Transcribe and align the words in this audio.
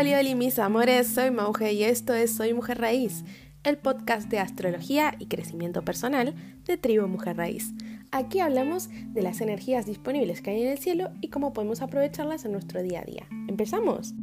Hola, 0.00 0.20
hola 0.20 0.34
mis 0.36 0.60
amores, 0.60 1.08
soy 1.08 1.32
Mauge 1.32 1.72
y 1.72 1.82
esto 1.82 2.14
es 2.14 2.36
Soy 2.36 2.54
Mujer 2.54 2.80
Raíz, 2.80 3.24
el 3.64 3.78
podcast 3.78 4.28
de 4.28 4.38
astrología 4.38 5.16
y 5.18 5.26
crecimiento 5.26 5.84
personal 5.84 6.36
de 6.66 6.76
Tribu 6.76 7.08
Mujer 7.08 7.36
Raíz. 7.36 7.72
Aquí 8.12 8.38
hablamos 8.38 8.90
de 8.90 9.22
las 9.22 9.40
energías 9.40 9.86
disponibles 9.86 10.40
que 10.40 10.50
hay 10.50 10.62
en 10.62 10.68
el 10.68 10.78
cielo 10.78 11.10
y 11.20 11.30
cómo 11.30 11.52
podemos 11.52 11.82
aprovecharlas 11.82 12.44
en 12.44 12.52
nuestro 12.52 12.80
día 12.80 13.00
a 13.00 13.04
día. 13.04 13.26
¿Empezamos? 13.48 14.14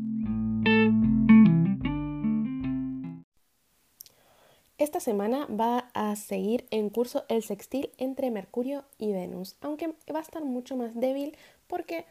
Esta 4.78 5.02
semana 5.02 5.46
va 5.48 5.90
a 5.94 6.16
seguir 6.16 6.68
en 6.72 6.90
curso 6.90 7.26
el 7.28 7.44
sextil 7.44 7.90
entre 7.98 8.32
Mercurio 8.32 8.86
y 8.98 9.12
Venus, 9.12 9.58
aunque 9.60 9.88
va 10.14 10.20
a 10.20 10.22
estar 10.22 10.46
mucho 10.46 10.78
más 10.78 10.96
débil 10.96 11.36
porque 11.68 12.06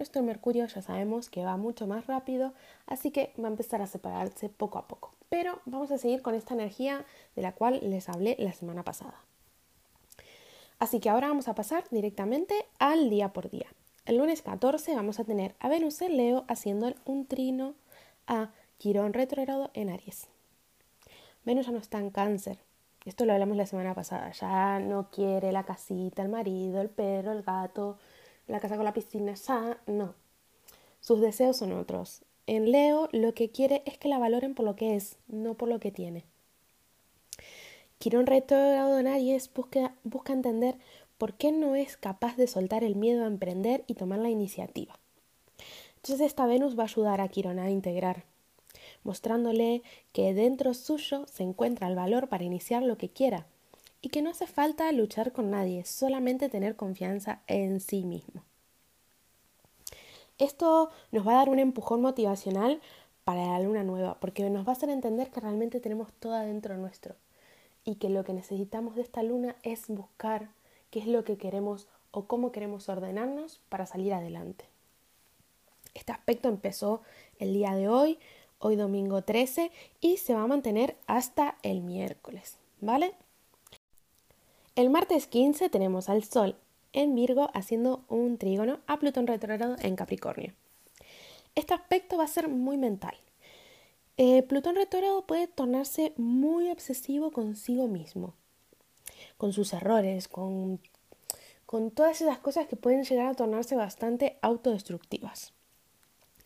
nuestro 0.00 0.22
Mercurio 0.22 0.66
ya 0.66 0.80
sabemos 0.80 1.28
que 1.28 1.44
va 1.44 1.58
mucho 1.58 1.86
más 1.86 2.06
rápido, 2.06 2.54
así 2.86 3.10
que 3.10 3.34
va 3.38 3.48
a 3.48 3.50
empezar 3.50 3.82
a 3.82 3.86
separarse 3.86 4.48
poco 4.48 4.78
a 4.78 4.88
poco. 4.88 5.12
Pero 5.28 5.60
vamos 5.66 5.90
a 5.90 5.98
seguir 5.98 6.22
con 6.22 6.34
esta 6.34 6.54
energía 6.54 7.04
de 7.36 7.42
la 7.42 7.52
cual 7.52 7.80
les 7.82 8.08
hablé 8.08 8.34
la 8.38 8.54
semana 8.54 8.82
pasada. 8.82 9.20
Así 10.78 11.00
que 11.00 11.10
ahora 11.10 11.28
vamos 11.28 11.48
a 11.48 11.54
pasar 11.54 11.84
directamente 11.90 12.54
al 12.78 13.10
día 13.10 13.34
por 13.34 13.50
día. 13.50 13.66
El 14.06 14.16
lunes 14.16 14.40
14 14.40 14.96
vamos 14.96 15.20
a 15.20 15.24
tener 15.24 15.54
a 15.60 15.68
Venus 15.68 16.00
en 16.00 16.16
Leo 16.16 16.46
haciendo 16.48 16.90
un 17.04 17.26
trino 17.26 17.74
a 18.26 18.48
Quirón 18.78 19.12
retrógrado 19.12 19.70
en 19.74 19.90
Aries. 19.90 20.28
Venus 21.44 21.66
ya 21.66 21.72
no 21.72 21.78
está 21.78 21.98
en 21.98 22.08
cáncer. 22.08 22.58
Esto 23.04 23.26
lo 23.26 23.34
hablamos 23.34 23.58
la 23.58 23.66
semana 23.66 23.94
pasada. 23.94 24.30
Ya 24.32 24.78
no 24.78 25.10
quiere 25.10 25.52
la 25.52 25.64
casita, 25.64 26.22
el 26.22 26.30
marido, 26.30 26.80
el 26.80 26.88
perro, 26.88 27.32
el 27.32 27.42
gato, 27.42 27.98
la 28.50 28.60
casa 28.60 28.76
con 28.76 28.84
la 28.84 28.92
piscina, 28.92 29.34
ya 29.34 29.78
no. 29.86 30.14
Sus 31.00 31.20
deseos 31.20 31.56
son 31.56 31.72
otros. 31.72 32.22
En 32.46 32.72
Leo 32.72 33.08
lo 33.12 33.32
que 33.32 33.50
quiere 33.50 33.82
es 33.86 33.96
que 33.96 34.08
la 34.08 34.18
valoren 34.18 34.54
por 34.54 34.64
lo 34.64 34.76
que 34.76 34.96
es, 34.96 35.16
no 35.28 35.54
por 35.54 35.68
lo 35.68 35.78
que 35.78 35.92
tiene. 35.92 36.24
Quirón 37.98 38.26
retrógrado 38.26 38.98
en 38.98 39.06
Aries 39.06 39.52
busca, 39.52 39.94
busca 40.04 40.32
entender 40.32 40.76
por 41.16 41.34
qué 41.34 41.52
no 41.52 41.76
es 41.76 41.96
capaz 41.96 42.36
de 42.36 42.46
soltar 42.46 42.82
el 42.82 42.96
miedo 42.96 43.24
a 43.24 43.28
emprender 43.28 43.84
y 43.86 43.94
tomar 43.94 44.18
la 44.18 44.30
iniciativa. 44.30 44.98
Entonces 45.96 46.26
esta 46.26 46.46
Venus 46.46 46.78
va 46.78 46.84
a 46.84 46.86
ayudar 46.86 47.20
a 47.20 47.28
Quirón 47.28 47.58
a 47.58 47.70
integrar, 47.70 48.24
mostrándole 49.04 49.82
que 50.12 50.34
dentro 50.34 50.74
suyo 50.74 51.26
se 51.26 51.42
encuentra 51.42 51.88
el 51.88 51.94
valor 51.94 52.28
para 52.28 52.44
iniciar 52.44 52.82
lo 52.82 52.96
que 52.96 53.10
quiera, 53.10 53.46
y 54.02 54.08
que 54.08 54.22
no 54.22 54.30
hace 54.30 54.46
falta 54.46 54.90
luchar 54.92 55.32
con 55.32 55.50
nadie, 55.50 55.84
solamente 55.84 56.48
tener 56.48 56.76
confianza 56.76 57.42
en 57.46 57.80
sí 57.80 58.04
mismo. 58.04 58.42
Esto 60.38 60.90
nos 61.12 61.26
va 61.26 61.32
a 61.32 61.36
dar 61.36 61.48
un 61.50 61.58
empujón 61.58 62.00
motivacional 62.00 62.80
para 63.24 63.46
la 63.46 63.60
luna 63.60 63.84
nueva, 63.84 64.18
porque 64.20 64.48
nos 64.48 64.66
va 64.66 64.72
a 64.72 64.76
hacer 64.76 64.88
entender 64.88 65.30
que 65.30 65.40
realmente 65.40 65.80
tenemos 65.80 66.12
todo 66.14 66.34
adentro 66.34 66.76
nuestro 66.76 67.14
y 67.84 67.96
que 67.96 68.08
lo 68.08 68.24
que 68.24 68.32
necesitamos 68.32 68.96
de 68.96 69.02
esta 69.02 69.22
luna 69.22 69.56
es 69.62 69.88
buscar 69.88 70.48
qué 70.90 71.00
es 71.00 71.06
lo 71.06 71.24
que 71.24 71.36
queremos 71.36 71.88
o 72.10 72.24
cómo 72.24 72.52
queremos 72.52 72.88
ordenarnos 72.88 73.60
para 73.68 73.86
salir 73.86 74.14
adelante. 74.14 74.64
Este 75.94 76.12
aspecto 76.12 76.48
empezó 76.48 77.02
el 77.38 77.52
día 77.52 77.74
de 77.74 77.88
hoy, 77.88 78.18
hoy 78.58 78.76
domingo 78.76 79.22
13, 79.22 79.70
y 80.00 80.16
se 80.16 80.34
va 80.34 80.42
a 80.42 80.46
mantener 80.46 80.96
hasta 81.06 81.56
el 81.62 81.82
miércoles, 81.82 82.56
¿vale? 82.80 83.14
El 84.80 84.88
martes 84.88 85.26
15 85.26 85.68
tenemos 85.68 86.08
al 86.08 86.24
Sol 86.24 86.56
en 86.94 87.14
Virgo 87.14 87.50
haciendo 87.52 88.02
un 88.08 88.38
trígono 88.38 88.80
a 88.86 88.98
Plutón 88.98 89.26
retrógrado 89.26 89.76
en 89.82 89.94
Capricornio. 89.94 90.54
Este 91.54 91.74
aspecto 91.74 92.16
va 92.16 92.24
a 92.24 92.28
ser 92.28 92.48
muy 92.48 92.78
mental. 92.78 93.14
Eh, 94.16 94.42
Plutón 94.42 94.76
retrógrado 94.76 95.26
puede 95.26 95.48
tornarse 95.48 96.14
muy 96.16 96.70
obsesivo 96.70 97.30
consigo 97.30 97.88
mismo, 97.88 98.32
con 99.36 99.52
sus 99.52 99.74
errores, 99.74 100.28
con, 100.28 100.80
con 101.66 101.90
todas 101.90 102.22
esas 102.22 102.38
cosas 102.38 102.66
que 102.66 102.76
pueden 102.76 103.04
llegar 103.04 103.26
a 103.26 103.34
tornarse 103.34 103.76
bastante 103.76 104.38
autodestructivas. 104.40 105.52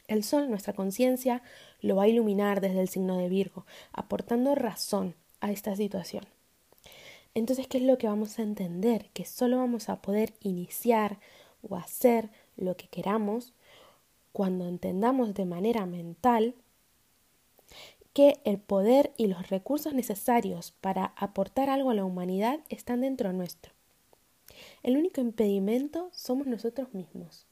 El 0.09 0.25
Sol, 0.25 0.51
nuestra 0.51 0.73
conciencia, 0.73 1.41
lo 1.83 1.95
va 1.95 2.03
a 2.03 2.09
iluminar 2.09 2.61
desde 2.61 2.81
el 2.81 2.89
signo 2.89 3.17
de 3.17 3.29
Virgo, 3.29 3.65
aportando 3.93 4.57
razón 4.57 5.15
a 5.41 5.53
esta 5.53 5.77
situación. 5.77 6.27
Entonces, 7.35 7.67
¿qué 7.67 7.79
es 7.79 7.85
lo 7.85 7.99
que 7.99 8.07
vamos 8.07 8.39
a 8.39 8.43
entender? 8.43 9.11
Que 9.13 9.25
solo 9.25 9.59
vamos 9.59 9.89
a 9.89 10.01
poder 10.01 10.35
iniciar 10.41 11.19
o 11.69 11.77
hacer 11.77 12.31
lo 12.57 12.77
que 12.77 12.87
queramos 12.87 13.53
cuando 14.33 14.67
entendamos 14.67 15.35
de 15.35 15.45
manera 15.45 15.87
mental 15.87 16.55
que 18.13 18.39
el 18.45 18.59
poder 18.59 19.13
y 19.17 19.27
los 19.27 19.51
recursos 19.51 19.93
necesarios 19.93 20.73
para 20.81 21.07
aportar 21.17 21.69
algo 21.69 21.91
a 21.91 21.95
la 21.95 22.05
humanidad 22.05 22.61
están 22.69 23.01
dentro 23.01 23.33
nuestro. 23.33 23.73
El 24.85 24.97
único 24.97 25.21
impedimento 25.21 26.11
somos 26.13 26.47
nosotros 26.47 26.95
mismos. 26.95 27.47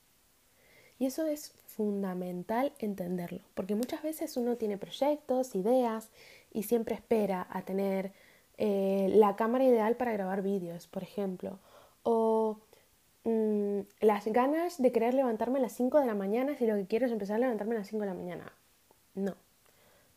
Y 1.00 1.06
eso 1.06 1.26
es 1.26 1.53
fundamental 1.66 2.72
entenderlo, 2.78 3.41
porque 3.54 3.75
muchas 3.75 4.04
veces 4.04 4.37
uno 4.37 4.56
tiene 4.56 4.78
proyectos, 4.78 5.56
ideas 5.56 6.10
y 6.53 6.62
siempre 6.62 6.94
espera 6.94 7.48
a 7.50 7.62
tener 7.62 8.12
eh, 8.65 9.09
la 9.09 9.34
cámara 9.34 9.65
ideal 9.65 9.97
para 9.97 10.12
grabar 10.12 10.41
vídeos, 10.41 10.87
por 10.87 11.03
ejemplo, 11.03 11.59
o 12.05 12.61
mm, 13.25 13.81
las 13.99 14.25
ganas 14.28 14.81
de 14.81 14.93
querer 14.93 15.15
levantarme 15.15 15.59
a 15.59 15.62
las 15.62 15.73
5 15.73 15.99
de 15.99 16.06
la 16.06 16.15
mañana 16.15 16.56
si 16.56 16.69
lo 16.69 16.77
que 16.77 16.87
quiero 16.87 17.06
es 17.06 17.11
empezar 17.11 17.34
a 17.34 17.39
levantarme 17.41 17.75
a 17.75 17.78
las 17.78 17.89
5 17.89 18.03
de 18.03 18.06
la 18.06 18.15
mañana. 18.15 18.53
No, 19.17 19.34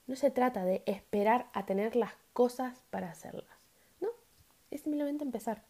no 0.05 0.15
se 0.15 0.29
trata 0.29 0.63
de 0.63 0.83
esperar 0.85 1.47
a 1.53 1.65
tener 1.65 1.95
las 1.95 2.11
cosas 2.33 2.83
para 2.91 3.09
hacerlas. 3.09 3.49
No, 3.99 4.09
es 4.69 4.81
simplemente 4.81 5.23
empezar. 5.23 5.63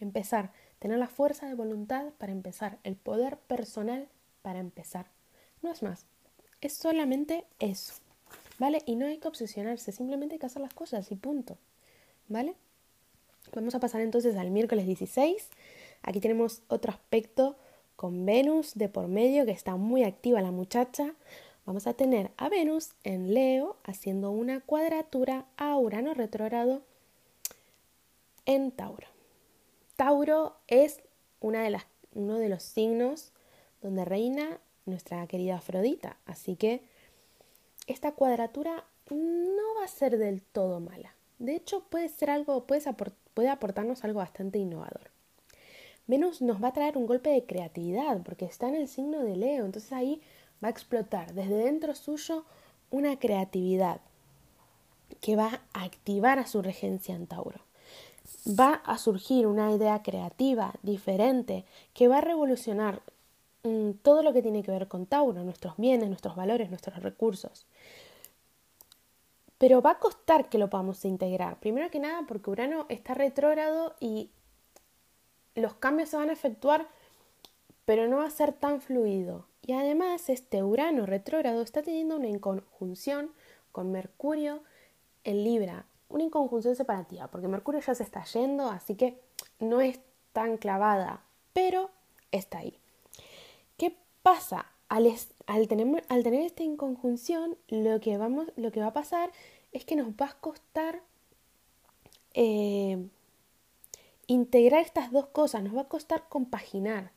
Empezar, 0.00 0.52
tener 0.78 0.96
la 0.96 1.08
fuerza 1.08 1.46
de 1.48 1.54
voluntad 1.54 2.14
para 2.16 2.32
empezar, 2.32 2.78
el 2.82 2.96
poder 2.96 3.36
personal 3.36 4.08
para 4.40 4.60
empezar. 4.60 5.04
No 5.60 5.70
es 5.70 5.82
más, 5.82 6.06
es 6.62 6.72
solamente 6.72 7.44
eso. 7.58 7.92
¿Vale? 8.58 8.82
Y 8.86 8.96
no 8.96 9.04
hay 9.04 9.18
que 9.18 9.28
obsesionarse, 9.28 9.92
simplemente 9.92 10.36
hay 10.36 10.38
que 10.38 10.46
hacer 10.46 10.62
las 10.62 10.72
cosas 10.72 11.12
y 11.12 11.16
punto. 11.16 11.58
¿Vale? 12.28 12.54
Vamos 13.54 13.74
a 13.74 13.80
pasar 13.80 14.00
entonces 14.00 14.36
al 14.36 14.50
miércoles 14.50 14.86
16. 14.86 15.48
Aquí 16.02 16.20
tenemos 16.20 16.62
otro 16.68 16.92
aspecto 16.92 17.56
con 17.96 18.26
Venus 18.26 18.74
de 18.74 18.88
por 18.88 19.08
medio 19.08 19.46
que 19.46 19.52
está 19.52 19.76
muy 19.76 20.04
activa 20.04 20.42
la 20.42 20.50
muchacha. 20.50 21.14
Vamos 21.64 21.86
a 21.86 21.94
tener 21.94 22.30
a 22.36 22.48
Venus 22.48 22.90
en 23.02 23.34
Leo 23.34 23.76
haciendo 23.84 24.30
una 24.30 24.60
cuadratura 24.60 25.46
a 25.56 25.76
Urano 25.76 26.14
retrógrado 26.14 26.82
en 28.44 28.70
Tauro. 28.70 29.08
Tauro 29.96 30.56
es 30.68 31.00
una 31.40 31.62
de 31.62 31.70
las, 31.70 31.86
uno 32.14 32.38
de 32.38 32.48
los 32.48 32.62
signos 32.62 33.32
donde 33.82 34.04
reina 34.04 34.60
nuestra 34.84 35.26
querida 35.26 35.56
Afrodita, 35.56 36.16
así 36.26 36.54
que 36.54 36.82
esta 37.88 38.12
cuadratura 38.12 38.84
no 39.10 39.74
va 39.78 39.84
a 39.84 39.88
ser 39.88 40.18
del 40.18 40.42
todo 40.42 40.80
mala. 40.80 41.15
De 41.38 41.54
hecho, 41.54 41.80
puede 41.90 42.08
ser 42.08 42.30
algo, 42.30 42.66
puede, 42.66 43.50
aportarnos 43.50 44.04
algo 44.04 44.20
bastante 44.20 44.58
innovador. 44.58 45.10
Venus 46.06 46.40
nos 46.40 46.62
va 46.62 46.68
a 46.68 46.72
traer 46.72 46.96
un 46.96 47.06
golpe 47.06 47.30
de 47.30 47.44
creatividad 47.44 48.22
porque 48.22 48.44
está 48.44 48.68
en 48.68 48.76
el 48.76 48.88
signo 48.88 49.22
de 49.22 49.36
Leo, 49.36 49.66
entonces 49.66 49.92
ahí 49.92 50.22
va 50.62 50.68
a 50.68 50.70
explotar 50.70 51.34
desde 51.34 51.56
dentro 51.56 51.94
suyo 51.94 52.44
una 52.90 53.18
creatividad 53.18 54.00
que 55.20 55.36
va 55.36 55.60
a 55.72 55.84
activar 55.84 56.38
a 56.38 56.46
su 56.46 56.62
regencia 56.62 57.14
en 57.14 57.26
Tauro. 57.26 57.60
Va 58.48 58.74
a 58.74 58.98
surgir 58.98 59.46
una 59.46 59.72
idea 59.72 60.02
creativa, 60.02 60.74
diferente, 60.82 61.64
que 61.92 62.08
va 62.08 62.18
a 62.18 62.22
revolucionar 62.22 63.02
mm, 63.64 63.90
todo 64.02 64.22
lo 64.22 64.32
que 64.32 64.42
tiene 64.42 64.62
que 64.62 64.70
ver 64.70 64.88
con 64.88 65.06
Tauro, 65.06 65.42
nuestros 65.42 65.76
bienes, 65.76 66.08
nuestros 66.08 66.36
valores, 66.36 66.70
nuestros 66.70 67.02
recursos. 67.02 67.66
Pero 69.58 69.80
va 69.80 69.92
a 69.92 69.98
costar 69.98 70.48
que 70.48 70.58
lo 70.58 70.68
podamos 70.68 71.04
integrar. 71.04 71.58
Primero 71.60 71.90
que 71.90 71.98
nada 71.98 72.24
porque 72.26 72.50
Urano 72.50 72.86
está 72.88 73.14
retrógrado 73.14 73.94
y 74.00 74.30
los 75.54 75.74
cambios 75.74 76.10
se 76.10 76.16
van 76.16 76.30
a 76.30 76.34
efectuar, 76.34 76.86
pero 77.84 78.06
no 78.08 78.18
va 78.18 78.26
a 78.26 78.30
ser 78.30 78.52
tan 78.52 78.80
fluido. 78.80 79.46
Y 79.62 79.72
además 79.72 80.28
este 80.28 80.62
Urano 80.62 81.06
retrógrado 81.06 81.62
está 81.62 81.82
teniendo 81.82 82.16
una 82.16 82.28
inconjunción 82.28 83.32
con 83.72 83.90
Mercurio 83.90 84.62
en 85.24 85.44
Libra. 85.44 85.86
Una 86.08 86.22
inconjunción 86.22 86.76
separativa, 86.76 87.28
porque 87.28 87.48
Mercurio 87.48 87.80
ya 87.80 87.94
se 87.94 88.04
está 88.04 88.24
yendo, 88.24 88.70
así 88.70 88.94
que 88.94 89.20
no 89.58 89.80
es 89.80 89.98
tan 90.32 90.56
clavada, 90.56 91.24
pero 91.52 91.90
está 92.30 92.58
ahí. 92.58 92.78
¿Qué 93.76 93.96
pasa? 94.22 94.66
al, 94.88 95.06
tener, 95.68 96.04
al 96.08 96.22
tener 96.22 96.42
esta 96.42 96.62
inconjunción, 96.62 97.56
lo 97.68 98.00
que, 98.00 98.16
vamos, 98.18 98.52
lo 98.56 98.72
que 98.72 98.80
va 98.80 98.88
a 98.88 98.92
pasar 98.92 99.30
es 99.72 99.84
que 99.84 99.96
nos 99.96 100.08
va 100.08 100.26
a 100.26 100.34
costar 100.40 101.02
eh, 102.34 103.06
integrar 104.26 104.80
estas 104.80 105.12
dos 105.12 105.26
cosas, 105.26 105.62
nos 105.62 105.76
va 105.76 105.82
a 105.82 105.88
costar 105.88 106.24
compaginar. 106.28 107.12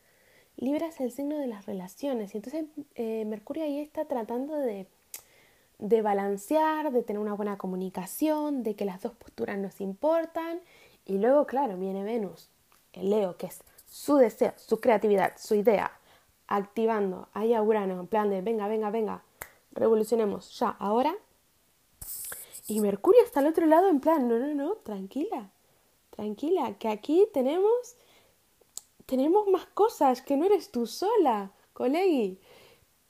Libra 0.58 0.88
es 0.88 1.00
el 1.00 1.12
signo 1.12 1.38
de 1.38 1.48
las 1.48 1.66
relaciones 1.66 2.34
y 2.34 2.38
entonces 2.38 2.66
eh, 2.96 3.26
Mercurio 3.26 3.64
ahí 3.64 3.80
está 3.80 4.06
tratando 4.06 4.56
de, 4.56 4.88
de 5.80 6.02
balancear, 6.02 6.92
de 6.92 7.02
tener 7.02 7.22
una 7.22 7.34
buena 7.34 7.58
comunicación, 7.58 8.64
de 8.64 8.76
que 8.76 8.86
las 8.86 9.02
dos 9.02 9.14
posturas 9.14 9.58
nos 9.58 9.80
importan. 9.82 10.60
Y 11.06 11.18
luego, 11.18 11.48
claro, 11.48 11.78
viene 11.78 12.04
Venus, 12.04 12.50
el 12.94 13.10
Leo, 13.10 13.38
que 13.38 13.48
es 13.48 13.62
su 13.88 14.18
deseo, 14.18 14.54
su 14.58 14.80
creatividad, 14.80 15.34
su 15.38 15.56
idea, 15.56 15.99
activando 16.50 17.30
ahí 17.34 17.54
a 17.54 17.62
Urano 17.62 18.00
en 18.00 18.08
plan 18.08 18.30
de 18.30 18.42
venga, 18.42 18.68
venga, 18.68 18.90
venga, 18.90 19.24
revolucionemos 19.72 20.58
ya, 20.60 20.70
ahora. 20.70 21.16
Y 22.68 22.82
Mercurio 22.82 23.24
está 23.24 23.40
al 23.40 23.48
otro 23.48 23.66
lado 23.68 23.88
en 23.88 24.00
plan, 24.00 24.28
no, 24.28 24.38
no, 24.38 24.54
no, 24.54 24.76
tranquila, 24.78 25.52
tranquila, 26.10 26.76
que 26.78 26.88
aquí 26.88 27.28
tenemos, 27.34 27.96
tenemos 29.06 29.48
más 29.48 29.66
cosas, 29.68 30.22
que 30.22 30.38
no 30.38 30.46
eres 30.46 30.72
tú 30.72 30.86
sola, 30.86 31.52
colegui. 31.74 32.40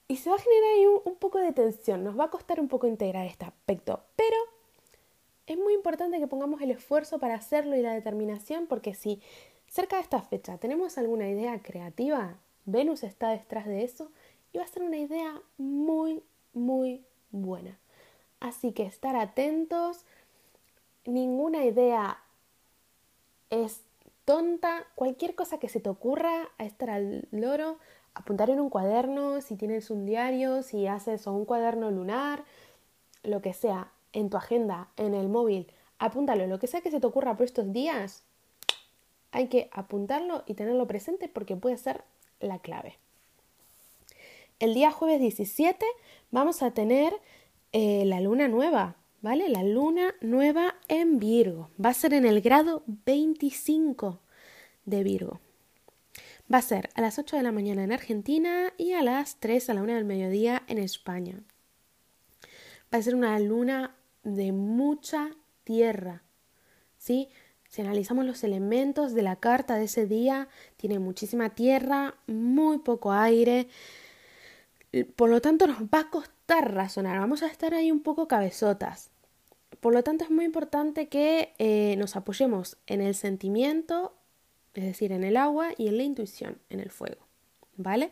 Y 0.07 0.17
se 0.17 0.29
va 0.29 0.35
a 0.35 0.39
generar 0.39 0.71
ahí 0.75 0.85
un, 0.87 1.01
un 1.05 1.15
poco 1.15 1.39
de 1.39 1.53
tensión, 1.53 2.03
nos 2.03 2.19
va 2.19 2.25
a 2.25 2.29
costar 2.29 2.59
un 2.59 2.67
poco 2.67 2.87
integrar 2.87 3.25
este 3.25 3.45
aspecto, 3.45 4.01
pero 4.15 4.37
es 5.45 5.57
muy 5.57 5.73
importante 5.73 6.19
que 6.19 6.27
pongamos 6.27 6.61
el 6.61 6.71
esfuerzo 6.71 7.19
para 7.19 7.35
hacerlo 7.35 7.75
y 7.75 7.81
la 7.81 7.93
determinación, 7.93 8.67
porque 8.67 8.93
si 8.93 9.21
cerca 9.67 9.95
de 9.95 10.01
esta 10.01 10.21
fecha 10.21 10.57
tenemos 10.57 10.97
alguna 10.97 11.29
idea 11.29 11.61
creativa, 11.61 12.37
Venus 12.65 13.03
está 13.03 13.29
detrás 13.29 13.65
de 13.65 13.83
eso 13.83 14.11
y 14.53 14.57
va 14.57 14.63
a 14.63 14.67
ser 14.67 14.83
una 14.83 14.97
idea 14.97 15.41
muy, 15.57 16.23
muy 16.53 17.03
buena. 17.31 17.77
Así 18.39 18.71
que 18.71 18.83
estar 18.83 19.15
atentos, 19.15 20.05
ninguna 21.05 21.65
idea 21.65 22.19
es 23.49 23.81
tonta, 24.25 24.85
cualquier 24.95 25.35
cosa 25.35 25.57
que 25.57 25.69
se 25.69 25.79
te 25.79 25.89
ocurra 25.89 26.49
a 26.57 26.65
estar 26.65 26.89
al 26.89 27.27
loro, 27.31 27.77
apuntar 28.13 28.49
en 28.49 28.59
un 28.59 28.69
cuaderno, 28.69 29.41
si 29.41 29.55
tienes 29.55 29.89
un 29.89 30.05
diario, 30.05 30.61
si 30.61 30.87
haces 30.87 31.25
un 31.27 31.45
cuaderno 31.45 31.91
lunar, 31.91 32.43
lo 33.23 33.41
que 33.41 33.53
sea, 33.53 33.91
en 34.13 34.29
tu 34.29 34.37
agenda, 34.37 34.89
en 34.97 35.13
el 35.13 35.29
móvil, 35.29 35.71
apúntalo, 35.99 36.47
lo 36.47 36.59
que 36.59 36.67
sea 36.67 36.81
que 36.81 36.91
se 36.91 36.99
te 36.99 37.07
ocurra 37.07 37.35
por 37.35 37.45
estos 37.45 37.71
días, 37.71 38.23
hay 39.31 39.47
que 39.47 39.69
apuntarlo 39.71 40.43
y 40.47 40.55
tenerlo 40.55 40.87
presente 40.87 41.27
porque 41.27 41.55
puede 41.55 41.77
ser 41.77 42.03
la 42.39 42.59
clave. 42.59 42.97
El 44.59 44.73
día 44.73 44.91
jueves 44.91 45.19
17 45.21 45.85
vamos 46.31 46.61
a 46.61 46.71
tener 46.71 47.13
eh, 47.71 48.03
la 48.05 48.19
luna 48.19 48.47
nueva, 48.47 48.97
¿vale? 49.21 49.47
La 49.49 49.63
luna 49.63 50.15
nueva 50.21 50.75
en 50.87 51.19
Virgo. 51.19 51.69
Va 51.83 51.89
a 51.89 51.93
ser 51.93 52.13
en 52.13 52.25
el 52.25 52.41
grado 52.41 52.83
25 52.87 54.19
de 54.85 55.03
Virgo. 55.03 55.39
Va 56.51 56.57
a 56.57 56.63
ser 56.63 56.89
a 56.95 57.01
las 57.01 57.19
8 57.19 57.37
de 57.37 57.43
la 57.43 57.51
mañana 57.51 57.83
en 57.83 57.91
Argentina 57.91 58.73
y 58.77 58.93
a 58.93 59.03
las 59.03 59.39
3 59.39 59.69
a 59.69 59.73
la 59.75 59.83
1 59.83 59.93
del 59.93 60.05
mediodía 60.05 60.63
en 60.67 60.79
España. 60.79 61.41
Va 62.93 62.97
a 62.97 63.01
ser 63.01 63.15
una 63.15 63.37
luna 63.39 63.95
de 64.23 64.51
mucha 64.51 65.29
tierra, 65.63 66.23
¿sí? 66.97 67.29
Si 67.69 67.81
analizamos 67.81 68.25
los 68.25 68.43
elementos 68.43 69.13
de 69.13 69.21
la 69.21 69.35
carta 69.35 69.75
de 69.75 69.83
ese 69.83 70.07
día, 70.07 70.47
tiene 70.79 70.97
muchísima 70.97 71.49
tierra, 71.49 72.15
muy 72.25 72.77
poco 72.77 73.11
aire, 73.11 73.67
por 75.17 75.29
lo 75.29 75.41
tanto 75.41 75.67
nos 75.67 75.81
va 75.83 75.99
a 75.99 76.09
costar 76.09 76.73
razonar, 76.73 77.19
vamos 77.19 77.43
a 77.43 77.47
estar 77.47 77.73
ahí 77.73 77.91
un 77.91 78.01
poco 78.01 78.29
cabezotas. 78.29 79.11
Por 79.81 79.93
lo 79.93 80.03
tanto 80.03 80.23
es 80.23 80.31
muy 80.31 80.45
importante 80.45 81.09
que 81.09 81.53
eh, 81.59 81.95
nos 81.97 82.15
apoyemos 82.15 82.77
en 82.87 83.01
el 83.01 83.13
sentimiento, 83.13 84.13
es 84.73 84.85
decir, 84.85 85.11
en 85.11 85.25
el 85.25 85.35
agua 85.35 85.71
y 85.77 85.89
en 85.89 85.97
la 85.97 86.03
intuición, 86.03 86.59
en 86.69 86.79
el 86.79 86.91
fuego. 86.91 87.27
¿Vale? 87.75 88.11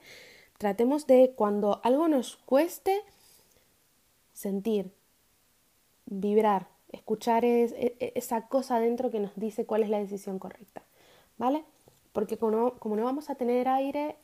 Tratemos 0.57 1.07
de 1.07 1.33
cuando 1.35 1.79
algo 1.83 2.09
nos 2.09 2.35
cueste, 2.37 3.01
sentir, 4.33 4.91
vibrar, 6.05 6.67
escuchar 6.91 7.45
es, 7.45 7.71
e, 7.71 7.95
e, 7.99 8.11
esa 8.15 8.47
cosa 8.47 8.79
dentro 8.79 9.09
que 9.09 9.21
nos 9.21 9.35
dice 9.35 9.65
cuál 9.65 9.83
es 9.83 9.89
la 9.89 9.99
decisión 9.99 10.37
correcta. 10.37 10.83
¿Vale? 11.37 11.63
Porque 12.17 12.39
como 12.39 12.95
no, 12.95 13.03
vamos 13.03 13.29
a 13.29 13.35
tener 13.35 13.67
aire, 13.67 14.15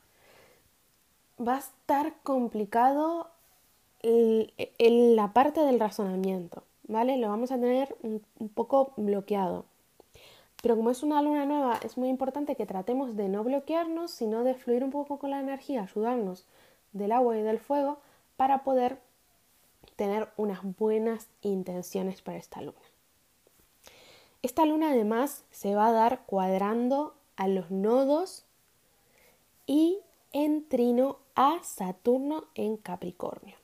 va 1.39 1.57
a 1.57 1.59
estar 1.59 2.15
complicado 2.23 3.29
el, 4.01 4.51
la 5.15 5.31
parte 5.31 5.61
del 5.61 5.79
razonamiento, 5.79 6.63
¿vale? 6.87 7.17
Lo 7.17 7.27
vamos 7.29 7.51
a 7.51 7.59
tener 7.59 7.95
un, 8.01 8.49
poco 8.49 8.93
bloqueado. 8.97 9.65
Pero 10.63 10.75
como 10.75 10.89
es 10.89 11.03
una 11.03 11.21
luna 11.21 11.45
nueva, 11.45 11.79
es 11.83 11.95
muy 11.95 12.09
importante 12.09 12.55
que 12.55 12.65
tratemos 12.65 13.15
de 13.15 13.29
no 13.29 13.43
bloquearnos, 13.43 14.09
sino 14.09 14.43
de 14.43 14.55
fluir 14.55 14.83
un 14.83 14.89
poco 14.89 15.19
con 15.19 15.29
la 15.29 15.39
energía, 15.39 15.83
ayudarnos 15.83 16.47
del 16.93 17.11
agua 17.11 17.37
y 17.37 17.43
del 17.43 17.59
fuego 17.59 17.99
para 18.37 18.63
poder 18.63 18.97
tener 19.95 20.29
unas 20.35 20.61
buenas 20.63 21.27
intenciones 21.43 22.23
para 22.23 22.39
esta 22.39 22.59
luna. 22.59 22.81
Esta 24.41 24.65
luna 24.65 24.93
además 24.93 25.45
se 25.51 25.75
va 25.75 25.89
a 25.89 25.91
dar 25.91 26.21
cuadrando 26.25 27.13
a 27.35 27.47
los 27.47 27.71
nodos 27.71 28.45
y 29.65 29.99
en 30.31 30.67
trino 30.67 31.19
a 31.35 31.59
Saturno 31.63 32.45
en 32.55 32.77
Capricornio. 32.77 33.55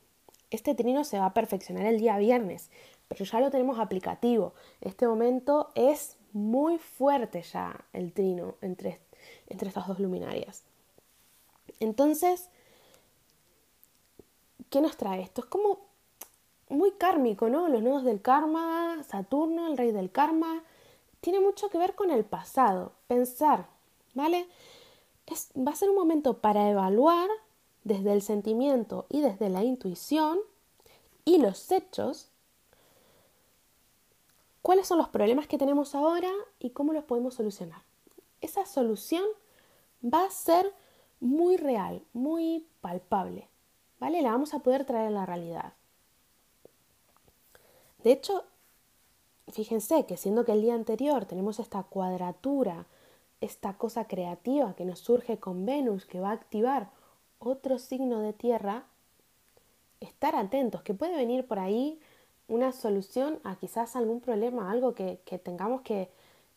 Este 0.51 0.73
trino 0.75 1.03
se 1.03 1.19
va 1.19 1.27
a 1.27 1.33
perfeccionar 1.33 1.85
el 1.85 1.99
día 1.99 2.17
viernes, 2.17 2.69
pero 3.07 3.25
ya 3.25 3.39
lo 3.39 3.51
tenemos 3.51 3.79
aplicativo. 3.79 4.53
Este 4.81 5.07
momento 5.07 5.71
es 5.75 6.17
muy 6.33 6.77
fuerte 6.77 7.41
ya 7.41 7.85
el 7.93 8.13
trino 8.13 8.55
entre, 8.61 8.99
entre 9.47 9.67
estas 9.67 9.87
dos 9.87 9.99
luminarias. 9.99 10.63
Entonces, 11.79 12.49
¿qué 14.69 14.81
nos 14.81 14.97
trae 14.97 15.21
esto? 15.21 15.41
Es 15.41 15.47
como 15.47 15.79
muy 16.69 16.91
kármico, 16.91 17.49
¿no? 17.49 17.67
Los 17.67 17.81
nodos 17.81 18.03
del 18.03 18.21
karma, 18.21 19.03
Saturno, 19.03 19.67
el 19.67 19.77
rey 19.77 19.91
del 19.91 20.11
karma, 20.11 20.63
tiene 21.21 21.39
mucho 21.39 21.69
que 21.69 21.77
ver 21.77 21.95
con 21.95 22.11
el 22.11 22.25
pasado, 22.25 22.93
pensar, 23.07 23.67
¿vale? 24.13 24.47
va 25.55 25.71
a 25.71 25.75
ser 25.75 25.89
un 25.89 25.95
momento 25.95 26.39
para 26.39 26.69
evaluar 26.69 27.29
desde 27.83 28.13
el 28.13 28.21
sentimiento 28.21 29.05
y 29.09 29.21
desde 29.21 29.49
la 29.49 29.63
intuición 29.63 30.39
y 31.25 31.37
los 31.37 31.71
hechos 31.71 32.29
cuáles 34.61 34.87
son 34.87 34.97
los 34.97 35.09
problemas 35.09 35.47
que 35.47 35.57
tenemos 35.57 35.95
ahora 35.95 36.31
y 36.59 36.71
cómo 36.71 36.93
los 36.93 37.03
podemos 37.03 37.35
solucionar. 37.35 37.81
Esa 38.41 38.65
solución 38.65 39.23
va 40.03 40.25
a 40.25 40.31
ser 40.31 40.73
muy 41.19 41.57
real, 41.57 42.03
muy 42.13 42.67
palpable, 42.81 43.49
¿vale? 43.99 44.21
La 44.21 44.31
vamos 44.31 44.53
a 44.53 44.59
poder 44.59 44.85
traer 44.85 45.07
a 45.07 45.11
la 45.11 45.25
realidad. 45.25 45.73
De 48.03 48.11
hecho, 48.11 48.45
fíjense 49.51 50.05
que 50.05 50.17
siendo 50.17 50.45
que 50.45 50.51
el 50.51 50.61
día 50.61 50.75
anterior 50.75 51.25
tenemos 51.25 51.59
esta 51.59 51.83
cuadratura, 51.83 52.85
esta 53.41 53.73
cosa 53.73 54.05
creativa 54.05 54.75
que 54.75 54.85
nos 54.85 54.99
surge 54.99 55.37
con 55.37 55.65
Venus, 55.65 56.05
que 56.05 56.19
va 56.19 56.29
a 56.29 56.33
activar 56.33 56.89
otro 57.39 57.79
signo 57.79 58.19
de 58.19 58.33
tierra, 58.33 58.85
estar 60.01 60.35
atentos, 60.35 60.81
que 60.81 60.93
puede 60.93 61.15
venir 61.15 61.47
por 61.47 61.59
ahí 61.59 61.99
una 62.47 62.71
solución 62.71 63.39
a 63.43 63.55
quizás 63.55 63.95
algún 63.95 64.19
problema, 64.21 64.71
algo 64.71 64.93
que, 64.93 65.19
tengamos 65.43 65.81
que, 65.81 66.09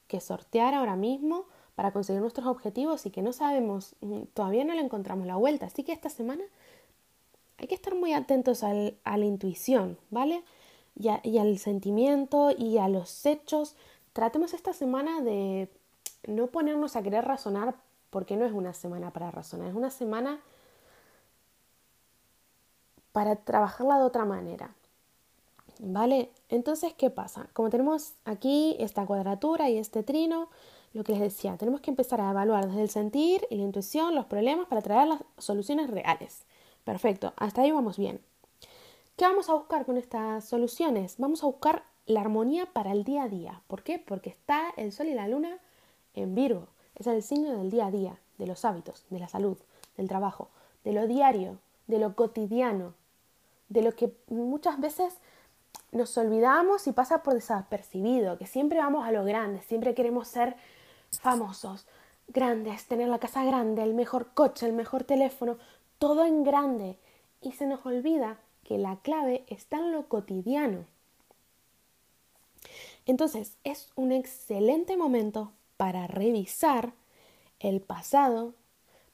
que, 0.08 0.20
sortear 0.20 0.74
ahora 0.74 0.96
mismo 0.96 1.44
para 1.74 1.92
conseguir 1.92 2.20
nuestros 2.20 2.46
objetivos 2.46 3.06
y 3.06 3.10
que 3.10 3.22
no 3.22 3.32
sabemos, 3.32 3.94
mm, 4.00 4.22
todavía 4.34 4.64
no 4.64 4.74
le 4.74 4.80
encontramos 4.80 5.26
la 5.26 5.36
vuelta. 5.36 5.66
Así 5.66 5.84
que 5.84 5.92
esta 5.92 6.08
semana 6.08 6.44
hay 7.58 7.68
que 7.68 7.74
estar 7.74 7.94
muy 7.94 8.12
atentos 8.12 8.62
al, 8.62 8.96
a 9.04 9.16
la 9.16 9.24
intuición, 9.24 9.98
¿vale? 10.10 10.42
Y, 10.94 11.38
al 11.38 11.58
sentimiento 11.58 12.50
y 12.56 12.78
a 12.78 12.88
los 12.88 13.24
hechos. 13.26 13.76
Tratemos 14.12 14.52
esta 14.52 14.72
semana 14.72 15.20
de 15.22 15.68
no 16.26 16.48
ponernos 16.48 16.96
a 16.96 17.02
querer 17.02 17.24
razonar 17.24 17.74
porque 18.10 18.36
no 18.36 18.44
es 18.44 18.52
una 18.52 18.74
semana 18.74 19.10
para 19.10 19.30
razonar, 19.30 19.68
es 19.68 19.74
una 19.74 19.90
semana 19.90 20.40
para 23.12 23.36
trabajarla 23.36 23.98
de 23.98 24.04
otra 24.04 24.24
manera. 24.24 24.74
¿Vale? 25.78 26.30
Entonces, 26.48 26.92
¿qué 26.94 27.10
pasa? 27.10 27.48
Como 27.54 27.70
tenemos 27.70 28.12
aquí 28.24 28.76
esta 28.78 29.06
cuadratura 29.06 29.70
y 29.70 29.78
este 29.78 30.02
trino, 30.02 30.48
lo 30.92 31.04
que 31.04 31.12
les 31.12 31.20
decía, 31.20 31.56
tenemos 31.56 31.80
que 31.80 31.90
empezar 31.90 32.20
a 32.20 32.30
evaluar 32.30 32.66
desde 32.66 32.82
el 32.82 32.90
sentir 32.90 33.46
y 33.50 33.56
la 33.56 33.62
intuición 33.62 34.14
los 34.14 34.26
problemas 34.26 34.66
para 34.68 34.82
traer 34.82 35.08
las 35.08 35.20
soluciones 35.38 35.90
reales. 35.90 36.44
Perfecto, 36.84 37.32
hasta 37.36 37.62
ahí 37.62 37.70
vamos 37.72 37.96
bien. 37.96 38.20
¿Qué 39.16 39.26
vamos 39.26 39.50
a 39.50 39.54
buscar 39.54 39.84
con 39.84 39.98
estas 39.98 40.46
soluciones? 40.46 41.16
Vamos 41.18 41.42
a 41.42 41.46
buscar 41.46 41.84
la 42.06 42.22
armonía 42.22 42.66
para 42.72 42.92
el 42.92 43.04
día 43.04 43.24
a 43.24 43.28
día. 43.28 43.62
¿Por 43.66 43.82
qué? 43.82 43.98
Porque 43.98 44.30
está 44.30 44.70
el 44.78 44.90
sol 44.90 45.06
y 45.06 45.14
la 45.14 45.28
luna 45.28 45.58
en 46.14 46.34
Virgo. 46.34 46.68
Es 46.94 47.06
el 47.06 47.22
signo 47.22 47.58
del 47.58 47.70
día 47.70 47.86
a 47.86 47.90
día, 47.90 48.18
de 48.38 48.46
los 48.46 48.64
hábitos, 48.64 49.04
de 49.10 49.18
la 49.18 49.28
salud, 49.28 49.58
del 49.98 50.08
trabajo, 50.08 50.48
de 50.82 50.94
lo 50.94 51.06
diario, 51.06 51.58
de 51.88 51.98
lo 51.98 52.16
cotidiano, 52.16 52.94
de 53.68 53.82
lo 53.82 53.92
que 53.92 54.16
muchas 54.28 54.80
veces 54.80 55.14
nos 55.92 56.16
olvidamos 56.16 56.86
y 56.86 56.92
pasa 56.92 57.22
por 57.22 57.34
desapercibido, 57.34 58.38
que 58.38 58.46
siempre 58.46 58.78
vamos 58.78 59.06
a 59.06 59.12
lo 59.12 59.24
grande, 59.24 59.60
siempre 59.60 59.94
queremos 59.94 60.26
ser 60.26 60.56
famosos, 61.20 61.86
grandes, 62.28 62.86
tener 62.86 63.08
la 63.08 63.18
casa 63.18 63.44
grande, 63.44 63.82
el 63.82 63.92
mejor 63.92 64.32
coche, 64.32 64.66
el 64.66 64.72
mejor 64.72 65.04
teléfono, 65.04 65.58
todo 65.98 66.24
en 66.24 66.44
grande. 66.44 66.98
Y 67.42 67.52
se 67.52 67.66
nos 67.66 67.84
olvida 67.84 68.38
que 68.64 68.78
la 68.78 68.96
clave 68.96 69.44
está 69.48 69.78
en 69.78 69.92
lo 69.92 70.08
cotidiano. 70.08 70.84
Entonces, 73.06 73.56
es 73.64 73.90
un 73.96 74.12
excelente 74.12 74.96
momento 74.96 75.52
para 75.76 76.06
revisar 76.06 76.92
el 77.58 77.80
pasado, 77.80 78.54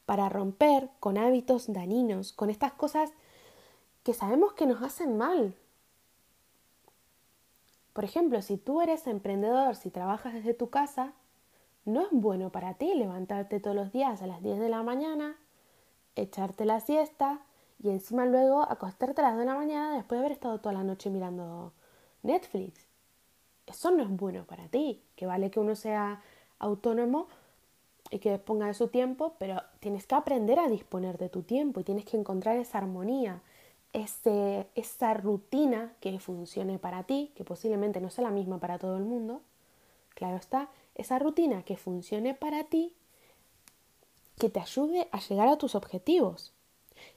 para 0.05 0.28
romper 0.28 0.90
con 1.00 1.19
hábitos 1.19 1.73
dañinos, 1.73 2.33
con 2.33 2.50
estas 2.50 2.73
cosas 2.73 3.11
que 4.02 4.14
sabemos 4.14 4.52
que 4.52 4.67
nos 4.67 4.83
hacen 4.83 5.17
mal. 5.17 5.55
Por 7.93 8.05
ejemplo, 8.05 8.40
si 8.43 8.57
tú 8.57 8.81
eres 8.81 9.07
emprendedor, 9.07 9.75
si 9.75 9.90
trabajas 9.90 10.35
desde 10.35 10.55
tu 10.55 10.71
casa, 10.71 11.12
no 11.85 12.02
es 12.02 12.09
bueno 12.11 12.50
para 12.50 12.75
ti 12.75 12.95
levantarte 12.95 13.61
todos 13.61 13.75
los 13.75 13.93
días 13.93 14.23
a 14.23 14.26
las 14.26 14.43
10 14.43 14.59
de 14.61 14.69
la 14.69 14.83
mañana, 14.83 15.37
echarte 16.14 16.64
la 16.64 16.81
siesta 16.81 17.40
y 17.82 17.90
encima 17.90 18.26
luego 18.26 18.62
acostarte 18.62 19.20
a 19.20 19.25
las 19.25 19.32
2 19.35 19.40
de 19.40 19.47
la 19.47 19.54
mañana 19.54 19.94
después 19.94 20.18
de 20.18 20.26
haber 20.26 20.32
estado 20.32 20.58
toda 20.58 20.73
la 20.73 20.85
noche 20.85 21.11
mirando 21.11 21.73
Netflix. 22.23 22.87
Eso 23.66 23.90
no 23.90 24.02
es 24.02 24.11
bueno 24.11 24.44
para 24.44 24.68
ti, 24.68 25.02
que 25.14 25.26
vale 25.26 25.50
que 25.50 25.61
uno 25.61 25.76
sea 25.76 26.23
autónomo 26.58 27.28
y 28.11 28.18
que 28.18 28.32
disponga 28.32 28.66
de 28.66 28.75
su 28.75 28.88
tiempo, 28.88 29.35
pero 29.38 29.62
tienes 29.80 30.06
que 30.06 30.14
aprender 30.14 30.58
a 30.58 30.68
disponer 30.68 31.18
de 31.18 31.28
tu 31.28 31.42
tiempo 31.42 31.80
y 31.80 31.85
tienes 31.85 32.04
que 32.04 32.16
encontrar 32.16 32.56
esa 32.56 32.78
armonía, 32.78 33.42
ese, 33.92 34.68
esa 34.75 35.14
rutina 35.14 35.92
que 36.00 36.18
funcione 36.18 36.78
para 36.78 37.04
ti, 37.04 37.32
que 37.37 37.44
posiblemente 37.44 38.00
no 38.00 38.11
sea 38.11 38.25
la 38.25 38.30
misma 38.30 38.58
para 38.58 38.78
todo 38.78 38.97
el 38.97 39.04
mundo, 39.04 39.42
claro 40.14 40.37
está, 40.37 40.70
esa 40.94 41.18
rutina 41.18 41.62
que 41.62 41.76
funcione 41.76 42.35
para 42.35 42.64
ti, 42.64 42.94
que 44.38 44.49
te 44.49 44.61
ayude 44.61 45.08
a 45.12 45.20
llegar 45.20 45.49
a 45.49 45.58
tus 45.58 45.75
objetivos. 45.75 46.52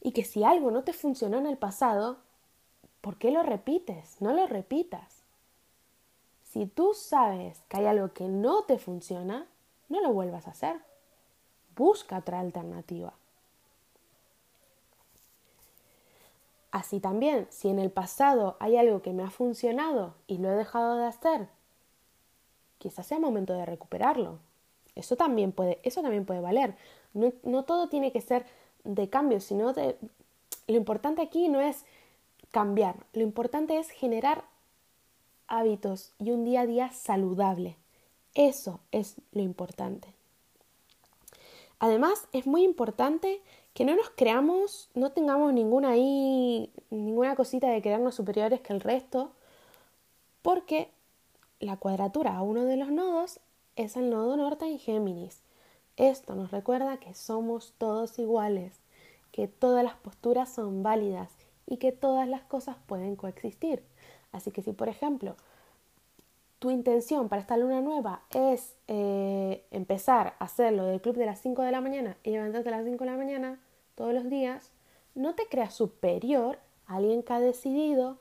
Y 0.01 0.11
que 0.11 0.23
si 0.23 0.43
algo 0.43 0.71
no 0.71 0.83
te 0.83 0.93
funcionó 0.93 1.37
en 1.37 1.47
el 1.47 1.57
pasado, 1.57 2.17
¿por 3.01 3.17
qué 3.17 3.31
lo 3.31 3.43
repites? 3.43 4.21
No 4.21 4.33
lo 4.33 4.47
repitas. 4.47 5.23
Si 6.43 6.65
tú 6.65 6.93
sabes 6.93 7.61
que 7.69 7.77
hay 7.77 7.85
algo 7.85 8.13
que 8.13 8.25
no 8.25 8.63
te 8.63 8.77
funciona, 8.77 9.47
no 9.89 10.01
lo 10.01 10.11
vuelvas 10.11 10.47
a 10.47 10.51
hacer. 10.51 10.81
Busca 11.75 12.17
otra 12.17 12.39
alternativa. 12.39 13.13
Así 16.71 17.01
también, 17.01 17.47
si 17.49 17.69
en 17.69 17.79
el 17.79 17.91
pasado 17.91 18.55
hay 18.59 18.77
algo 18.77 19.01
que 19.01 19.11
me 19.11 19.23
ha 19.23 19.29
funcionado 19.29 20.15
y 20.27 20.37
lo 20.37 20.49
he 20.49 20.55
dejado 20.55 20.97
de 20.97 21.05
hacer, 21.05 21.49
quizás 22.77 23.07
sea 23.07 23.19
momento 23.19 23.53
de 23.53 23.65
recuperarlo. 23.65 24.39
Eso 24.95 25.15
también 25.15 25.51
puede, 25.51 25.79
eso 25.83 26.01
también 26.01 26.25
puede 26.25 26.39
valer. 26.39 26.75
No, 27.13 27.33
no 27.43 27.63
todo 27.63 27.89
tiene 27.89 28.11
que 28.11 28.21
ser 28.21 28.45
de 28.83 29.09
cambio, 29.09 29.39
sino 29.39 29.73
de... 29.73 29.97
Lo 30.67 30.77
importante 30.77 31.21
aquí 31.21 31.49
no 31.49 31.59
es 31.61 31.85
cambiar, 32.51 32.95
lo 33.13 33.21
importante 33.21 33.77
es 33.77 33.89
generar 33.89 34.43
hábitos 35.47 36.13
y 36.19 36.31
un 36.31 36.45
día 36.45 36.61
a 36.61 36.65
día 36.65 36.91
saludable. 36.91 37.77
Eso 38.33 38.79
es 38.91 39.15
lo 39.33 39.41
importante. 39.41 40.13
Además, 41.79 42.27
es 42.31 42.45
muy 42.45 42.63
importante 42.63 43.41
que 43.73 43.85
no 43.85 43.95
nos 43.95 44.09
creamos, 44.11 44.89
no 44.93 45.11
tengamos 45.11 45.53
ninguna 45.53 45.89
ahí, 45.89 46.71
ninguna 46.89 47.35
cosita 47.35 47.67
de 47.69 47.81
crearnos 47.81 48.15
superiores 48.15 48.61
que 48.61 48.73
el 48.73 48.81
resto, 48.81 49.31
porque 50.41 50.89
la 51.59 51.77
cuadratura 51.77 52.35
a 52.35 52.41
uno 52.41 52.65
de 52.65 52.77
los 52.77 52.89
nodos 52.89 53.39
es 53.75 53.95
el 53.97 54.09
nodo 54.09 54.37
norte 54.37 54.65
en 54.65 54.79
Géminis. 54.79 55.41
Esto 56.01 56.33
nos 56.33 56.49
recuerda 56.49 56.97
que 56.97 57.13
somos 57.13 57.75
todos 57.77 58.17
iguales, 58.17 58.73
que 59.31 59.47
todas 59.47 59.83
las 59.83 59.93
posturas 59.93 60.51
son 60.51 60.81
válidas 60.81 61.29
y 61.67 61.77
que 61.77 61.91
todas 61.91 62.27
las 62.27 62.41
cosas 62.41 62.75
pueden 62.87 63.15
coexistir. 63.15 63.83
Así 64.31 64.49
que 64.49 64.63
si, 64.63 64.73
por 64.73 64.89
ejemplo, 64.89 65.35
tu 66.57 66.71
intención 66.71 67.29
para 67.29 67.43
esta 67.43 67.55
luna 67.55 67.81
nueva 67.81 68.23
es 68.33 68.75
eh, 68.87 69.63
empezar 69.69 70.33
a 70.39 70.45
hacerlo 70.45 70.85
del 70.85 71.01
club 71.01 71.17
de 71.17 71.27
las 71.27 71.39
5 71.39 71.61
de 71.61 71.71
la 71.71 71.81
mañana 71.81 72.17
y 72.23 72.31
levantarte 72.31 72.69
a 72.69 72.77
las 72.77 72.85
5 72.85 73.03
de 73.03 73.11
la 73.11 73.17
mañana 73.17 73.59
todos 73.93 74.11
los 74.11 74.27
días, 74.27 74.71
no 75.13 75.35
te 75.35 75.45
creas 75.49 75.75
superior 75.75 76.57
a 76.87 76.95
alguien 76.95 77.21
que 77.21 77.33
ha 77.33 77.39
decidido 77.39 78.17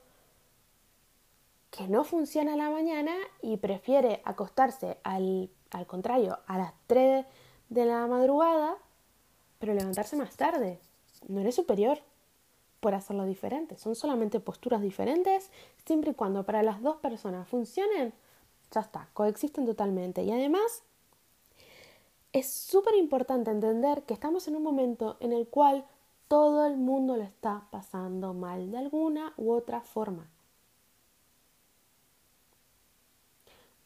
que 1.71 1.87
no 1.87 2.03
funciona 2.03 2.53
a 2.53 2.57
la 2.57 2.69
mañana 2.69 3.15
y 3.41 3.57
prefiere 3.57 4.21
acostarse 4.23 4.99
al, 5.01 5.49
al 5.71 5.87
contrario 5.87 6.37
a 6.45 6.59
las 6.59 6.73
3 6.85 7.25
de 7.71 7.85
la 7.85 8.05
madrugada, 8.05 8.75
pero 9.57 9.73
levantarse 9.73 10.17
más 10.17 10.35
tarde. 10.35 10.77
No 11.27 11.39
eres 11.39 11.55
superior 11.55 11.99
por 12.81 12.93
hacerlo 12.93 13.25
diferente. 13.25 13.77
Son 13.77 13.95
solamente 13.95 14.41
posturas 14.41 14.81
diferentes, 14.81 15.49
siempre 15.85 16.11
y 16.11 16.13
cuando 16.13 16.43
para 16.45 16.63
las 16.63 16.81
dos 16.81 16.97
personas 16.97 17.47
funcionen, 17.47 18.13
ya 18.71 18.81
está, 18.81 19.07
coexisten 19.13 19.65
totalmente. 19.65 20.21
Y 20.23 20.31
además, 20.31 20.83
es 22.33 22.49
súper 22.49 22.95
importante 22.95 23.51
entender 23.51 24.03
que 24.03 24.13
estamos 24.13 24.49
en 24.49 24.57
un 24.57 24.63
momento 24.63 25.15
en 25.21 25.31
el 25.31 25.47
cual 25.47 25.85
todo 26.27 26.65
el 26.65 26.75
mundo 26.75 27.15
lo 27.15 27.23
está 27.23 27.67
pasando 27.71 28.33
mal 28.33 28.69
de 28.71 28.79
alguna 28.79 29.33
u 29.37 29.51
otra 29.51 29.79
forma. 29.79 30.29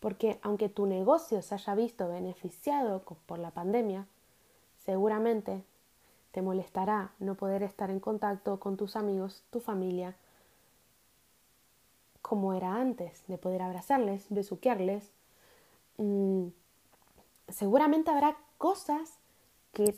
Porque 0.05 0.37
aunque 0.43 0.69
tu 0.69 0.85
negocio 0.85 1.41
se 1.41 1.55
haya 1.55 1.73
visto 1.73 2.07
beneficiado 2.07 3.01
por 3.25 3.39
la 3.39 3.49
pandemia, 3.49 4.05
seguramente 4.85 5.63
te 6.29 6.43
molestará 6.43 7.09
no 7.17 7.33
poder 7.33 7.63
estar 7.63 7.89
en 7.89 7.99
contacto 7.99 8.59
con 8.59 8.77
tus 8.77 8.95
amigos, 8.95 9.41
tu 9.49 9.61
familia, 9.61 10.15
como 12.21 12.53
era 12.53 12.75
antes, 12.75 13.25
de 13.25 13.39
poder 13.39 13.63
abrazarles, 13.63 14.27
besuquearles. 14.29 15.11
Mm, 15.97 16.49
seguramente 17.47 18.11
habrá 18.11 18.37
cosas 18.59 19.17
que, 19.73 19.97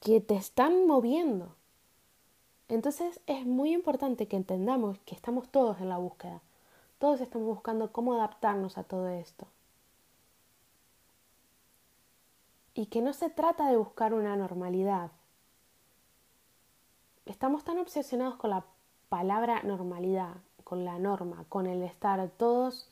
que 0.00 0.20
te 0.20 0.34
están 0.34 0.86
moviendo. 0.86 1.56
Entonces 2.68 3.20
es 3.26 3.46
muy 3.46 3.72
importante 3.72 4.28
que 4.28 4.36
entendamos 4.36 4.98
que 5.06 5.14
estamos 5.14 5.48
todos 5.48 5.80
en 5.80 5.88
la 5.88 5.96
búsqueda. 5.96 6.42
Todos 7.02 7.20
estamos 7.20 7.48
buscando 7.48 7.90
cómo 7.90 8.14
adaptarnos 8.14 8.78
a 8.78 8.84
todo 8.84 9.08
esto. 9.08 9.48
y 12.74 12.86
que 12.86 13.02
no 13.02 13.12
se 13.12 13.28
trata 13.28 13.68
de 13.68 13.76
buscar 13.76 14.14
una 14.14 14.36
normalidad. 14.36 15.10
Estamos 17.26 17.64
tan 17.64 17.78
obsesionados 17.78 18.36
con 18.36 18.50
la 18.50 18.64
palabra 19.08 19.62
normalidad, 19.64 20.36
con 20.62 20.84
la 20.84 21.00
norma, 21.00 21.44
con 21.48 21.66
el 21.66 21.82
estar 21.82 22.30
todos. 22.38 22.88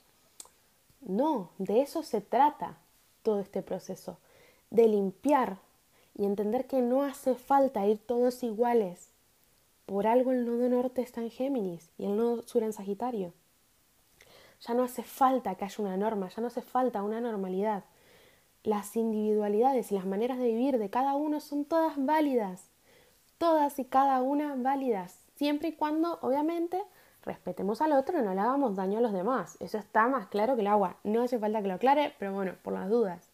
No, 1.00 1.50
de 1.59 1.81
eso 1.81 2.02
se 2.02 2.21
trata 2.21 2.79
todo 3.23 3.38
este 3.38 3.62
proceso, 3.62 4.19
de 4.71 4.88
limpiar 4.88 5.59
y 6.19 6.25
entender 6.26 6.67
que 6.67 6.83
no 6.83 7.05
hace 7.05 7.37
falta 7.37 7.87
ir 7.87 7.99
todos 7.99 8.43
iguales. 8.43 9.12
Por 9.87 10.09
algo 10.09 10.33
el 10.33 10.45
nodo 10.45 10.69
norte 10.69 11.00
está 11.00 11.23
en 11.23 11.31
Géminis 11.31 11.88
y 11.97 12.07
el 12.07 12.17
nodo 12.17 12.43
sur 12.43 12.64
en 12.64 12.73
Sagitario. 12.73 13.33
Ya 14.61 14.75
no 14.75 14.83
hace 14.83 15.02
falta 15.02 15.55
que 15.55 15.64
haya 15.64 15.76
una 15.79 15.97
norma, 15.97 16.29
ya 16.29 16.40
no 16.40 16.49
hace 16.49 16.62
falta 16.62 17.02
una 17.02 17.21
normalidad 17.21 17.85
las 18.62 18.97
individualidades 18.97 19.90
y 19.90 19.95
las 19.95 20.07
maneras 20.07 20.38
de 20.38 20.47
vivir 20.47 20.79
de 20.79 20.90
cada 20.90 21.14
uno 21.14 21.40
son 21.40 21.64
todas 21.64 21.95
válidas, 21.97 22.69
todas 23.38 23.79
y 23.79 23.85
cada 23.85 24.21
una 24.23 24.55
válidas, 24.57 25.19
siempre 25.37 25.69
y 25.69 25.73
cuando, 25.73 26.19
obviamente, 26.21 26.83
respetemos 27.23 27.81
al 27.81 27.93
otro 27.93 28.19
y 28.19 28.23
no 28.23 28.35
le 28.35 28.40
hagamos 28.40 28.76
daño 28.76 28.99
a 28.99 29.02
los 29.02 29.12
demás. 29.12 29.57
Eso 29.61 29.79
está 29.79 30.09
más 30.09 30.26
claro 30.29 30.55
que 30.55 30.62
el 30.62 30.67
agua. 30.67 30.97
No 31.05 31.23
hace 31.23 31.38
falta 31.38 31.62
que 31.62 31.69
lo 31.69 31.75
aclare, 31.75 32.14
pero 32.19 32.33
bueno, 32.33 32.55
por 32.62 32.73
las 32.73 32.88
dudas. 32.88 33.29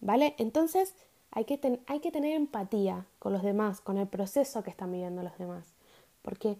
¿Vale? 0.00 0.34
Entonces 0.38 0.94
hay 1.30 1.44
que, 1.44 1.80
hay 1.86 2.00
que 2.00 2.12
tener 2.12 2.34
empatía 2.34 3.06
con 3.18 3.32
los 3.32 3.42
demás, 3.42 3.80
con 3.80 3.98
el 3.98 4.08
proceso 4.08 4.62
que 4.62 4.70
están 4.70 4.90
viviendo 4.90 5.22
los 5.22 5.36
demás. 5.38 5.74
Porque 6.22 6.56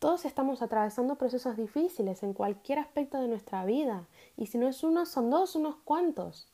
todos 0.00 0.24
estamos 0.24 0.62
atravesando 0.62 1.16
procesos 1.16 1.58
difíciles 1.58 2.22
en 2.22 2.32
cualquier 2.32 2.78
aspecto 2.78 3.20
de 3.20 3.28
nuestra 3.28 3.66
vida. 3.66 4.08
Y 4.36 4.46
si 4.46 4.56
no 4.56 4.66
es 4.66 4.82
uno, 4.82 5.04
son 5.04 5.28
dos, 5.28 5.54
unos 5.54 5.76
cuantos. 5.84 6.48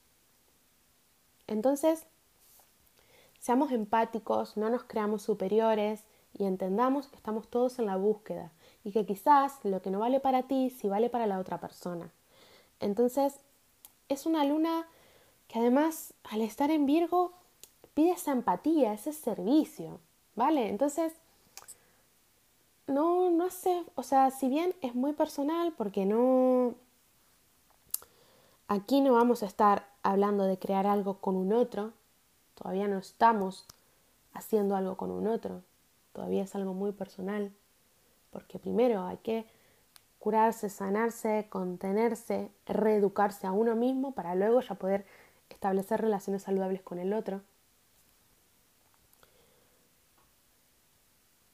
Entonces, 1.47 2.07
seamos 3.39 3.71
empáticos, 3.71 4.57
no 4.57 4.69
nos 4.69 4.83
creamos 4.83 5.23
superiores 5.23 6.03
y 6.37 6.45
entendamos 6.45 7.07
que 7.07 7.17
estamos 7.17 7.49
todos 7.49 7.79
en 7.79 7.87
la 7.87 7.97
búsqueda 7.97 8.51
y 8.83 8.91
que 8.91 9.07
quizás 9.07 9.65
lo 9.65 9.81
que 9.81 9.93
no 9.93 10.01
vale 10.01 10.19
para 10.19 10.43
ti, 10.43 10.69
sí 10.71 10.89
vale 10.89 11.09
para 11.09 11.29
la 11.29 11.39
otra 11.39 11.61
persona. 11.61 12.11
Entonces, 12.81 13.37
es 14.09 14.27
una 14.27 14.45
luna 14.45 14.89
que 15.47 15.61
además, 15.61 16.15
al 16.25 16.41
estar 16.41 16.73
en 16.73 16.85
Virgo, 16.85 17.33
pide 17.95 18.11
esa 18.11 18.33
empatía, 18.33 18.93
ese 18.93 19.13
servicio, 19.13 20.01
¿vale? 20.35 20.69
Entonces, 20.69 21.13
no, 22.87 23.31
no 23.31 23.51
sé, 23.51 23.85
o 23.95 24.03
sea, 24.03 24.31
si 24.31 24.49
bien 24.49 24.75
es 24.83 24.95
muy 24.95 25.13
personal, 25.13 25.73
porque 25.77 26.07
no, 26.07 26.75
aquí 28.69 29.01
no 29.01 29.15
vamos 29.15 29.43
a 29.43 29.47
estar 29.47 29.89
hablando 30.03 30.45
de 30.45 30.59
crear 30.59 30.87
algo 30.87 31.19
con 31.19 31.37
un 31.37 31.53
otro, 31.53 31.93
todavía 32.55 32.89
no 32.89 32.99
estamos 32.99 33.67
haciendo 34.33 34.77
algo 34.77 34.97
con 34.97 35.11
un 35.11 35.27
otro, 35.27 35.63
todavía 36.13 36.43
es 36.45 36.55
algo 36.55 36.75
muy 36.75 36.93
personal. 36.93 37.53
porque 38.31 38.59
primero 38.59 39.07
hay 39.07 39.17
que 39.19 39.47
curarse, 40.19 40.69
sanarse, 40.69 41.47
contenerse, 41.49 42.51
reeducarse 42.67 43.47
a 43.47 43.53
uno 43.53 43.77
mismo 43.77 44.13
para 44.13 44.35
luego 44.35 44.61
ya 44.61 44.75
poder 44.75 45.07
establecer 45.49 46.01
relaciones 46.03 46.43
saludables 46.43 46.83
con 46.83 46.99
el 46.99 47.13
otro. 47.15 47.41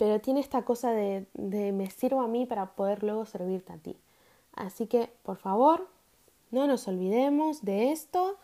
Pero 0.03 0.21
tiene 0.21 0.41
esta 0.41 0.63
cosa 0.63 0.91
de, 0.91 1.29
me 1.37 1.89
sirvo 1.89 2.23
a 2.23 2.27
mí 2.27 2.45
para 2.45 2.75
poder 2.75 3.05
luego 3.05 3.25
servirte 3.25 3.73
a 3.73 3.79
ti. 3.79 3.97
Así 4.53 4.89
que, 4.89 5.13
por 5.23 5.37
favor, 5.37 5.87
no 6.51 6.67
nos 6.67 6.89
olvidemos 6.89 7.65
de 7.65 7.93
esto 7.93 8.37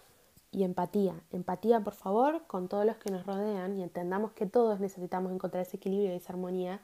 y 0.52 0.62
empatía. 0.62 1.20
Empatía, 1.32 1.80
por 1.80 1.94
favor, 1.94 2.46
con 2.46 2.68
todos 2.68 2.86
los 2.86 2.96
que 2.98 3.10
nos 3.10 3.26
rodean 3.26 3.76
y 3.76 3.82
entendamos 3.82 4.30
que 4.34 4.46
todos 4.46 4.78
necesitamos 4.78 5.32
encontrar 5.32 5.62
ese 5.62 5.78
equilibrio 5.78 6.12
y 6.12 6.18
esa 6.18 6.32
armonía 6.32 6.80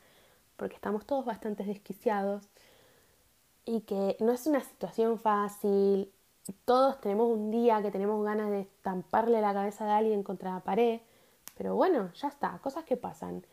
porque 0.56 0.74
estamos 0.74 1.06
todos 1.06 1.24
bastante 1.24 1.62
desquiciados 1.62 2.48
y 3.64 3.82
que 3.82 4.16
no 4.18 4.32
es 4.32 4.44
una 4.48 4.58
situación 4.58 5.20
fácil. 5.20 6.10
Todos 6.64 7.00
tenemos 7.00 7.28
un 7.28 7.52
día 7.52 7.80
que 7.80 7.92
tenemos 7.92 8.24
ganas 8.24 8.50
de 8.50 8.62
estamparle 8.62 9.40
la 9.40 9.54
cabeza 9.54 9.84
de 9.84 9.92
alguien 9.92 10.24
contra 10.24 10.52
la 10.52 10.64
pared, 10.64 11.00
pero 11.56 11.76
bueno, 11.76 12.10
ya 12.14 12.26
está, 12.26 12.58
cosas 12.58 12.82
que 12.82 12.96
pasan. 12.96 13.46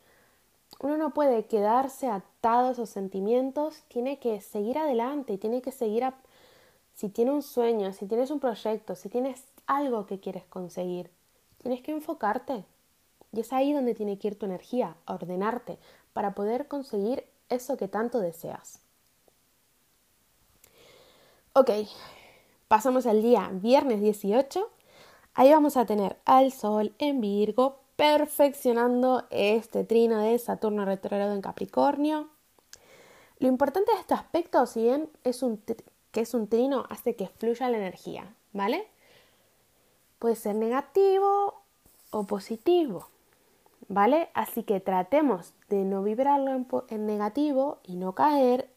Uno 0.80 0.98
no 0.98 1.14
puede 1.14 1.46
quedarse 1.46 2.08
atado 2.08 2.70
a 2.70 2.72
esos 2.72 2.90
sentimientos, 2.90 3.84
tiene 3.88 4.20
que 4.20 4.42
seguir 4.42 4.78
adelante 4.78 5.38
tiene 5.38 5.62
que 5.62 5.72
seguir 5.72 6.04
a... 6.04 6.16
si 6.96 7.10
tiene 7.10 7.32
un 7.32 7.44
sueño, 7.44 7.94
si 7.94 8.08
tienes 8.08 8.32
un 8.32 8.40
proyecto, 8.40 8.96
si 8.96 9.10
tienes 9.10 9.44
algo 9.68 10.06
que 10.06 10.20
quieres 10.20 10.44
conseguir, 10.46 11.12
tienes 11.62 11.82
que 11.82 11.92
enfocarte. 11.92 12.66
Y 13.34 13.40
es 13.42 13.54
ahí 13.54 13.74
donde 13.74 13.96
tiene 13.96 14.18
que 14.18 14.30
ir 14.30 14.40
tu 14.40 14.46
energía, 14.46 14.96
ordenarte, 15.06 15.78
para 16.14 16.34
poder 16.34 16.68
conseguir 16.68 17.26
eso 17.50 17.78
que 17.78 17.88
tanto 17.88 18.20
deseas. 18.20 18.80
Ok, 21.54 21.70
pasamos 22.68 23.06
al 23.06 23.22
día 23.22 23.50
viernes 23.54 24.02
18. 24.02 24.70
Ahí 25.34 25.52
vamos 25.52 25.78
a 25.78 25.86
tener 25.86 26.18
al 26.26 26.52
Sol 26.52 26.94
en 26.98 27.22
Virgo 27.22 27.81
perfeccionando 28.02 29.28
este 29.30 29.84
trino 29.84 30.24
de 30.24 30.40
Saturno 30.40 30.86
retrógrado 30.86 31.36
en 31.36 31.42
Capricornio. 31.42 32.30
Lo 33.38 33.48
importante 33.48 33.92
de 33.94 34.00
este 34.00 34.16
aspecto, 34.16 34.66
si 34.66 34.82
bien 34.82 35.08
es 35.24 35.44
un 35.44 35.62
que 36.12 36.22
es 36.22 36.34
un 36.34 36.48
trino, 36.48 36.88
hace 36.90 37.16
que 37.16 37.28
fluya 37.28 37.70
la 37.70 37.78
energía, 37.78 38.34
¿vale? 38.54 38.88
Puede 40.18 40.36
ser 40.36 40.56
negativo 40.56 41.62
o 42.10 42.26
positivo. 42.26 43.08
¿vale? 43.88 44.30
Así 44.34 44.64
que 44.64 44.80
tratemos 44.80 45.54
de 45.70 45.84
no 45.84 46.02
vibrarlo 46.02 46.66
en, 46.90 47.06
negativo 47.06 47.82
y 47.84 47.98
no 47.98 48.16
caer 48.16 48.68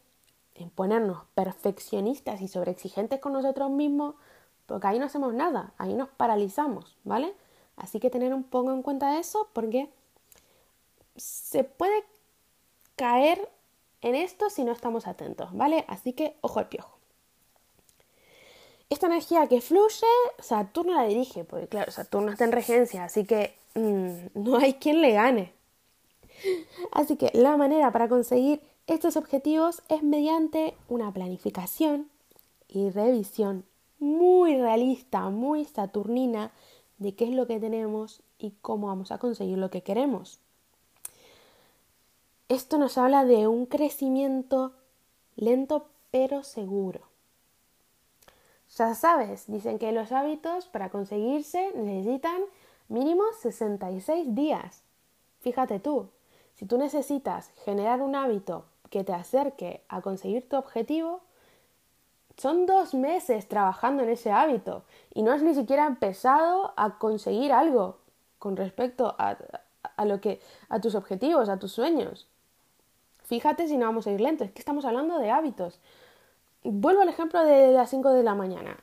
en 0.53 0.69
ponernos 0.69 1.23
perfeccionistas 1.33 2.41
y 2.41 2.47
sobreexigentes 2.47 3.19
con 3.19 3.33
nosotros 3.33 3.71
mismos, 3.71 4.13
porque 4.67 4.85
ahí 4.85 4.99
no 4.99 5.05
hacemos 5.05 5.33
nada, 5.33 5.73
ahí 5.79 5.95
nos 5.95 6.09
paralizamos, 6.09 6.95
¿vale? 7.03 7.33
Así 7.77 7.99
que 7.99 8.09
tener 8.09 8.33
un 8.33 8.43
poco 8.43 8.71
en 8.71 8.81
cuenta 8.81 9.19
eso 9.19 9.49
porque 9.53 9.89
se 11.15 11.63
puede 11.63 12.03
caer 12.95 13.49
en 14.01 14.15
esto 14.15 14.49
si 14.49 14.63
no 14.63 14.71
estamos 14.71 15.07
atentos, 15.07 15.49
¿vale? 15.53 15.85
Así 15.87 16.13
que 16.13 16.35
ojo 16.41 16.59
al 16.59 16.69
piojo. 16.69 16.97
Esta 18.89 19.07
energía 19.07 19.47
que 19.47 19.61
fluye, 19.61 20.05
Saturno 20.39 20.93
la 20.93 21.05
dirige, 21.05 21.43
porque 21.43 21.67
claro, 21.67 21.91
Saturno 21.91 22.31
está 22.31 22.45
en 22.45 22.51
regencia, 22.51 23.03
así 23.03 23.25
que 23.25 23.55
mm, 23.73 24.27
no 24.35 24.57
hay 24.57 24.75
quien 24.75 25.01
le 25.01 25.11
gane. 25.11 25.53
Así 26.91 27.17
que 27.17 27.31
la 27.33 27.57
manera 27.57 27.91
para 27.91 28.07
conseguir 28.07 28.61
estos 28.87 29.17
objetivos 29.17 29.81
es 29.89 30.03
mediante 30.03 30.75
una 30.87 31.11
planificación 31.11 32.09
y 32.67 32.89
revisión 32.91 33.65
muy 33.99 34.55
realista, 34.57 35.29
muy 35.29 35.65
saturnina 35.65 36.51
de 36.97 37.15
qué 37.15 37.25
es 37.25 37.31
lo 37.31 37.47
que 37.47 37.59
tenemos 37.59 38.21
y 38.37 38.51
cómo 38.61 38.87
vamos 38.87 39.11
a 39.11 39.17
conseguir 39.17 39.57
lo 39.57 39.69
que 39.69 39.83
queremos. 39.83 40.39
Esto 42.47 42.77
nos 42.77 42.97
habla 42.97 43.25
de 43.25 43.47
un 43.47 43.65
crecimiento 43.65 44.73
lento 45.35 45.87
pero 46.11 46.43
seguro. 46.43 47.01
Ya 48.77 48.93
sabes, 48.93 49.45
dicen 49.47 49.79
que 49.79 49.91
los 49.91 50.11
hábitos 50.11 50.67
para 50.67 50.89
conseguirse 50.89 51.71
necesitan 51.75 52.41
mínimo 52.87 53.23
66 53.41 54.35
días. 54.35 54.83
Fíjate 55.39 55.79
tú, 55.79 56.09
si 56.55 56.65
tú 56.65 56.77
necesitas 56.77 57.51
generar 57.63 58.01
un 58.01 58.15
hábito 58.15 58.65
que 58.89 59.03
te 59.03 59.13
acerque 59.13 59.83
a 59.89 60.01
conseguir 60.01 60.47
tu 60.47 60.55
objetivo, 60.55 61.21
son 62.37 62.65
dos 62.65 62.93
meses 62.93 63.47
trabajando 63.47 64.03
en 64.03 64.09
ese 64.09 64.31
hábito 64.31 64.83
y 65.13 65.23
no 65.23 65.31
has 65.31 65.41
ni 65.41 65.55
siquiera 65.55 65.85
empezado 65.85 66.73
a 66.75 66.97
conseguir 66.97 67.53
algo 67.53 67.97
con 68.39 68.57
respecto 68.57 69.15
a, 69.17 69.37
a, 69.95 70.05
lo 70.05 70.21
que 70.21 70.39
a 70.69 70.81
tus 70.81 70.95
objetivos, 70.95 71.49
a 71.49 71.57
tus 71.57 71.71
sueños. 71.71 72.27
Fíjate 73.23 73.67
si 73.67 73.77
no 73.77 73.85
vamos 73.85 74.05
a 74.07 74.11
ir 74.11 74.21
lento, 74.21 74.43
es 74.43 74.51
que 74.51 74.59
estamos 74.59 74.85
hablando 74.85 75.17
de 75.17 75.31
hábitos 75.31 75.79
vuelvo 76.65 77.01
al 77.01 77.09
ejemplo 77.09 77.43
de 77.43 77.71
las 77.71 77.89
5 77.89 78.11
de 78.11 78.23
la 78.23 78.35
mañana. 78.35 78.77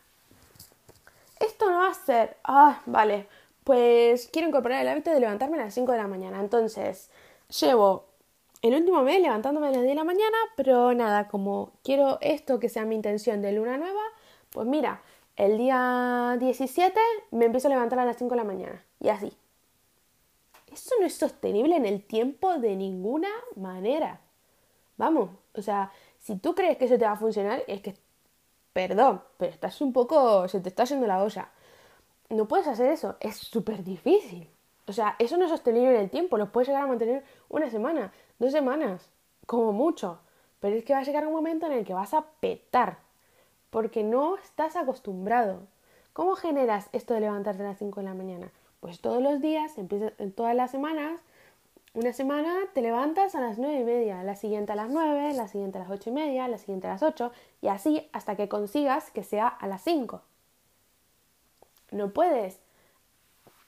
Esto 1.41 1.69
no 1.69 1.81
va 1.81 1.89
a 1.89 1.95
ser, 1.95 2.37
ah, 2.45 2.81
vale, 2.87 3.27
pues 3.65 4.29
quiero 4.33 4.49
incorporar 4.49 4.81
el 4.83 4.89
hábito 4.89 5.11
de 5.11 5.21
levantarme 5.21 5.59
a 5.59 5.65
las 5.65 5.75
5 5.75 5.91
de 5.93 5.99
la 5.99 6.07
mañana. 6.07 6.41
Entonces, 6.41 7.11
llevo 7.61 8.07
el 8.63 8.75
último 8.75 9.03
mes 9.03 9.21
levantándome 9.21 9.67
a 9.67 9.71
las 9.71 9.81
10 9.81 9.91
de 9.91 9.95
la 9.97 10.05
mañana, 10.05 10.37
pero 10.57 10.95
nada, 10.95 11.29
como 11.29 11.73
quiero 11.83 12.19
esto 12.21 12.61
que 12.61 12.69
sea 12.69 12.85
mi 12.85 12.95
intención 12.95 13.43
de 13.43 13.53
luna 13.53 13.77
nueva, 13.77 14.01
pues 14.51 14.67
mira, 14.67 15.03
el 15.37 15.59
día 15.59 16.37
17 16.39 17.01
me 17.33 17.47
empiezo 17.47 17.67
a 17.67 17.71
levantar 17.71 17.99
a 17.99 18.05
las 18.05 18.17
5 18.17 18.31
de 18.31 18.37
la 18.37 18.45
mañana. 18.45 18.85
Y 19.01 19.09
así. 19.09 19.33
Eso 20.73 20.95
no 21.01 21.07
es 21.07 21.15
sostenible 21.15 21.77
en 21.77 21.87
el 21.87 22.05
tiempo 22.05 22.59
de 22.59 22.77
ninguna 22.77 23.29
manera. 23.57 24.21
Vamos, 24.97 25.31
o 25.55 25.61
sea, 25.61 25.91
si 26.19 26.37
tú 26.37 26.55
crees 26.55 26.79
que 26.79 26.85
eso 26.85 26.97
te 26.97 27.05
va 27.05 27.13
a 27.13 27.17
funcionar, 27.17 27.65
es 27.67 27.81
que, 27.81 27.97
perdón, 28.73 29.23
pero 29.39 29.53
estás 29.53 29.81
un 29.81 29.93
poco, 29.93 30.47
se 30.49 30.61
te 30.61 30.69
está 30.69 30.85
yendo 30.85 31.07
la 31.07 31.23
olla. 31.23 31.51
No 32.31 32.47
puedes 32.47 32.69
hacer 32.69 32.91
eso, 32.93 33.17
es 33.21 33.37
súper 33.37 33.83
difícil. 33.83 34.49
O 34.87 34.93
sea, 34.93 35.17
eso 35.19 35.37
no 35.37 35.45
es 35.45 35.51
sostenible 35.51 35.95
en 35.95 36.01
el 36.01 36.11
tiempo, 36.11 36.39
lo 36.39 36.51
puedes 36.51 36.69
llegar 36.69 36.85
a 36.85 36.87
mantener 36.87 37.25
una 37.49 37.71
semana, 37.71 38.13
dos 38.43 38.53
semanas, 38.53 39.09
como 39.47 39.73
mucho. 39.73 40.19
Pero 40.61 40.77
es 40.77 40.85
que 40.85 40.93
va 40.93 40.99
a 40.99 41.05
llegar 41.05 41.27
un 41.27 41.33
momento 41.33 41.67
en 41.67 41.73
el 41.73 41.85
que 41.85 41.95
vas 41.95 42.13
a 42.13 42.27
petar, 42.41 42.99
porque 43.71 44.03
no 44.03 44.37
estás 44.37 44.77
acostumbrado. 44.77 45.61
¿Cómo 46.13 46.35
generas 46.35 46.89
esto 46.93 47.15
de 47.15 47.21
levantarte 47.21 47.63
a 47.63 47.69
las 47.69 47.79
5 47.79 48.01
de 48.01 48.07
la 48.07 48.15
mañana? 48.15 48.51
Pues 48.81 49.01
todos 49.01 49.23
los 49.23 49.41
días, 49.41 49.79
empiezas, 49.79 50.13
todas 50.35 50.57
las 50.57 50.73
semanas, 50.73 51.21
una 51.95 52.13
semana 52.13 52.55
te 52.75 52.83
levantas 52.83 53.35
a 53.35 53.41
las 53.41 53.59
nueve 53.59 53.81
y 53.81 53.85
media, 53.85 54.25
la 54.25 54.35
siguiente 54.35 54.73
a 54.73 54.77
las 54.77 54.91
nueve, 54.91 55.35
la 55.35 55.47
siguiente 55.47 55.79
a 55.79 55.83
las 55.83 55.91
ocho 55.91 56.11
y 56.11 56.13
media, 56.15 56.49
la 56.49 56.59
siguiente 56.59 56.87
a 56.87 56.91
las 56.91 57.03
ocho 57.03 57.33
y 57.61 57.69
así 57.69 58.09
hasta 58.13 58.35
que 58.35 58.49
consigas 58.49 59.11
que 59.11 59.23
sea 59.23 59.47
a 59.47 59.67
las 59.67 59.83
cinco. 59.83 60.23
No 61.91 62.11
puedes 62.11 62.59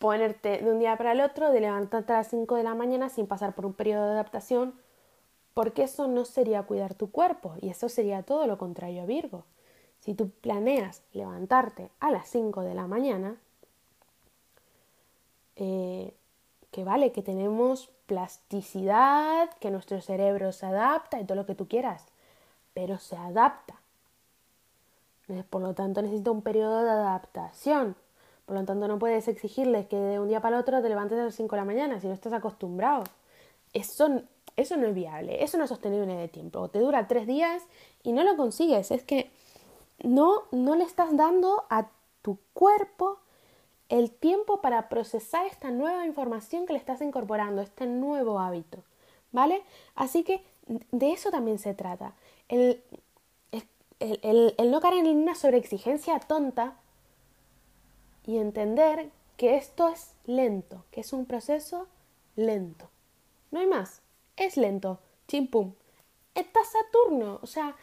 ponerte 0.04 0.58
de 0.58 0.70
un 0.70 0.80
día 0.80 0.98
para 0.98 1.12
el 1.12 1.22
otro 1.22 1.50
de 1.50 1.62
levantarte 1.62 2.12
a 2.12 2.16
las 2.16 2.28
cinco 2.28 2.56
de 2.56 2.62
la 2.62 2.74
mañana 2.74 3.08
sin 3.08 3.26
pasar 3.26 3.54
por 3.54 3.64
un 3.64 3.72
periodo 3.72 4.04
de 4.04 4.12
adaptación 4.12 4.74
porque 5.54 5.84
eso 5.84 6.08
no 6.08 6.26
sería 6.26 6.64
cuidar 6.64 6.92
tu 6.92 7.10
cuerpo 7.10 7.54
y 7.62 7.70
eso 7.70 7.88
sería 7.88 8.22
todo 8.22 8.46
lo 8.46 8.58
contrario 8.58 9.00
a 9.00 9.06
Virgo. 9.06 9.44
Si 10.00 10.12
tú 10.12 10.28
planeas 10.28 11.00
levantarte 11.14 11.90
a 12.00 12.10
las 12.10 12.28
5 12.28 12.60
de 12.60 12.74
la 12.74 12.86
mañana, 12.86 13.38
eh, 15.56 16.12
que 16.70 16.84
vale, 16.84 17.10
que 17.10 17.22
tenemos 17.22 17.88
plasticidad, 18.04 19.48
que 19.58 19.70
nuestro 19.70 20.02
cerebro 20.02 20.52
se 20.52 20.66
adapta 20.66 21.18
y 21.18 21.24
todo 21.24 21.36
lo 21.36 21.46
que 21.46 21.54
tú 21.54 21.66
quieras, 21.66 22.04
pero 22.74 22.98
se 22.98 23.16
adapta. 23.16 23.80
Por 25.48 25.62
lo 25.62 25.72
tanto, 25.72 26.02
necesita 26.02 26.30
un 26.30 26.42
periodo 26.42 26.84
de 26.84 26.90
adaptación. 26.90 27.96
Por 28.46 28.56
lo 28.56 28.64
tanto, 28.64 28.88
no 28.88 28.98
puedes 28.98 29.26
exigirles 29.28 29.86
que 29.86 29.96
de 29.96 30.20
un 30.20 30.28
día 30.28 30.40
para 30.40 30.56
el 30.56 30.60
otro 30.62 30.82
te 30.82 30.88
levantes 30.88 31.18
a 31.18 31.24
las 31.24 31.34
5 31.34 31.54
de 31.54 31.60
la 31.60 31.64
mañana 31.64 32.00
si 32.00 32.06
no 32.06 32.12
estás 32.12 32.32
acostumbrado. 32.32 33.04
Eso, 33.72 34.22
eso 34.56 34.76
no 34.76 34.86
es 34.86 34.94
viable, 34.94 35.42
eso 35.42 35.56
no 35.58 35.64
es 35.64 35.70
sostenible 35.70 36.12
en 36.12 36.18
el 36.18 36.30
tiempo. 36.30 36.68
Te 36.68 36.78
dura 36.78 37.08
tres 37.08 37.26
días 37.26 37.62
y 38.02 38.12
no 38.12 38.22
lo 38.22 38.36
consigues. 38.36 38.90
Es 38.90 39.02
que 39.02 39.30
no, 40.02 40.42
no 40.52 40.76
le 40.76 40.84
estás 40.84 41.16
dando 41.16 41.64
a 41.70 41.88
tu 42.22 42.38
cuerpo 42.52 43.18
el 43.88 44.10
tiempo 44.10 44.60
para 44.60 44.88
procesar 44.88 45.46
esta 45.46 45.70
nueva 45.70 46.06
información 46.06 46.66
que 46.66 46.72
le 46.72 46.78
estás 46.78 47.00
incorporando, 47.00 47.62
este 47.62 47.86
nuevo 47.86 48.38
hábito, 48.40 48.78
¿vale? 49.32 49.62
Así 49.94 50.24
que 50.24 50.42
de 50.90 51.12
eso 51.12 51.30
también 51.30 51.58
se 51.58 51.74
trata. 51.74 52.14
El, 52.48 52.82
el, 54.00 54.70
no 54.70 54.80
caer 54.80 55.06
en 55.06 55.16
una 55.16 55.34
sobreexigencia 55.34 56.18
tonta 56.20 56.74
y 58.26 58.38
entender 58.38 59.10
que 59.36 59.56
esto 59.56 59.88
es 59.88 60.14
lento, 60.26 60.84
que 60.90 61.00
es 61.00 61.12
un 61.12 61.26
proceso 61.26 61.86
lento. 62.36 62.88
No 63.50 63.60
hay 63.60 63.66
más, 63.66 64.02
es 64.36 64.56
lento, 64.56 64.98
chim 65.28 65.46
pum. 65.48 65.72
está 66.34 66.60
Saturno. 66.64 67.38
O 67.42 67.46
sea, 67.46 67.76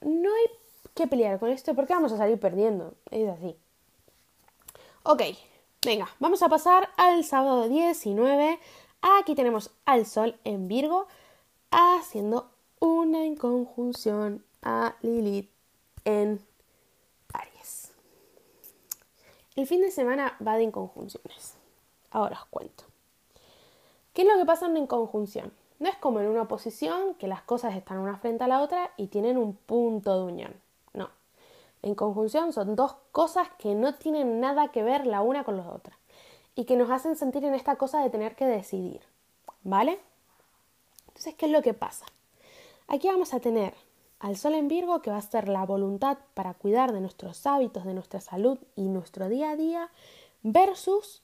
no 0.00 0.28
hay 0.34 0.50
que 0.94 1.06
pelear 1.06 1.38
con 1.38 1.50
esto 1.50 1.74
porque 1.74 1.94
vamos 1.94 2.12
a 2.12 2.16
salir 2.16 2.38
perdiendo. 2.38 2.94
Es 3.10 3.28
así. 3.28 3.56
Ok, 5.04 5.22
venga, 5.84 6.08
vamos 6.20 6.42
a 6.42 6.48
pasar 6.48 6.90
al 6.96 7.24
sábado 7.24 7.68
19. 7.68 8.58
Aquí 9.20 9.34
tenemos 9.34 9.70
al 9.84 10.06
Sol 10.06 10.38
en 10.44 10.68
Virgo 10.68 11.08
haciendo 11.70 12.50
una 12.78 13.24
inconjunción 13.24 14.44
a 14.62 14.96
Lilith 15.02 15.50
en 16.04 16.40
Aries. 17.32 17.92
El 19.54 19.66
fin 19.66 19.82
de 19.82 19.90
semana 19.90 20.34
va 20.46 20.56
de 20.56 20.62
inconjunciones. 20.62 21.56
Ahora 22.10 22.38
os 22.40 22.46
cuento. 22.46 22.84
¿Qué 24.14 24.22
es 24.22 24.28
lo 24.28 24.38
que 24.38 24.46
pasa 24.46 24.64
en 24.64 24.72
una 24.72 24.80
inconjunción? 24.80 25.52
No 25.78 25.90
es 25.90 25.96
como 25.96 26.20
en 26.20 26.28
una 26.28 26.42
oposición 26.42 27.14
que 27.16 27.26
las 27.26 27.42
cosas 27.42 27.76
están 27.76 27.98
una 27.98 28.16
frente 28.16 28.44
a 28.44 28.48
la 28.48 28.62
otra 28.62 28.92
y 28.96 29.08
tienen 29.08 29.36
un 29.36 29.54
punto 29.54 30.16
de 30.16 30.32
unión. 30.32 30.54
No. 30.94 31.10
En 31.82 31.94
conjunción 31.94 32.54
son 32.54 32.76
dos 32.76 32.94
cosas 33.10 33.48
que 33.58 33.74
no 33.74 33.94
tienen 33.96 34.40
nada 34.40 34.68
que 34.68 34.82
ver 34.82 35.06
la 35.06 35.20
una 35.20 35.44
con 35.44 35.58
la 35.58 35.68
otra 35.68 35.98
y 36.54 36.64
que 36.64 36.76
nos 36.76 36.90
hacen 36.90 37.16
sentir 37.16 37.44
en 37.44 37.54
esta 37.54 37.76
cosa 37.76 38.02
de 38.02 38.08
tener 38.08 38.34
que 38.36 38.46
decidir. 38.46 39.02
¿Vale? 39.64 40.00
Entonces, 41.08 41.34
¿qué 41.34 41.44
es 41.44 41.52
lo 41.52 41.60
que 41.60 41.74
pasa? 41.74 42.06
Aquí 42.88 43.08
vamos 43.08 43.34
a 43.34 43.40
tener 43.40 43.74
al 44.22 44.36
Sol 44.36 44.54
en 44.54 44.68
Virgo, 44.68 45.02
que 45.02 45.10
va 45.10 45.18
a 45.18 45.22
ser 45.22 45.48
la 45.48 45.66
voluntad 45.66 46.16
para 46.34 46.54
cuidar 46.54 46.92
de 46.92 47.00
nuestros 47.00 47.44
hábitos, 47.44 47.84
de 47.84 47.92
nuestra 47.92 48.20
salud 48.20 48.58
y 48.76 48.82
nuestro 48.82 49.28
día 49.28 49.50
a 49.50 49.56
día, 49.56 49.90
versus 50.42 51.22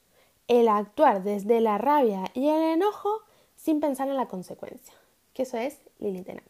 el 0.49 0.69
actuar 0.69 1.23
desde 1.23 1.61
la 1.61 1.79
rabia 1.79 2.25
y 2.35 2.49
el 2.49 2.61
enojo 2.61 3.23
sin 3.57 3.81
pensar 3.81 4.09
en 4.09 4.17
la 4.17 4.27
consecuencia, 4.27 4.95
que 5.33 5.45
eso 5.45 5.57
es 5.57 5.79
Lilith 6.01 6.29
en. 6.29 6.43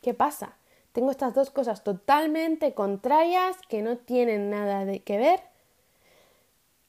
¿Qué 0.00 0.14
pasa? 0.14 0.56
Tengo 0.92 1.10
estas 1.10 1.34
dos 1.34 1.50
cosas 1.50 1.84
totalmente 1.84 2.72
contrarias 2.72 3.58
que 3.68 3.82
no 3.82 3.98
tienen 3.98 4.48
nada 4.48 4.86
de 4.86 5.00
que 5.00 5.18
ver 5.18 5.40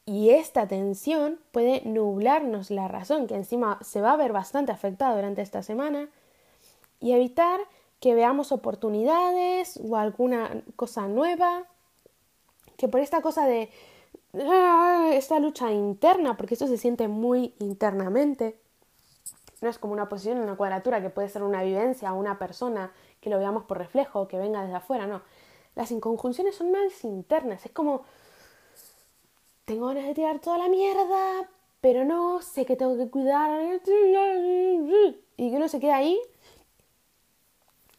y 0.06 0.30
esta 0.30 0.66
tensión 0.66 1.42
puede 1.52 1.82
nublarnos 1.84 2.72
la 2.72 2.88
razón, 2.88 3.28
que 3.28 3.36
encima 3.36 3.80
se 3.82 4.00
va 4.00 4.14
a 4.14 4.18
ver 4.18 4.32
bastante 4.32 4.72
afectada 4.72 5.14
durante 5.14 5.42
esta 5.42 5.62
semana, 5.62 6.08
y 7.02 7.12
evitar 7.12 7.60
que 8.00 8.14
veamos 8.14 8.52
oportunidades 8.52 9.80
o 9.84 9.96
alguna 9.96 10.64
cosa 10.76 11.08
nueva, 11.08 11.66
que 12.78 12.88
por 12.88 13.00
esta 13.00 13.22
cosa 13.22 13.46
de 13.46 13.70
ah, 14.34 15.10
esta 15.14 15.40
lucha 15.40 15.72
interna, 15.72 16.38
porque 16.38 16.54
esto 16.54 16.68
se 16.68 16.78
siente 16.78 17.08
muy 17.08 17.56
internamente, 17.60 18.60
no 19.62 19.70
es 19.70 19.80
como 19.80 19.94
una 19.94 20.08
posición 20.08 20.38
una 20.38 20.56
cuadratura 20.56 21.02
que 21.02 21.10
puede 21.10 21.30
ser 21.30 21.42
una 21.42 21.64
vivencia 21.64 22.14
o 22.14 22.20
una 22.20 22.38
persona 22.38 22.92
que 23.22 23.32
lo 23.32 23.40
veamos 23.40 23.64
por 23.64 23.80
reflejo 23.80 24.28
que 24.28 24.38
venga 24.38 24.62
desde 24.62 24.76
afuera, 24.76 25.08
no. 25.08 25.22
Las 25.76 25.92
inconjunciones 25.92 26.56
son 26.56 26.72
más 26.72 27.04
internas, 27.04 27.66
es 27.66 27.72
como 27.72 28.04
tengo 29.66 29.88
ganas 29.88 30.06
de 30.06 30.14
tirar 30.14 30.40
toda 30.40 30.58
la 30.58 30.70
mierda, 30.70 31.50
pero 31.82 32.06
no, 32.06 32.42
sé 32.42 32.66
que 32.66 32.78
tengo 32.78 32.98
que 32.98 33.10
cuidar. 33.10 33.80
Y 35.36 35.56
uno 35.56 35.68
se 35.68 35.80
queda 35.80 35.98
ahí. 35.98 36.18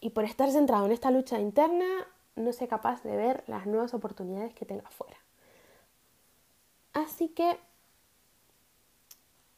Y 0.01 0.11
por 0.11 0.23
estar 0.23 0.49
centrado 0.51 0.85
en 0.85 0.91
esta 0.91 1.11
lucha 1.11 1.39
interna, 1.39 1.85
no 2.35 2.53
sé 2.53 2.67
capaz 2.67 3.03
de 3.03 3.15
ver 3.15 3.43
las 3.47 3.65
nuevas 3.65 3.93
oportunidades 3.93 4.53
que 4.53 4.65
tenga 4.65 4.87
afuera. 4.87 5.17
Así 6.93 7.29
que 7.29 7.57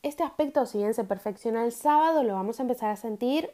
este 0.03 0.23
aspecto, 0.23 0.65
si 0.65 0.79
bien 0.79 0.93
se 0.93 1.03
perfecciona 1.03 1.63
el 1.63 1.71
sábado, 1.71 2.23
lo 2.23 2.33
vamos 2.33 2.59
a 2.59 2.63
empezar 2.63 2.89
a 2.89 2.95
sentir 2.95 3.51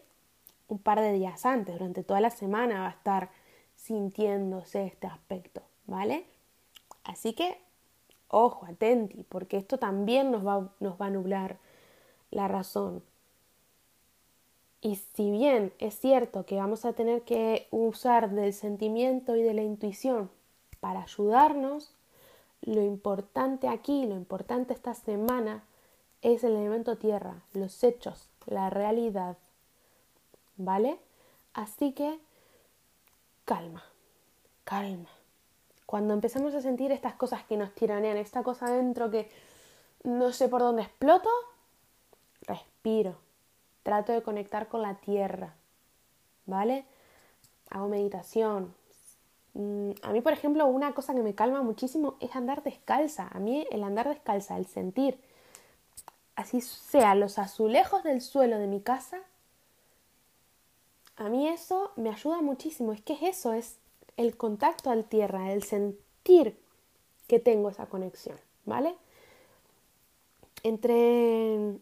un 0.70 0.80
par 0.80 1.02
de 1.02 1.12
días 1.12 1.46
antes. 1.46 1.76
Durante 1.76 2.04
toda 2.04 2.22
la 2.22 2.30
semana 2.30 2.82
va 2.82 2.88
a 2.88 2.92
estar 2.92 3.30
sintiéndose 3.76 4.86
este 4.86 5.08
aspecto, 5.08 5.62
¿vale? 5.86 6.26
Así 7.04 7.34
que 7.34 7.58
Ojo, 8.30 8.66
atenti, 8.66 9.24
porque 9.24 9.58
esto 9.58 9.78
también 9.78 10.32
nos 10.32 10.46
va, 10.46 10.70
nos 10.80 11.00
va 11.00 11.06
a 11.06 11.10
nublar 11.10 11.58
la 12.30 12.48
razón. 12.48 13.02
Y 14.82 14.96
si 14.96 15.32
bien 15.32 15.74
es 15.80 16.00
cierto 16.00 16.46
que 16.46 16.56
vamos 16.56 16.86
a 16.86 16.94
tener 16.94 17.24
que 17.24 17.68
usar 17.72 18.30
del 18.30 18.54
sentimiento 18.54 19.36
y 19.36 19.42
de 19.42 19.54
la 19.54 19.64
intuición 19.64 20.30
para 20.80 21.02
ayudarnos, 21.02 21.92
lo 22.62 22.82
importante 22.82 23.68
aquí, 23.68 24.06
lo 24.06 24.16
importante 24.16 24.74
esta 24.74 24.94
semana 24.94 25.64
es 26.22 26.44
el 26.44 26.56
elemento 26.56 26.98
tierra, 26.98 27.42
los 27.54 27.84
hechos, 27.84 28.30
la 28.46 28.70
realidad. 28.70 29.38
¿Vale? 30.58 31.00
Así 31.54 31.92
que 31.94 32.20
calma, 33.46 33.84
calma. 34.64 35.10
Cuando 35.86 36.14
empezamos 36.14 36.54
a 36.54 36.62
sentir 36.62 36.92
estas 36.92 37.14
cosas 37.14 37.44
que 37.46 37.58
nos 37.58 37.74
tiranean, 37.74 38.18
esta 38.18 38.44
cosa 38.44 38.70
dentro 38.72 39.10
que 39.10 39.30
no 40.04 40.32
sé 40.34 40.50
por 40.50 40.62
dónde 40.62 40.84
exploto, 40.84 41.30
respiro. 42.42 43.27
Trato 43.88 44.12
de 44.12 44.22
conectar 44.22 44.68
con 44.68 44.82
la 44.82 44.96
tierra. 44.96 45.54
¿Vale? 46.46 46.84
Hago 47.70 47.88
meditación. 47.88 48.76
Mm, 49.54 49.92
a 50.02 50.12
mí, 50.12 50.20
por 50.20 50.34
ejemplo, 50.34 50.66
una 50.66 50.94
cosa 50.94 51.16
que 51.16 51.22
me 51.22 51.34
calma 51.34 51.62
muchísimo 51.62 52.18
es 52.20 52.36
andar 52.36 52.64
descalza. 52.64 53.30
A 53.32 53.40
mí 53.40 53.66
el 53.72 53.86
andar 53.86 54.10
descalza, 54.10 54.58
el 54.58 54.66
sentir, 54.66 55.18
así 56.36 56.60
sea, 56.60 57.16
los 57.16 57.40
azulejos 57.40 58.04
del 58.04 58.20
suelo 58.20 58.58
de 58.58 58.68
mi 58.68 58.82
casa, 58.82 59.22
a 61.16 61.30
mí 61.30 61.48
eso 61.48 61.94
me 61.96 62.10
ayuda 62.10 62.42
muchísimo. 62.42 62.92
Es 62.92 63.02
que 63.02 63.14
es 63.14 63.22
eso, 63.22 63.54
es 63.54 63.78
el 64.18 64.36
contacto 64.36 64.90
al 64.90 65.06
tierra, 65.06 65.54
el 65.54 65.64
sentir 65.64 66.60
que 67.30 67.40
tengo 67.40 67.70
esa 67.70 67.86
conexión, 67.86 68.38
¿vale? 68.66 68.98
Entre 70.64 71.80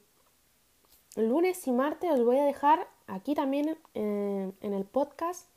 lunes 1.16 1.66
y 1.68 1.72
martes 1.72 2.12
os 2.12 2.24
voy 2.24 2.38
a 2.38 2.46
dejar 2.46 2.88
aquí 3.08 3.36
también 3.36 3.78
eh, 3.94 4.52
en 4.62 4.74
el 4.74 4.84
podcast 4.86 5.48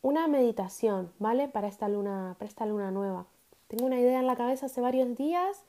una 0.00 0.26
meditación, 0.26 1.12
¿vale? 1.18 1.48
Para 1.48 1.68
esta 1.68 1.88
luna, 1.88 2.36
para 2.38 2.66
luna 2.66 2.90
nueva. 2.90 3.26
Tengo 3.68 3.86
una 3.86 4.00
idea 4.00 4.18
en 4.18 4.26
la 4.26 4.36
cabeza 4.36 4.66
hace 4.66 4.80
varios 4.80 5.16
días 5.16 5.62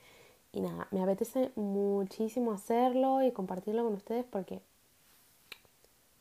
y 0.52 0.62
nada, 0.62 0.88
me 0.92 1.02
apetece 1.02 1.52
muchísimo 1.56 2.52
hacerlo 2.52 3.24
y 3.24 3.32
compartirlo 3.32 3.84
con 3.84 3.94
ustedes 3.94 4.26
porque 4.26 4.60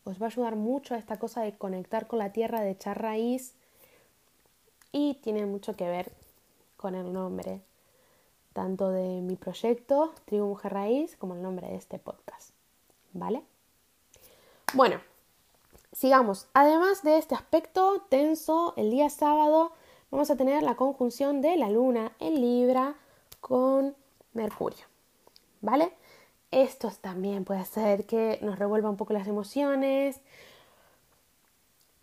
os 0.04 0.20
va 0.20 0.26
a 0.26 0.28
ayudar 0.28 0.56
mucho 0.56 0.94
a 0.94 0.98
esta 0.98 1.18
cosa 1.18 1.42
de 1.42 1.52
conectar 1.52 2.06
con 2.06 2.18
la 2.18 2.32
tierra, 2.32 2.60
de 2.60 2.70
echar 2.70 3.00
raíz 3.00 3.54
y 4.90 5.14
tiene 5.22 5.46
mucho 5.46 5.74
que 5.74 5.88
ver 5.88 6.12
con 6.76 6.94
el 6.94 7.12
nombre 7.12 7.60
tanto 8.52 8.90
de 8.90 9.20
mi 9.22 9.36
proyecto 9.36 10.12
Tribu 10.26 10.46
Mujer 10.46 10.72
Raíz 10.74 11.16
como 11.16 11.34
el 11.34 11.42
nombre 11.42 11.68
de 11.68 11.76
este 11.76 11.98
podcast. 11.98 12.61
¿Vale? 13.12 13.42
Bueno, 14.74 15.00
sigamos. 15.92 16.48
Además 16.54 17.02
de 17.02 17.18
este 17.18 17.34
aspecto 17.34 18.06
tenso, 18.08 18.74
el 18.76 18.90
día 18.90 19.10
sábado 19.10 19.72
vamos 20.10 20.30
a 20.30 20.36
tener 20.36 20.62
la 20.62 20.76
conjunción 20.76 21.40
de 21.40 21.56
la 21.56 21.68
luna 21.68 22.12
en 22.18 22.40
Libra 22.40 22.94
con 23.40 23.94
Mercurio. 24.32 24.86
¿Vale? 25.60 25.92
Esto 26.50 26.90
también 27.00 27.44
puede 27.44 27.64
ser 27.64 28.06
que 28.06 28.38
nos 28.42 28.58
revuelva 28.58 28.90
un 28.90 28.96
poco 28.96 29.12
las 29.12 29.26
emociones, 29.26 30.20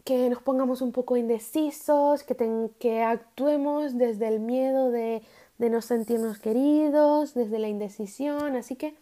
que 0.04 0.30
nos 0.30 0.42
pongamos 0.42 0.82
un 0.82 0.92
poco 0.92 1.18
indecisos, 1.18 2.24
que, 2.24 2.36
que 2.80 3.04
actuemos 3.04 3.98
desde 3.98 4.28
el 4.28 4.40
miedo 4.40 4.90
de, 4.90 5.22
de 5.60 5.70
no 5.70 5.82
sentirnos 5.82 6.40
queridos, 6.40 7.34
desde 7.34 7.60
la 7.60 7.68
indecisión. 7.68 8.56
Así 8.56 8.76
que 8.76 8.96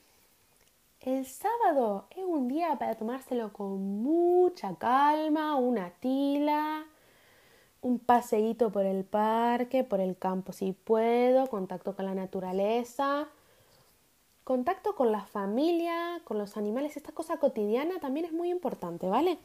el 1.08 1.26
sábado 1.26 2.06
es 2.10 2.24
un 2.26 2.50
día 2.50 2.76
para 2.78 2.96
tomárselo 2.96 3.54
con 3.54 4.02
mucha 4.04 4.76
calma, 4.76 5.56
una 5.56 5.92
tila, 5.92 6.86
un 7.82 7.98
paseíto 7.98 8.72
por 8.74 8.86
el 8.86 9.06
parque, 9.06 9.86
por 9.86 10.02
el 10.02 10.18
campo 10.18 10.52
si 10.52 10.74
puedo, 10.74 11.48
contacto 11.48 11.96
con 11.96 12.06
la 12.06 12.14
naturaleza, 12.14 13.30
contacto 14.44 14.96
con 14.96 15.14
la 15.14 15.26
familia, 15.26 16.22
con 16.26 16.38
los 16.38 16.58
animales, 16.58 16.98
esta 16.98 17.14
cosa 17.14 17.38
cotidiana 17.38 18.00
también 18.02 18.26
es 18.26 18.34
muy 18.34 18.50
importante, 18.50 19.08
¿vale? 19.08 19.40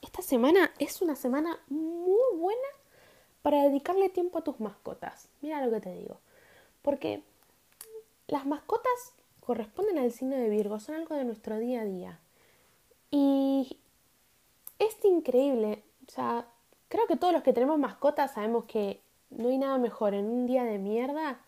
esta 0.00 0.22
semana 0.22 0.70
es 0.78 1.02
una 1.02 1.16
semana 1.16 1.58
muy 1.68 2.36
buena 2.36 2.68
para 3.42 3.62
dedicarle 3.64 4.10
tiempo 4.10 4.38
a 4.38 4.44
tus 4.44 4.60
mascotas. 4.60 5.28
Mira 5.40 5.64
lo 5.64 5.72
que 5.72 5.80
te 5.80 5.92
digo. 5.92 6.18
Porque 6.82 7.22
las 8.28 8.46
mascotas 8.46 9.14
corresponden 9.44 9.98
al 9.98 10.12
signo 10.12 10.36
de 10.36 10.48
Virgo, 10.48 10.80
son 10.80 10.96
algo 10.96 11.14
de 11.14 11.24
nuestro 11.24 11.58
día 11.58 11.82
a 11.82 11.84
día. 11.84 12.20
Y 13.10 13.78
es 14.78 14.96
increíble. 15.04 15.82
O 16.06 16.10
sea, 16.10 16.46
creo 16.88 17.06
que 17.06 17.16
todos 17.16 17.32
los 17.32 17.42
que 17.42 17.52
tenemos 17.52 17.78
mascotas 17.78 18.32
sabemos 18.32 18.64
que 18.64 19.00
no 19.30 19.48
hay 19.48 19.58
nada 19.58 19.78
mejor 19.78 20.14
en 20.14 20.26
un 20.26 20.46
día 20.46 20.64
de 20.64 20.78
mierda. 20.78 21.40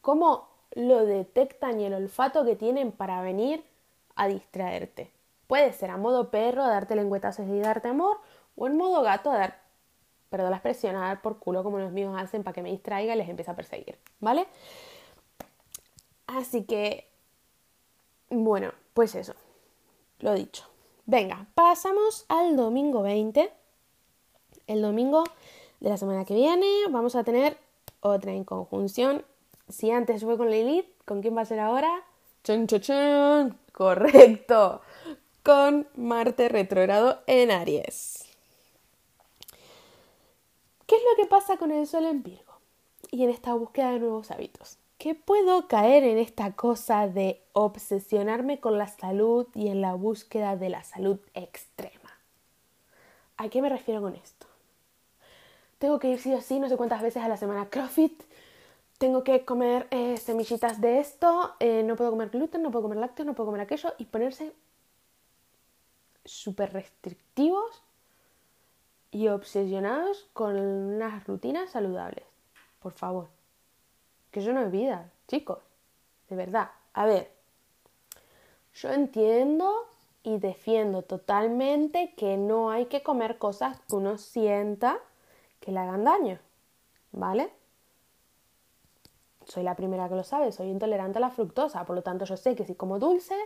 Cómo 0.00 0.48
lo 0.74 1.04
detectan 1.04 1.80
y 1.80 1.84
el 1.84 1.94
olfato 1.94 2.44
que 2.44 2.56
tienen 2.56 2.92
para 2.92 3.22
venir 3.22 3.64
a 4.14 4.28
distraerte 4.28 5.10
Puede 5.52 5.74
ser 5.74 5.90
a 5.90 5.98
modo 5.98 6.30
perro, 6.30 6.62
a 6.62 6.68
darte 6.70 6.96
lengüetazos 6.96 7.46
y 7.46 7.60
darte 7.60 7.88
amor, 7.88 8.16
o 8.56 8.66
en 8.66 8.74
modo 8.74 9.02
gato, 9.02 9.30
a 9.30 9.36
dar, 9.36 9.58
perdón 10.30 10.48
la 10.48 10.56
expresión, 10.56 10.96
a 10.96 11.00
dar 11.00 11.20
por 11.20 11.40
culo 11.40 11.62
como 11.62 11.78
los 11.78 11.92
míos 11.92 12.16
hacen 12.18 12.42
para 12.42 12.54
que 12.54 12.62
me 12.62 12.70
distraiga 12.70 13.14
y 13.14 13.18
les 13.18 13.28
empiece 13.28 13.50
a 13.50 13.54
perseguir, 13.54 13.98
¿vale? 14.18 14.46
Así 16.36 16.64
que, 16.64 17.06
bueno, 18.30 18.72
pues 18.94 19.14
eso, 19.14 19.34
lo 20.20 20.34
dicho. 20.34 20.64
Venga, 21.04 21.46
pasamos 21.54 22.24
al 22.28 22.56
domingo 22.56 23.02
20. 23.02 23.52
El 24.66 24.80
domingo 24.80 25.24
de 25.80 25.90
la 25.90 25.96
semana 25.98 26.24
que 26.24 26.34
viene 26.34 26.66
vamos 26.88 27.16
a 27.16 27.24
tener 27.24 27.58
otra 28.00 28.32
inconjunción. 28.32 29.24
Si 29.68 29.90
antes 29.90 30.22
fue 30.22 30.38
con 30.38 30.50
Lilith, 30.50 30.86
¿con 31.04 31.20
quién 31.20 31.36
va 31.36 31.42
a 31.42 31.46
ser 31.46 31.60
ahora? 31.60 32.02
¡Chon, 32.44 32.66
chon, 32.66 32.80
chon! 32.80 33.58
Correcto. 33.72 34.80
Con 35.42 35.86
Marte 35.96 36.48
retrogrado 36.48 37.20
en 37.26 37.50
Aries. 37.50 38.24
¿Qué 40.86 40.96
es 40.96 41.02
lo 41.02 41.22
que 41.22 41.28
pasa 41.28 41.58
con 41.58 41.72
el 41.72 41.86
Sol 41.86 42.06
en 42.06 42.22
Virgo? 42.22 42.52
Y 43.10 43.24
en 43.24 43.30
esta 43.30 43.52
búsqueda 43.54 43.92
de 43.92 43.98
nuevos 43.98 44.30
hábitos. 44.30 44.78
¿Qué 45.02 45.16
puedo 45.16 45.66
caer 45.66 46.04
en 46.04 46.16
esta 46.16 46.52
cosa 46.52 47.08
de 47.08 47.42
obsesionarme 47.54 48.60
con 48.60 48.78
la 48.78 48.86
salud 48.86 49.48
y 49.52 49.66
en 49.66 49.80
la 49.80 49.94
búsqueda 49.94 50.54
de 50.54 50.68
la 50.68 50.84
salud 50.84 51.18
extrema? 51.34 52.08
¿A 53.36 53.48
qué 53.48 53.60
me 53.60 53.68
refiero 53.68 54.00
con 54.00 54.14
esto? 54.14 54.46
Tengo 55.80 55.98
que 55.98 56.06
ir 56.06 56.20
sí 56.20 56.32
o 56.32 56.40
sí 56.40 56.60
no 56.60 56.68
sé 56.68 56.76
cuántas 56.76 57.02
veces 57.02 57.20
a 57.20 57.26
la 57.26 57.36
semana 57.36 57.68
CrossFit. 57.68 58.22
Tengo 58.98 59.24
que 59.24 59.44
comer 59.44 59.88
eh, 59.90 60.18
semillitas 60.18 60.80
de 60.80 61.00
esto. 61.00 61.56
Eh, 61.58 61.82
no 61.82 61.96
puedo 61.96 62.12
comer 62.12 62.30
gluten, 62.30 62.62
no 62.62 62.70
puedo 62.70 62.84
comer 62.84 62.98
lácteos, 62.98 63.26
no 63.26 63.34
puedo 63.34 63.48
comer 63.48 63.62
aquello. 63.62 63.92
Y 63.98 64.04
ponerse 64.04 64.52
súper 66.24 66.72
restrictivos 66.72 67.82
y 69.10 69.26
obsesionados 69.26 70.28
con 70.32 70.54
unas 70.60 71.26
rutinas 71.26 71.70
saludables. 71.70 72.24
Por 72.78 72.92
favor 72.92 73.41
que 74.32 74.40
eso 74.40 74.52
no 74.52 74.62
es 74.62 74.70
vida, 74.72 75.10
chicos. 75.28 75.58
De 76.28 76.34
verdad. 76.34 76.70
A 76.94 77.06
ver, 77.06 77.30
yo 78.74 78.90
entiendo 78.90 79.86
y 80.24 80.38
defiendo 80.38 81.02
totalmente 81.02 82.14
que 82.16 82.36
no 82.36 82.70
hay 82.70 82.86
que 82.86 83.02
comer 83.02 83.38
cosas 83.38 83.78
que 83.88 83.94
uno 83.94 84.18
sienta 84.18 84.98
que 85.60 85.70
le 85.70 85.78
hagan 85.78 86.04
daño. 86.04 86.38
¿Vale? 87.12 87.52
Soy 89.46 89.62
la 89.62 89.76
primera 89.76 90.08
que 90.08 90.14
lo 90.14 90.24
sabe, 90.24 90.50
soy 90.52 90.68
intolerante 90.68 91.18
a 91.18 91.20
la 91.20 91.30
fructosa, 91.30 91.84
por 91.84 91.96
lo 91.96 92.02
tanto 92.02 92.24
yo 92.24 92.36
sé 92.36 92.54
que 92.54 92.64
si 92.64 92.74
como 92.74 92.98
dulce, 92.98 93.36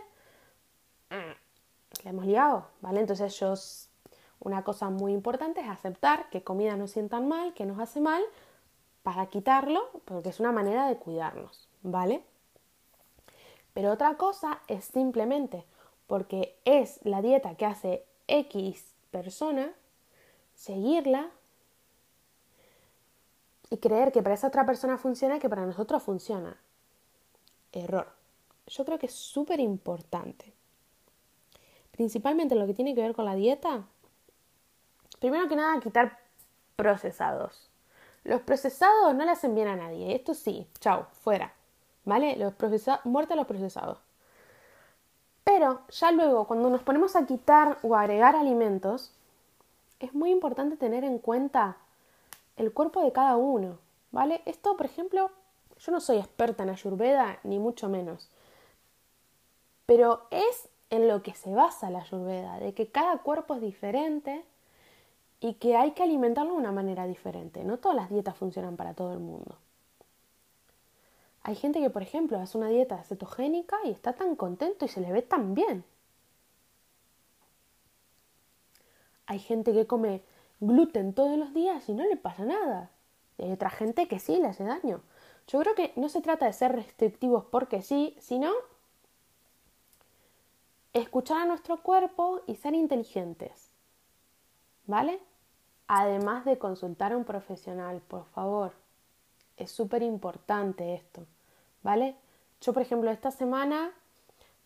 le 1.09 2.09
hemos 2.09 2.25
liado, 2.25 2.67
¿vale? 2.81 3.01
Entonces 3.01 3.37
yo, 3.39 3.53
una 4.39 4.63
cosa 4.63 4.89
muy 4.89 5.11
importante 5.11 5.59
es 5.61 5.67
aceptar 5.67 6.29
que 6.29 6.43
comida 6.43 6.77
no 6.77 6.87
sientan 6.87 7.27
mal, 7.27 7.53
que 7.53 7.65
nos 7.65 7.79
hace 7.79 7.99
mal, 7.99 8.23
para 9.07 9.27
quitarlo, 9.27 9.89
porque 10.03 10.27
es 10.27 10.41
una 10.41 10.51
manera 10.51 10.85
de 10.85 10.97
cuidarnos, 10.97 11.69
¿vale? 11.81 12.25
Pero 13.73 13.93
otra 13.93 14.17
cosa 14.17 14.59
es 14.67 14.83
simplemente 14.83 15.63
porque 16.07 16.59
es 16.65 16.99
la 17.05 17.21
dieta 17.21 17.55
que 17.55 17.65
hace 17.65 18.05
X 18.27 18.83
persona, 19.09 19.71
seguirla 20.55 21.29
y 23.69 23.77
creer 23.77 24.11
que 24.11 24.21
para 24.21 24.35
esa 24.35 24.47
otra 24.49 24.65
persona 24.65 24.97
funciona 24.97 25.39
que 25.39 25.47
para 25.47 25.65
nosotros 25.65 26.03
funciona. 26.03 26.57
Error. 27.71 28.11
Yo 28.65 28.83
creo 28.83 28.99
que 28.99 29.05
es 29.05 29.13
súper 29.13 29.61
importante. 29.61 30.53
Principalmente 31.91 32.55
lo 32.55 32.67
que 32.67 32.73
tiene 32.73 32.93
que 32.93 33.03
ver 33.03 33.15
con 33.15 33.23
la 33.23 33.35
dieta. 33.35 33.87
Primero 35.21 35.47
que 35.47 35.55
nada, 35.55 35.79
quitar 35.79 36.19
procesados. 36.75 37.69
Los 38.27 38.41
procesados 38.41 39.15
no 39.15 39.23
le 39.23 39.31
hacen 39.31 39.55
bien 39.55 39.69
a 39.69 39.77
nadie. 39.77 40.13
Esto 40.13 40.33
sí, 40.33 40.67
chao, 40.81 41.07
fuera. 41.23 41.53
¿Vale? 42.03 42.35
Los 42.35 42.53
procesados, 42.53 43.05
muerte 43.05 43.33
a 43.33 43.35
los 43.37 43.47
procesados. 43.47 43.99
Pero 45.45 45.79
ya 45.89 46.11
luego, 46.11 46.45
cuando 46.45 46.69
nos 46.69 46.83
ponemos 46.83 47.15
a 47.15 47.25
quitar 47.25 47.77
o 47.83 47.95
agregar 47.95 48.35
alimentos, 48.35 49.13
es 50.01 50.13
muy 50.13 50.29
importante 50.31 50.75
tener 50.75 51.05
en 51.05 51.19
cuenta 51.19 51.77
el 52.57 52.73
cuerpo 52.73 53.01
de 53.01 53.13
cada 53.13 53.37
uno. 53.37 53.79
¿Vale? 54.11 54.41
Esto, 54.43 54.75
por 54.75 54.87
ejemplo, 54.87 55.31
yo 55.79 55.93
no 55.93 56.01
soy 56.01 56.17
experta 56.17 56.63
en 56.63 56.71
ayurveda, 56.71 57.39
ni 57.43 57.59
mucho 57.59 57.87
menos. 57.87 58.29
Pero 59.85 60.27
es 60.31 60.67
en 60.89 61.07
lo 61.07 61.23
que 61.23 61.33
se 61.33 61.53
basa 61.53 61.89
la 61.89 61.99
ayurveda, 61.99 62.59
de 62.59 62.73
que 62.73 62.87
cada 62.91 63.19
cuerpo 63.19 63.55
es 63.55 63.61
diferente 63.61 64.43
y 65.39 65.55
que 65.55 65.75
hay 65.75 65.91
que 65.91 66.03
alimentarlo 66.03 66.53
de 66.53 66.57
una 66.59 66.71
manera 66.71 67.05
diferente. 67.05 67.63
No 67.63 67.77
todas 67.77 67.95
las 67.95 68.09
dietas 68.09 68.35
funcionan 68.35 68.75
para 68.75 68.93
todo 68.93 69.13
el 69.13 69.19
mundo. 69.19 69.57
Hay 71.43 71.55
gente 71.55 71.79
que, 71.79 71.89
por 71.89 72.01
ejemplo, 72.01 72.39
hace 72.39 72.57
una 72.57 72.69
dieta 72.69 73.01
cetogénica 73.03 73.77
y 73.85 73.91
está 73.91 74.13
tan 74.13 74.35
contento 74.35 74.85
y 74.85 74.89
se 74.89 74.99
le 74.99 75.11
ve 75.11 75.21
tan 75.21 75.53
bien. 75.53 75.85
Hay 79.27 79.39
gente 79.39 79.73
que 79.73 79.87
come 79.87 80.23
gluten 80.59 81.13
todos 81.13 81.37
los 81.37 81.53
días 81.53 81.87
y 81.87 81.93
no 81.93 82.05
le 82.05 82.17
pasa 82.17 82.45
nada. 82.45 82.89
Y 83.37 83.43
hay 83.43 83.51
otra 83.51 83.69
gente 83.69 84.07
que 84.07 84.19
sí 84.19 84.37
le 84.37 84.47
hace 84.47 84.63
daño. 84.63 85.01
Yo 85.47 85.59
creo 85.59 85.75
que 85.75 85.93
no 85.95 86.09
se 86.09 86.21
trata 86.21 86.45
de 86.45 86.53
ser 86.53 86.73
restrictivos 86.73 87.45
porque 87.45 87.81
sí, 87.81 88.17
sino 88.19 88.51
escuchar 90.93 91.37
a 91.43 91.45
nuestro 91.45 91.81
cuerpo 91.81 92.41
y 92.47 92.55
ser 92.55 92.73
inteligentes. 92.73 93.66
¿Vale? 94.87 95.19
Además 95.87 96.43
de 96.45 96.57
consultar 96.57 97.13
a 97.13 97.17
un 97.17 97.23
profesional, 97.23 98.01
por 98.07 98.25
favor. 98.25 98.73
Es 99.57 99.71
súper 99.71 100.01
importante 100.01 100.95
esto, 100.95 101.25
¿vale? 101.83 102.15
Yo, 102.61 102.73
por 102.73 102.81
ejemplo, 102.81 103.11
esta 103.11 103.31
semana 103.31 103.91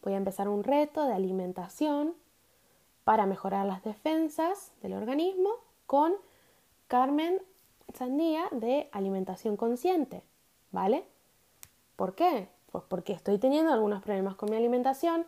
voy 0.04 0.14
a 0.14 0.18
empezar 0.18 0.48
un 0.48 0.64
reto 0.64 1.06
de 1.06 1.14
alimentación 1.14 2.14
para 3.04 3.26
mejorar 3.26 3.66
las 3.66 3.84
defensas 3.84 4.72
del 4.82 4.94
organismo 4.94 5.50
con 5.86 6.14
Carmen 6.88 7.42
Sandía 7.94 8.48
de 8.52 8.90
alimentación 8.92 9.58
consciente, 9.58 10.24
¿vale? 10.72 11.06
¿Por 11.96 12.16
qué? 12.16 12.48
Pues 12.72 12.84
porque 12.88 13.14
estoy 13.14 13.38
teniendo 13.38 13.74
algunos 13.74 14.02
problemas 14.02 14.36
con 14.36 14.50
mi 14.50 14.56
alimentación, 14.56 15.26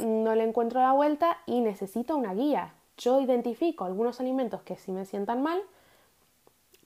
no 0.00 0.34
le 0.34 0.44
encuentro 0.44 0.80
la 0.80 0.92
vuelta 0.92 1.38
y 1.46 1.60
necesito 1.60 2.16
una 2.16 2.34
guía, 2.34 2.74
yo 2.96 3.20
identifico 3.20 3.84
algunos 3.84 4.20
alimentos 4.20 4.62
que 4.62 4.76
sí 4.76 4.92
me 4.92 5.04
sientan 5.04 5.42
mal, 5.42 5.62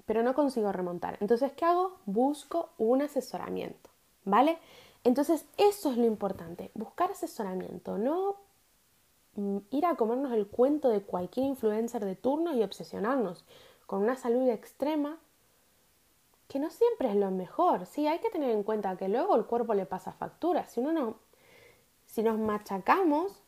pero 0.06 0.22
no 0.22 0.34
consigo 0.34 0.72
remontar. 0.72 1.18
Entonces, 1.20 1.52
¿qué 1.52 1.64
hago? 1.64 1.98
Busco 2.06 2.70
un 2.78 3.02
asesoramiento, 3.02 3.90
¿vale? 4.24 4.58
Entonces, 5.04 5.44
eso 5.56 5.90
es 5.90 5.98
lo 5.98 6.06
importante, 6.06 6.70
buscar 6.74 7.10
asesoramiento, 7.10 7.98
no 7.98 8.36
mm, 9.36 9.58
ir 9.70 9.86
a 9.86 9.96
comernos 9.96 10.32
el 10.32 10.46
cuento 10.46 10.88
de 10.88 11.02
cualquier 11.02 11.46
influencer 11.46 12.04
de 12.04 12.16
turno 12.16 12.54
y 12.54 12.62
obsesionarnos 12.62 13.44
con 13.86 14.02
una 14.02 14.16
salud 14.16 14.48
extrema 14.48 15.18
que 16.48 16.58
no 16.58 16.70
siempre 16.70 17.10
es 17.10 17.16
lo 17.16 17.30
mejor. 17.30 17.86
Sí, 17.86 18.06
hay 18.06 18.18
que 18.18 18.30
tener 18.30 18.50
en 18.50 18.62
cuenta 18.62 18.96
que 18.96 19.08
luego 19.08 19.36
el 19.36 19.44
cuerpo 19.44 19.74
le 19.74 19.86
pasa 19.86 20.12
factura. 20.12 20.66
Si 20.66 20.80
uno 20.80 20.92
no, 20.92 21.16
si 22.06 22.22
nos 22.22 22.38
machacamos, 22.38 23.42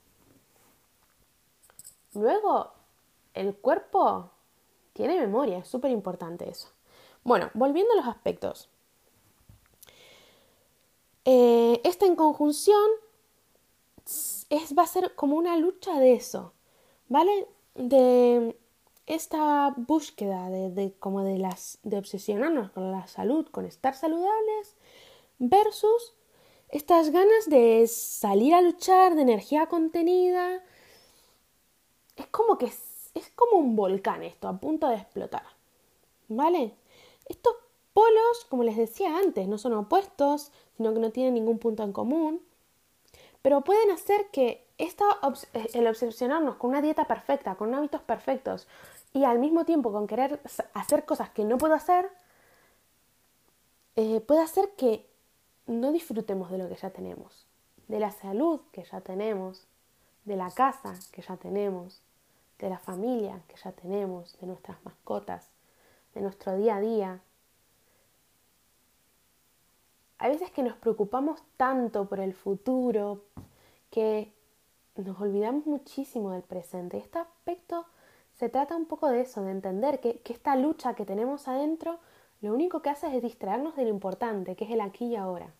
Luego, 2.15 2.73
el 3.35 3.55
cuerpo 3.57 4.31
tiene 4.93 5.21
memoria, 5.21 5.59
es 5.59 5.69
súper 5.69 5.91
importante 5.91 6.49
eso. 6.49 6.69
Bueno, 7.25 7.51
volviendo 7.55 7.93
a 7.93 7.97
los 7.97 8.07
aspectos. 8.07 8.69
Eh, 11.25 11.81
esta 11.85 12.07
inconjunción 12.07 12.91
es, 14.05 14.75
va 14.77 14.83
a 14.83 14.87
ser 14.87 15.15
como 15.15 15.37
una 15.37 15.57
lucha 15.57 15.99
de 16.01 16.15
eso, 16.15 16.53
¿vale? 17.09 17.47
De 17.75 18.57
esta 19.07 19.75
búsqueda 19.77 20.49
de, 20.51 20.95
como 20.99 21.23
de 21.23 21.39
las 21.39 21.79
de 21.83 21.99
obsesionarnos 21.99 22.71
con 22.71 22.91
la 22.91 23.07
salud, 23.07 23.47
con 23.51 23.65
estar 23.65 23.95
saludables, 23.95 24.77
versus 25.39 26.15
estas 26.69 27.11
ganas 27.11 27.49
de 27.49 27.87
salir 27.89 28.55
a 28.55 28.61
luchar, 28.61 29.15
de 29.15 29.23
energía 29.23 29.67
contenida, 29.67 30.63
es 32.21 32.27
como 32.29 32.59
que 32.59 32.67
es, 32.67 33.11
es 33.15 33.31
como 33.35 33.59
un 33.59 33.77
volcán 33.77 34.23
esto, 34.23 34.49
a 34.49 34.59
punto 34.59 34.89
de 34.89 34.97
explotar. 34.97 35.45
¿Vale? 36.29 36.75
Estos 37.27 37.55
polos, 37.93 38.47
como 38.49 38.63
les 38.63 38.77
decía 38.77 39.17
antes, 39.19 39.49
no 39.49 39.59
son 39.59 39.73
opuestos, 39.75 40.53
sino 40.77 40.95
que 40.95 41.01
no 41.01 41.11
tienen 41.11 41.35
ningún 41.35 41.59
punto 41.59 41.83
en 41.83 41.93
común, 41.93 42.41
pero 43.43 43.63
pueden 43.63 43.91
hacer 43.91 44.27
que 44.31 44.65
esta, 44.79 45.05
eh, 45.55 45.69
el 45.75 45.87
obsesionarnos 45.87 46.57
con 46.57 46.71
una 46.71 46.83
dieta 46.83 47.07
perfecta, 47.07 47.55
con 47.57 47.75
hábitos 47.75 48.03
perfectos, 48.03 48.69
y 49.13 49.25
al 49.25 49.39
mismo 49.39 49.65
tiempo 49.65 49.93
con 49.93 50.07
querer 50.07 50.41
hacer 50.73 51.05
cosas 51.05 51.31
que 51.31 51.45
no 51.45 51.59
puedo 51.59 51.75
hacer, 51.75 52.09
eh, 53.97 54.21
puede 54.21 54.41
hacer 54.41 54.71
que 54.77 55.07
no 55.67 55.93
disfrutemos 55.93 56.51
de 56.51 56.59
lo 56.59 56.69
que 56.69 56.77
ya 56.77 56.91
tenemos, 56.91 57.47
de 57.89 57.99
la 57.99 58.13
salud 58.13 58.61
que 58.73 58.85
ya 58.85 59.01
tenemos, 59.01 59.67
de 60.25 60.37
la 60.37 60.51
casa 60.51 60.95
que 61.13 61.23
ya 61.23 61.37
tenemos, 61.37 62.03
de 62.61 62.71
la 62.71 62.79
familia 62.79 63.43
que 63.49 63.57
ya 63.57 63.73
tenemos, 63.73 64.39
de 64.41 64.47
nuestras 64.47 64.85
mascotas, 64.85 65.49
de 66.15 66.21
nuestro 66.21 66.57
día 66.57 66.77
a 66.77 66.81
día. 66.81 67.21
Hay 70.19 70.33
veces 70.33 70.51
que 70.51 70.63
nos 70.63 70.77
preocupamos 70.77 71.43
tanto 71.57 72.09
por 72.09 72.21
el 72.21 72.35
futuro 72.35 73.25
que 73.91 74.33
nos 74.97 75.19
olvidamos 75.21 75.67
muchísimo 75.67 76.33
del 76.33 76.43
presente. 76.43 76.99
Este 76.99 77.19
aspecto 77.19 77.87
se 78.35 78.49
trata 78.49 78.77
un 78.77 78.87
poco 78.87 79.09
de 79.09 79.23
eso, 79.23 79.43
de 79.43 79.53
entender 79.53 80.01
que, 80.01 80.21
que 80.21 80.33
esta 80.33 80.57
lucha 80.57 80.95
que 80.95 81.07
tenemos 81.07 81.49
adentro 81.49 81.99
lo 82.43 82.55
único 82.55 82.81
que 82.81 82.91
hace 82.91 83.15
es 83.15 83.23
distraernos 83.23 83.77
de 83.77 83.85
lo 83.85 83.91
importante, 83.91 84.57
que 84.57 84.65
es 84.65 84.71
el 84.71 84.81
aquí 84.81 85.07
y 85.07 85.17
ahora. 85.17 85.53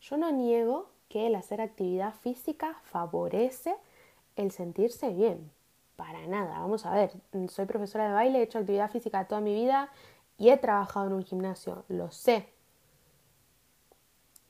Yo 0.00 0.18
no 0.18 0.30
niego 0.32 0.93
que 1.14 1.28
el 1.28 1.36
hacer 1.36 1.60
actividad 1.60 2.12
física 2.12 2.76
favorece 2.82 3.76
el 4.34 4.50
sentirse 4.50 5.10
bien. 5.10 5.48
Para 5.94 6.26
nada. 6.26 6.58
Vamos 6.58 6.86
a 6.86 6.92
ver, 6.92 7.12
soy 7.48 7.66
profesora 7.66 8.08
de 8.08 8.14
baile, 8.14 8.40
he 8.40 8.42
hecho 8.42 8.58
actividad 8.58 8.90
física 8.90 9.28
toda 9.28 9.40
mi 9.40 9.54
vida 9.54 9.92
y 10.38 10.48
he 10.48 10.56
trabajado 10.56 11.06
en 11.06 11.12
un 11.12 11.22
gimnasio, 11.22 11.84
lo 11.86 12.10
sé. 12.10 12.48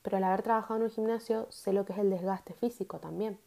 Pero 0.00 0.16
al 0.16 0.24
haber 0.24 0.40
trabajado 0.40 0.76
en 0.76 0.84
un 0.84 0.90
gimnasio 0.90 1.46
sé 1.50 1.74
lo 1.74 1.84
que 1.84 1.92
es 1.92 1.98
el 1.98 2.08
desgaste 2.08 2.54
físico 2.54 2.98
también. 2.98 3.38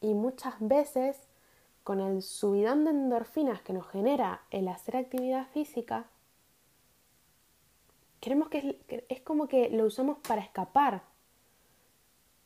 Y 0.00 0.14
muchas 0.14 0.54
veces 0.58 1.16
con 1.84 2.00
el 2.00 2.22
subidón 2.22 2.82
de 2.82 2.90
endorfinas 2.90 3.62
que 3.62 3.72
nos 3.72 3.86
genera 3.86 4.42
el 4.50 4.66
hacer 4.66 4.96
actividad 4.96 5.46
física, 5.52 6.06
Queremos 8.24 8.48
que 8.48 8.80
es, 9.10 9.20
como 9.20 9.48
que 9.48 9.68
lo 9.68 9.84
usamos 9.84 10.16
para 10.26 10.40
escapar. 10.40 11.02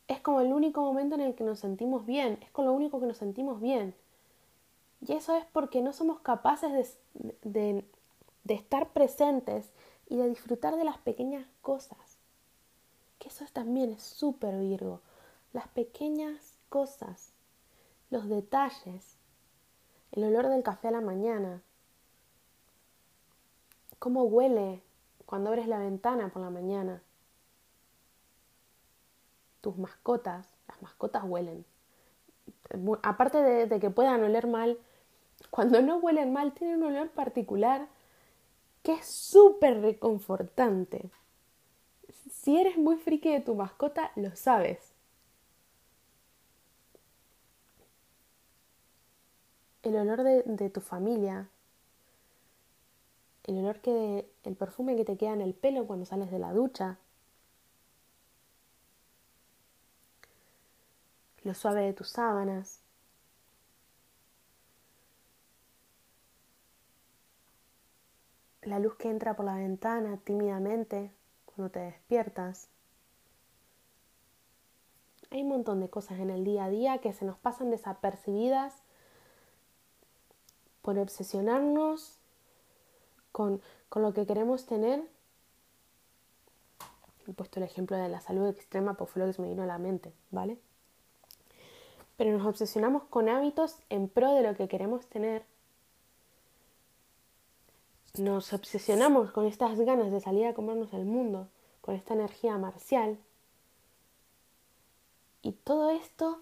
Es 0.09 0.21
como 0.21 0.41
el 0.41 0.53
único 0.53 0.81
momento 0.81 1.15
en 1.15 1.21
el 1.21 1.37
que 1.37 1.45
nos 1.45 1.61
sentimos 1.61 2.05
bien, 2.05 2.37
es 2.43 2.51
con 2.51 2.65
lo 2.65 2.73
único 2.73 2.99
que 2.99 3.07
nos 3.07 3.19
sentimos 3.19 3.61
bien. 3.61 3.95
Y 5.07 5.13
eso 5.13 5.37
es 5.37 5.45
porque 5.45 5.81
no 5.81 5.93
somos 5.93 6.19
capaces 6.19 6.99
de, 7.45 7.85
de 8.43 8.55
estar 8.55 8.89
presentes 8.89 9.73
y 10.09 10.17
de 10.17 10.29
disfrutar 10.29 10.75
de 10.75 10.83
las 10.83 10.99
pequeñas 10.99 11.47
cosas. 11.63 12.19
Que 13.21 13.29
eso 13.29 13.45
también 13.53 13.93
es 13.93 14.03
súper 14.03 14.59
virgo. 14.59 15.01
Las 15.53 15.69
pequeñas 15.69 16.59
cosas, 16.71 17.35
los 18.11 18.29
detalles, 18.29 19.17
el 20.11 20.25
olor 20.25 20.49
del 20.49 20.65
café 20.65 20.89
a 20.89 20.91
la 20.91 21.01
mañana, 21.01 21.63
cómo 24.01 24.25
huele 24.25 24.83
cuando 25.29 25.51
abres 25.51 25.69
la 25.69 25.79
ventana 25.79 26.31
por 26.31 26.41
la 26.41 26.49
mañana. 26.49 27.03
Tus 29.61 29.77
mascotas, 29.77 30.47
las 30.67 30.81
mascotas 30.81 31.23
huelen. 31.23 31.67
Aparte 33.03 33.37
de, 33.43 33.79
que 33.79 33.91
puedan 33.91 34.25
oler 34.25 34.47
mal, 34.47 34.79
cuando 35.51 35.83
no 35.83 35.99
huelen 35.99 36.33
mal 36.33 36.55
tienen 36.55 36.83
un 36.83 36.95
olor 36.95 37.11
particular 37.11 37.89
que 38.83 38.95
es 38.95 39.07
súper 39.07 39.83
reconfortante. 39.83 41.11
Si 42.31 42.59
eres 42.59 42.79
muy 42.79 42.97
friki 42.97 43.31
de 43.31 43.41
tu 43.41 43.55
mascota, 43.55 44.13
lo 44.17 44.35
sabes. 44.35 44.95
El 49.83 49.95
olor 49.95 50.23
de 50.23 50.71
tu 50.71 50.81
familia, 50.81 51.51
el 53.49 53.59
olor 53.59 53.81
que, 53.81 54.31
el 54.45 54.57
perfume 54.57 54.95
que 54.95 55.07
te 55.07 55.17
queda 55.17 55.33
en 55.33 55.41
el 55.41 55.55
pelo 55.55 55.87
cuando 55.87 56.05
sales 56.05 56.31
de 56.31 56.39
la 56.39 56.53
ducha, 56.53 56.99
lo 61.45 61.55
suave 61.55 61.81
de 61.81 61.95
tus 61.95 62.11
sábanas, 62.11 62.83
la 68.63 68.79
luz 68.79 68.97
que 68.97 69.09
entra 69.09 69.35
por 69.35 69.47
la 69.47 69.55
ventana 69.55 70.19
tímidamente 70.19 71.11
cuando 71.47 71.71
te 71.71 71.79
despiertas. 71.79 72.69
Hay 75.31 75.41
un 75.43 75.49
montón 75.49 75.81
de 75.81 75.89
cosas 75.89 76.19
en 76.19 76.29
el 76.29 76.45
día 76.45 76.65
a 76.65 76.71
día 76.71 76.99
que 76.99 77.15
se 77.15 77.25
nos 77.25 77.39
pasan 77.39 77.71
desapercibidas 77.71 78.83
por 80.83 80.99
obsesionarnos 80.99 82.18
con, 83.33 83.61
lo 83.95 84.13
que 84.13 84.27
queremos 84.27 84.67
tener. 84.67 85.03
He 87.27 87.33
puesto 87.33 87.61
el 87.61 87.65
ejemplo 87.65 87.97
de 87.97 88.09
la 88.09 88.21
salud 88.21 88.47
extrema, 88.49 88.95
pues 88.95 89.11
fue 89.11 89.21
lo 89.21 89.27
que 89.27 89.35
se 89.35 89.43
me 89.43 89.51
vino 89.51 89.63
a 89.63 89.67
la 89.67 89.79
mente, 89.79 90.13
¿vale? 90.31 90.59
Pero 92.17 92.37
nos 92.37 92.47
obsesionamos 92.47 93.05
con 93.05 93.29
hábitos 93.29 93.77
en 93.91 94.09
pro 94.09 94.33
de 94.35 94.43
lo 94.43 94.57
que 94.57 94.69
queremos 94.69 95.07
tener. 95.07 95.45
Nos 98.19 98.53
obsesionamos 98.53 99.31
con 99.31 99.47
estas 99.47 99.79
ganas 99.79 100.11
de 100.11 100.21
salir 100.21 100.47
a 100.47 100.55
comernos 100.55 100.93
el 100.95 101.05
mundo, 101.05 101.49
con 101.81 101.95
esta 101.95 102.15
energía 102.15 102.57
marcial. 102.57 103.19
Y 105.43 105.53
todo 105.53 105.91
esto 105.91 106.41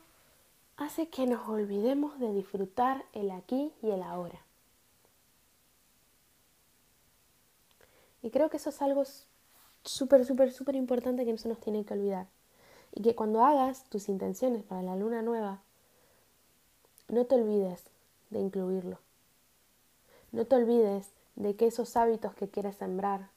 hace 0.77 1.09
que 1.09 1.27
nos 1.27 1.49
olvidemos 1.49 2.18
de 2.18 2.33
disfrutar 2.33 3.05
el 3.12 3.31
aquí 3.31 3.72
y 3.83 3.90
el 3.90 4.03
ahora. 4.03 4.46
Y 8.22 8.31
creo 8.31 8.50
que 8.50 8.57
eso 8.57 8.70
es 8.70 8.83
algo 8.83 9.05
súper, 9.85 10.24
súper, 10.24 10.52
súper 10.52 10.74
importante 10.74 11.24
que 11.24 11.33
no 11.33 11.38
se 11.38 11.48
nos 11.48 11.61
tiene 11.61 11.85
que 11.85 11.94
olvidar. 11.94 12.26
Y 12.92 13.02
que 13.02 13.14
cuando 13.14 13.44
hagas 13.44 13.85
tus 13.85 14.09
intenciones 14.09 14.62
para 14.64 14.83
la 14.83 14.96
luna 14.96 15.22
nueva, 15.22 15.62
no 17.09 17.26
te 17.26 17.37
olvides 17.37 17.85
de 18.31 18.40
incluirlo. 18.40 18.98
No 20.33 20.44
te 20.46 20.57
olvides 20.57 21.11
de 21.37 21.55
que 21.55 21.66
esos 21.66 21.96
hábitos 21.96 22.35
que 22.35 22.48
quieres 22.48 22.76
sembrar 22.76 23.29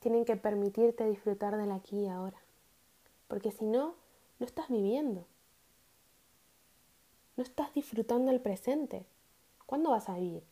tienen 0.00 0.24
que 0.24 0.36
permitirte 0.36 1.08
disfrutar 1.08 1.56
del 1.56 1.72
aquí 1.72 2.00
y 2.00 2.08
ahora. 2.08 2.38
Porque 3.28 3.50
si 3.50 3.64
no, 3.64 3.94
no 4.38 4.46
estás 4.46 4.68
viviendo. 4.68 5.26
No 7.36 7.42
estás 7.42 7.72
disfrutando 7.74 8.30
el 8.30 8.40
presente. 8.40 9.04
¿Cuándo 9.66 9.90
vas 9.90 10.08
a 10.08 10.14
vivir? 10.14 10.42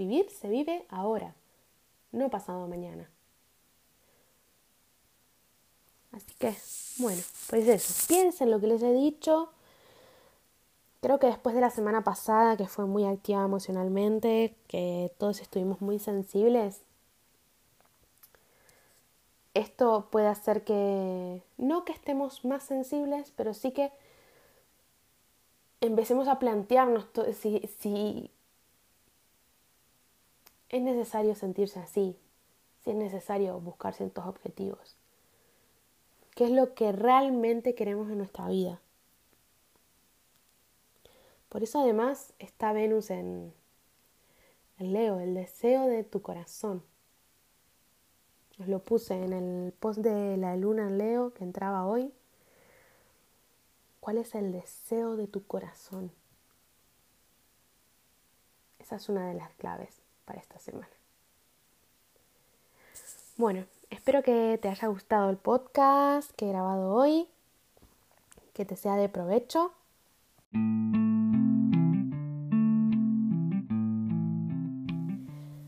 Vivir 0.00 0.30
se 0.30 0.48
vive 0.48 0.86
ahora, 0.88 1.34
no 2.10 2.30
pasado 2.30 2.66
mañana. 2.66 3.10
Así 6.10 6.32
que, 6.38 6.56
bueno, 6.96 7.20
pues 7.50 7.68
eso, 7.68 8.06
piensen 8.08 8.50
lo 8.50 8.58
que 8.60 8.66
les 8.66 8.82
he 8.82 8.94
dicho. 8.94 9.50
Creo 11.02 11.18
que 11.18 11.26
después 11.26 11.54
de 11.54 11.60
la 11.60 11.68
semana 11.68 12.02
pasada, 12.02 12.56
que 12.56 12.66
fue 12.66 12.86
muy 12.86 13.04
activa 13.04 13.44
emocionalmente, 13.44 14.56
que 14.68 15.12
todos 15.18 15.42
estuvimos 15.42 15.82
muy 15.82 15.98
sensibles, 15.98 16.80
esto 19.52 20.08
puede 20.10 20.28
hacer 20.28 20.64
que, 20.64 21.42
no 21.58 21.84
que 21.84 21.92
estemos 21.92 22.42
más 22.46 22.62
sensibles, 22.62 23.34
pero 23.36 23.52
sí 23.52 23.72
que 23.72 23.92
empecemos 25.82 26.26
a 26.26 26.38
plantearnos 26.38 27.06
si, 27.38 27.68
si 27.78 28.30
es 30.70 30.82
necesario 30.82 31.34
sentirse 31.34 31.80
así, 31.80 32.16
si 32.78 32.90
es 32.90 32.96
necesario 32.96 33.58
buscar 33.60 33.92
ciertos 33.92 34.26
objetivos. 34.26 34.96
¿Qué 36.34 36.44
es 36.44 36.52
lo 36.52 36.74
que 36.74 36.92
realmente 36.92 37.74
queremos 37.74 38.08
en 38.08 38.18
nuestra 38.18 38.46
vida? 38.48 38.80
Por 41.48 41.64
eso 41.64 41.80
además 41.80 42.32
está 42.38 42.72
Venus 42.72 43.10
en, 43.10 43.52
Leo, 44.78 45.18
el 45.18 45.34
deseo 45.34 45.88
de 45.88 46.04
tu 46.04 46.22
corazón. 46.22 46.82
Os 48.60 48.68
lo 48.68 48.78
puse 48.78 49.14
en 49.14 49.32
el 49.32 49.72
post 49.72 50.00
de 50.00 50.36
la 50.36 50.56
luna 50.56 50.86
en 50.86 50.98
Leo 50.98 51.34
que 51.34 51.44
entraba 51.44 51.86
hoy. 51.86 52.12
¿Cuál 53.98 54.18
es 54.18 54.34
el 54.34 54.52
deseo 54.52 55.16
de 55.16 55.26
tu 55.26 55.44
corazón? 55.44 56.12
Esa 58.78 58.96
es 58.96 59.08
una 59.08 59.28
de 59.28 59.34
las 59.34 59.52
claves 59.54 59.99
esta 60.36 60.58
semana. 60.58 60.88
Bueno, 63.36 63.64
espero 63.88 64.22
que 64.22 64.58
te 64.60 64.68
haya 64.68 64.88
gustado 64.88 65.30
el 65.30 65.36
podcast 65.36 66.30
que 66.32 66.46
he 66.46 66.48
grabado 66.50 66.92
hoy, 66.94 67.26
que 68.52 68.64
te 68.64 68.76
sea 68.76 68.96
de 68.96 69.08
provecho. 69.08 69.72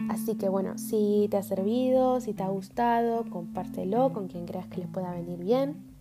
Así 0.08 0.36
que 0.36 0.48
bueno, 0.48 0.76
si 0.76 1.28
te 1.30 1.38
ha 1.38 1.42
servido, 1.42 2.20
si 2.20 2.34
te 2.34 2.42
ha 2.42 2.48
gustado, 2.48 3.24
compártelo 3.30 4.12
con 4.12 4.28
quien 4.28 4.46
creas 4.46 4.66
que 4.66 4.76
les 4.76 4.88
pueda 4.88 5.12
venir 5.12 5.38
bien. 5.38 5.92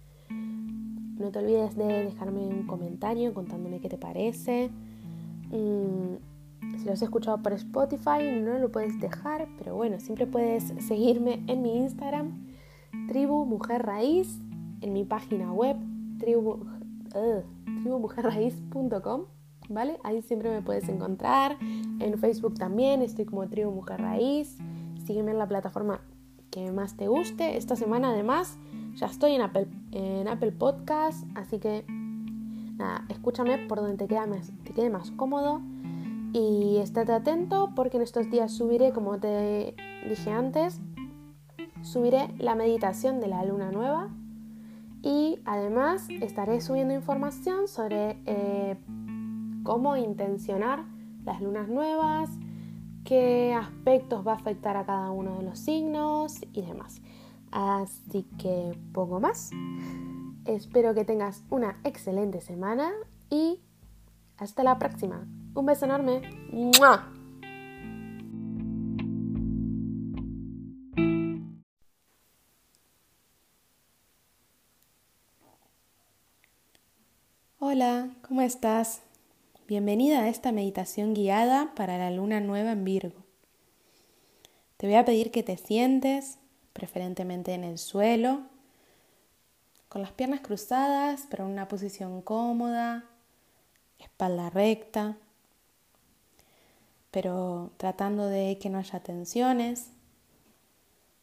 No 1.18 1.32
te 1.32 1.40
olvides 1.40 1.76
de 1.76 1.86
dejarme 1.86 2.42
un 2.42 2.68
comentario 2.68 3.34
contándome 3.34 3.80
qué 3.80 3.90
te 3.90 3.98
parece. 3.98 4.70
Mm, 5.52 6.16
Si 6.82 6.88
lo 6.88 6.94
has 6.94 7.02
escuchado 7.04 7.38
por 7.44 7.54
Spotify 7.54 8.32
no 8.42 8.58
lo 8.58 8.72
puedes 8.72 9.00
dejar, 9.00 9.48
pero 9.60 9.76
bueno, 9.76 10.00
siempre 10.00 10.26
puedes 10.26 10.74
seguirme 10.80 11.44
en 11.46 11.62
mi 11.62 11.78
Instagram, 11.78 12.48
Tribu 13.08 13.46
Mujer 13.46 13.86
Raíz, 13.86 14.40
en 14.82 14.92
mi 14.92 15.04
página 15.04 15.54
web, 15.54 15.78
tribu, 16.18 16.54
uh, 17.14 17.44
tribumujerraíz.com, 17.84 19.26
¿vale? 19.70 20.00
Ahí 20.04 20.24
siempre 20.24 20.50
me 20.50 20.64
puedes 20.64 20.90
encontrar. 20.90 21.56
En 22.00 22.18
Facebook 22.18 22.56
también 22.56 23.04
estoy 23.04 23.26
como 23.26 23.48
Tribu 23.48 23.70
Mujer 23.70 24.02
Raíz. 24.02 24.58
Sígueme 25.06 25.30
en 25.30 25.38
la 25.38 25.48
plataforma 25.48 26.02
que 26.50 26.72
más 26.72 26.98
te 26.98 27.08
guste. 27.08 27.58
Esta 27.58 27.76
semana 27.76 28.10
además 28.10 28.58
ya 28.96 29.06
estoy 29.06 29.34
en 29.34 29.42
Apple, 29.42 29.68
en 29.92 30.28
Apple 30.28 30.52
Podcast, 30.52 31.28
así 31.36 31.60
que 31.60 31.86
nada, 32.78 33.06
escúchame 33.10 33.60
por 33.68 33.80
donde 33.80 33.98
te, 33.98 34.08
queda 34.08 34.26
más, 34.26 34.52
te 34.64 34.74
quede 34.74 34.90
más 34.90 35.12
cómodo 35.12 35.62
y 36.34 36.78
estate 36.78 37.12
atento 37.12 37.72
porque 37.76 37.98
en 37.98 38.04
estos 38.04 38.30
días 38.30 38.52
subiré, 38.52 38.92
como 38.92 39.20
te 39.20 39.76
dije 40.08 40.32
antes, 40.32 40.80
subiré 41.82 42.30
la 42.38 42.56
meditación 42.56 43.20
de 43.20 43.28
la 43.28 43.44
luna 43.44 43.72
nueva 43.72 44.10
y 45.02 45.40
además 45.46 46.08
estaré 46.22 46.62
subiendo 46.62 46.94
información 46.94 47.68
sobre 47.68 48.22
eh, 48.26 48.78
cómo 49.64 49.98
intencionar 49.98 50.86
las 51.26 51.42
lunas 51.42 51.68
nuevas, 51.68 52.30
qué 53.04 53.54
aspectos 53.54 54.26
va 54.26 54.34
a 54.34 54.36
afectar 54.36 54.78
a 54.78 54.86
cada 54.86 55.12
uno 55.12 55.38
de 55.38 55.44
los 55.44 55.60
signos 55.60 56.42
y 56.54 56.62
demás. 56.62 57.02
Así 57.52 58.24
que 58.38 58.78
poco 58.94 59.20
más. 59.20 59.52
Espero 60.46 60.94
que 60.94 61.04
tengas 61.04 61.44
una 61.50 61.80
excelente 61.84 62.42
semana 62.42 62.92
y 63.30 63.60
hasta 64.38 64.64
la 64.64 64.80
próxima. 64.80 65.28
Un 65.54 65.66
beso 65.66 65.84
enorme. 65.84 66.22
Hola, 77.60 78.10
¿cómo 78.26 78.42
estás? 78.42 79.02
Bienvenida 79.68 80.22
a 80.22 80.30
esta 80.30 80.54
meditación 80.54 81.14
guiada 81.14 81.74
para 81.76 81.98
la 81.98 82.12
luna 82.12 82.40
nueva 82.40 82.72
en 82.72 82.86
Virgo. 82.86 83.20
Te 84.78 84.88
voy 84.88 84.96
a 84.96 85.04
pedir 85.04 85.32
que 85.32 85.44
te 85.44 85.58
sientes, 85.58 86.40
preferentemente 86.72 87.54
en 87.54 87.66
el 87.66 87.78
suelo, 87.78 88.44
con 89.90 90.02
las 90.02 90.14
piernas 90.14 90.40
cruzadas, 90.40 91.28
pero 91.30 91.44
en 91.44 91.52
una 91.52 91.68
posición 91.68 92.22
cómoda, 92.22 93.04
espalda 94.00 94.50
recta 94.50 95.18
pero 97.12 97.72
tratando 97.78 98.26
de 98.28 98.58
que 98.60 98.70
no 98.70 98.80
haya 98.80 99.02
tensiones. 99.02 99.92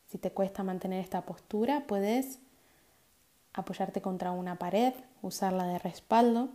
Si 0.07 0.19
te 0.19 0.31
cuesta 0.31 0.63
mantener 0.63 1.01
esta 1.01 1.23
postura, 1.23 1.85
puedes 1.87 2.39
apoyarte 3.55 4.01
contra 4.03 4.31
una 4.31 4.57
pared, 4.57 4.93
usarla 5.23 5.67
de 5.67 5.79
respaldo. 5.79 6.51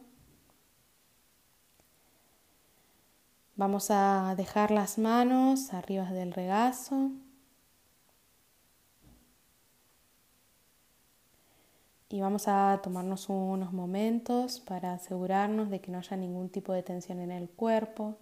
Vamos 3.55 3.91
a 3.91 4.33
dejar 4.37 4.71
las 4.71 4.97
manos 4.97 5.73
arriba 5.73 6.05
del 6.11 6.31
regazo. 6.31 7.11
Y 12.09 12.21
vamos 12.21 12.47
a 12.47 12.79
tomarnos 12.83 13.27
unos 13.29 13.73
momentos 13.73 14.59
para 14.59 14.93
asegurarnos 14.93 15.71
de 15.71 15.81
que 15.81 15.91
no 15.91 15.97
haya 15.97 16.15
ningún 16.15 16.49
tipo 16.49 16.71
de 16.71 16.83
tensión 16.83 17.19
en 17.19 17.31
el 17.31 17.49
cuerpo 17.49 18.17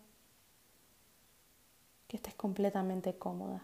que 2.11 2.17
estés 2.17 2.35
completamente 2.35 3.17
cómoda. 3.17 3.63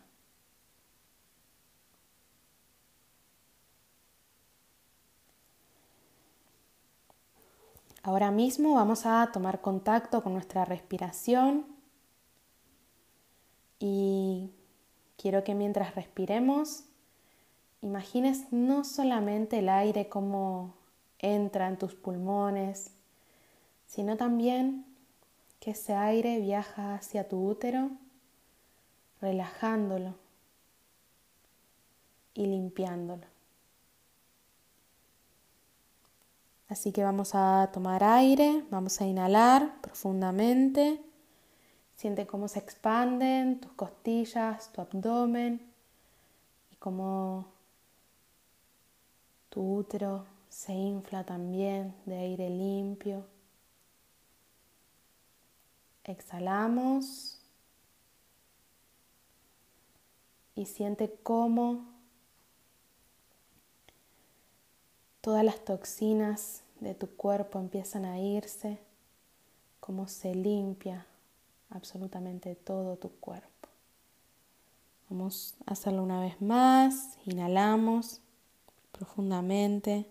Ahora 8.04 8.32
mismo 8.32 8.76
vamos 8.76 9.06
a 9.06 9.30
tomar 9.34 9.60
contacto 9.60 10.24
con 10.24 10.32
nuestra 10.32 10.64
respiración 10.64 11.66
y 13.80 14.50
quiero 15.18 15.44
que 15.44 15.54
mientras 15.54 15.94
respiremos 15.96 16.86
imagines 17.82 18.54
no 18.54 18.86
solamente 18.86 19.60
el 19.60 19.68
aire 19.68 20.08
como 20.08 20.74
entra 21.20 21.68
en 21.68 21.78
tus 21.78 21.96
pulmones, 21.96 22.92
sino 23.88 24.16
también 24.16 24.86
que 25.60 25.72
ese 25.72 25.96
aire 25.96 26.40
viaja 26.40 26.96
hacia 26.96 27.28
tu 27.28 27.46
útero 27.46 27.92
relajándolo 29.22 30.16
y 32.34 32.46
limpiándolo. 32.46 33.26
Así 36.70 36.92
que 36.92 37.04
vamos 37.04 37.34
a 37.34 37.70
tomar 37.72 38.04
aire, 38.04 38.64
vamos 38.70 39.00
a 39.00 39.06
inhalar 39.06 39.80
profundamente. 39.82 41.02
Siente 41.96 42.28
cómo 42.28 42.48
se 42.48 42.60
expanden 42.60 43.60
tus 43.60 43.72
costillas, 43.72 44.72
tu 44.72 44.82
abdomen 44.82 45.62
y 46.72 46.76
cómo 46.76 47.48
tu 49.50 49.78
útero 49.78 50.26
se 50.50 50.74
infla 50.74 51.24
también 51.24 51.96
de 52.06 52.18
aire 52.18 52.50
limpio. 52.50 53.26
Exhalamos 56.04 57.37
y 60.58 60.66
siente 60.66 61.14
cómo 61.22 61.86
todas 65.22 65.46
las 65.46 65.64
toxinas 65.64 66.64
de 66.80 66.96
tu 66.96 67.16
cuerpo 67.16 67.60
empiezan 67.60 68.06
a 68.06 68.20
irse, 68.20 68.80
cómo 69.80 70.08
se 70.08 70.34
limpia 70.34 71.06
absolutamente 71.70 72.56
todo 72.56 72.98
tu 72.98 73.12
cuerpo. 73.20 73.70
Vamos 75.10 75.54
a 75.68 75.74
hacerlo 75.74 76.02
una 76.02 76.20
vez 76.22 76.42
más, 76.42 77.20
inhalamos 77.26 78.20
profundamente. 78.92 80.10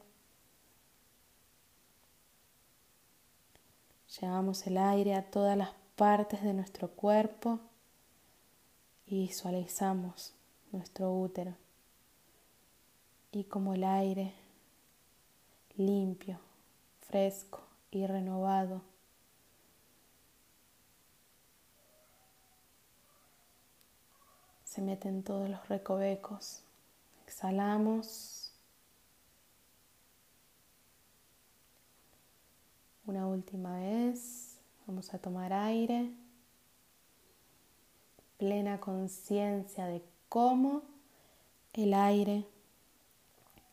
Llevamos 4.20 4.64
el 4.68 4.78
aire 4.78 5.16
a 5.16 5.28
todas 5.28 5.59
las 5.59 5.70
partes 5.97 6.44
de 6.44 6.55
nuestro 6.55 6.88
cuerpo 6.92 7.59
y 9.07 9.22
visualizamos 9.22 10.36
nuestro 10.77 11.12
útero 11.12 11.55
y 13.33 13.45
como 13.45 13.74
el 13.74 13.85
aire 13.85 14.35
limpio, 15.77 16.39
fresco 17.01 17.61
y 17.91 18.07
renovado 18.07 18.83
se 24.77 24.83
mete 24.83 25.09
en 25.09 25.22
todos 25.22 25.49
los 25.49 25.66
recovecos. 25.70 26.61
Exhalamos. 27.27 28.53
Una 33.07 33.27
última 33.27 33.79
vez. 33.79 34.59
Vamos 34.87 35.14
a 35.14 35.18
tomar 35.18 35.55
aire. 35.55 36.11
Plena 38.37 38.79
conciencia 38.79 39.87
de 39.87 40.03
cómo 40.29 40.83
el 41.72 41.95
aire 41.95 42.47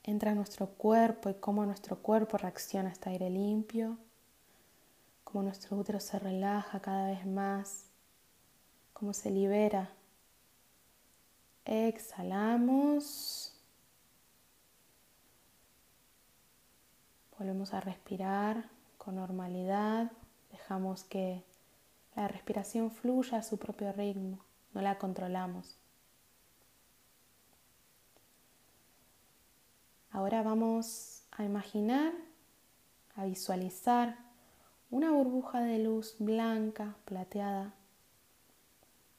entra 0.03 0.31
a 0.31 0.35
nuestro 0.35 0.67
cuerpo 0.67 1.29
y 1.29 1.35
cómo 1.35 1.65
nuestro 1.65 1.97
cuerpo 2.01 2.37
reacciona 2.37 2.89
a 2.89 2.91
este 2.91 3.09
aire 3.09 3.29
limpio, 3.29 3.97
cómo 5.23 5.43
nuestro 5.43 5.77
útero 5.77 5.99
se 5.99 6.19
relaja 6.19 6.81
cada 6.81 7.07
vez 7.07 7.25
más, 7.25 7.85
cómo 8.93 9.13
se 9.13 9.31
libera. 9.31 9.91
Exhalamos. 11.65 13.53
Volvemos 17.39 17.73
a 17.73 17.79
respirar 17.79 18.69
con 18.97 19.15
normalidad. 19.15 20.11
Dejamos 20.51 21.03
que 21.05 21.43
la 22.15 22.27
respiración 22.27 22.91
fluya 22.91 23.39
a 23.39 23.43
su 23.43 23.57
propio 23.57 23.91
ritmo 23.93 24.39
no 24.73 24.81
la 24.81 24.97
controlamos. 24.97 25.77
Ahora 30.13 30.43
vamos 30.43 31.23
a 31.31 31.43
imaginar, 31.43 32.13
a 33.15 33.25
visualizar 33.25 34.15
una 34.91 35.09
burbuja 35.09 35.61
de 35.61 35.79
luz 35.79 36.15
blanca, 36.19 36.95
plateada, 37.05 37.73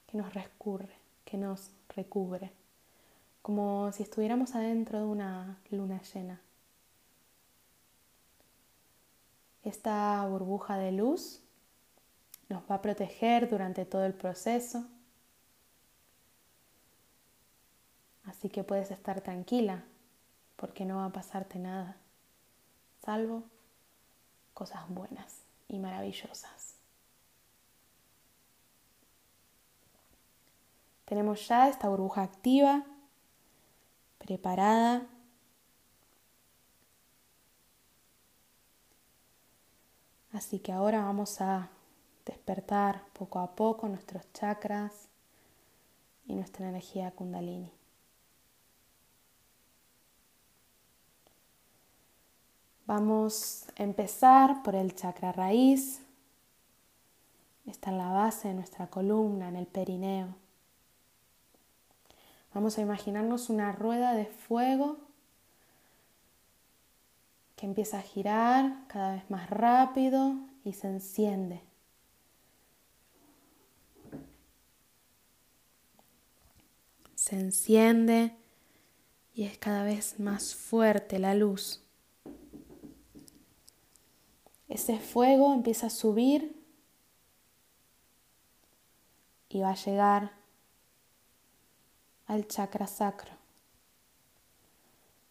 que 0.07 0.16
nos 0.16 0.32
recurre, 0.32 0.95
que 1.24 1.36
nos 1.36 1.72
recubre, 1.97 2.53
como 3.42 3.90
si 3.90 4.05
estuviéramos 4.05 4.55
adentro 4.55 5.01
de 5.01 5.05
una 5.05 5.59
luna 5.68 6.01
llena. 6.14 6.40
Esta 9.64 10.24
burbuja 10.28 10.76
de 10.76 10.92
luz 10.92 11.42
nos 12.49 12.62
va 12.70 12.76
a 12.76 12.82
proteger 12.82 13.51
durante 13.51 13.84
todo 13.84 14.05
el 14.05 14.14
proceso. 14.14 14.86
Así 18.26 18.49
que 18.49 18.62
puedes 18.62 18.92
estar 18.92 19.20
tranquila 19.20 19.82
porque 20.57 20.84
no 20.84 20.96
va 20.96 21.07
a 21.07 21.12
pasarte 21.12 21.59
nada, 21.59 21.96
salvo 23.05 23.44
cosas 24.55 24.88
buenas 24.88 25.42
y 25.68 25.78
maravillosas. 25.78 26.74
Tenemos 31.05 31.46
ya 31.46 31.68
esta 31.68 31.88
burbuja 31.88 32.22
activa, 32.22 32.84
preparada. 34.18 35.07
Así 40.32 40.59
que 40.59 40.72
ahora 40.72 41.05
vamos 41.05 41.40
a 41.40 41.68
despertar 42.24 43.05
poco 43.12 43.38
a 43.38 43.55
poco 43.55 43.86
nuestros 43.88 44.32
chakras 44.32 45.09
y 46.26 46.34
nuestra 46.34 46.68
energía 46.68 47.11
kundalini. 47.11 47.70
Vamos 52.87 53.64
a 53.78 53.82
empezar 53.82 54.62
por 54.62 54.74
el 54.74 54.95
chakra 54.95 55.32
raíz. 55.32 56.03
Está 57.66 57.91
en 57.91 57.99
la 57.99 58.11
base 58.11 58.49
de 58.49 58.55
nuestra 58.55 58.89
columna, 58.89 59.49
en 59.49 59.57
el 59.57 59.66
perineo. 59.66 60.35
Vamos 62.53 62.76
a 62.76 62.82
imaginarnos 62.82 63.49
una 63.49 63.72
rueda 63.72 64.12
de 64.12 64.26
fuego 64.26 64.99
que 67.57 67.66
empieza 67.66 67.99
a 67.99 68.03
girar 68.03 68.87
cada 68.87 69.14
vez 69.14 69.30
más 69.30 69.49
rápido 69.49 70.35
y 70.62 70.74
se 70.74 70.89
enciende. 70.89 71.62
Se 77.14 77.41
enciende 77.41 78.37
y 79.35 79.45
es 79.45 79.57
cada 79.57 79.85
vez 79.85 80.20
más 80.20 80.55
fuerte 80.55 81.18
la 81.18 81.35
luz. 81.35 81.84
Ese 84.75 84.99
fuego 84.99 85.55
empieza 85.55 85.87
a 85.87 85.91
subir 85.91 86.61
y 89.49 89.61
va 89.61 89.70
a 89.70 89.77
llegar 89.77 90.33
al 92.27 92.49
chakra 92.49 92.89
sacro. 92.89 93.31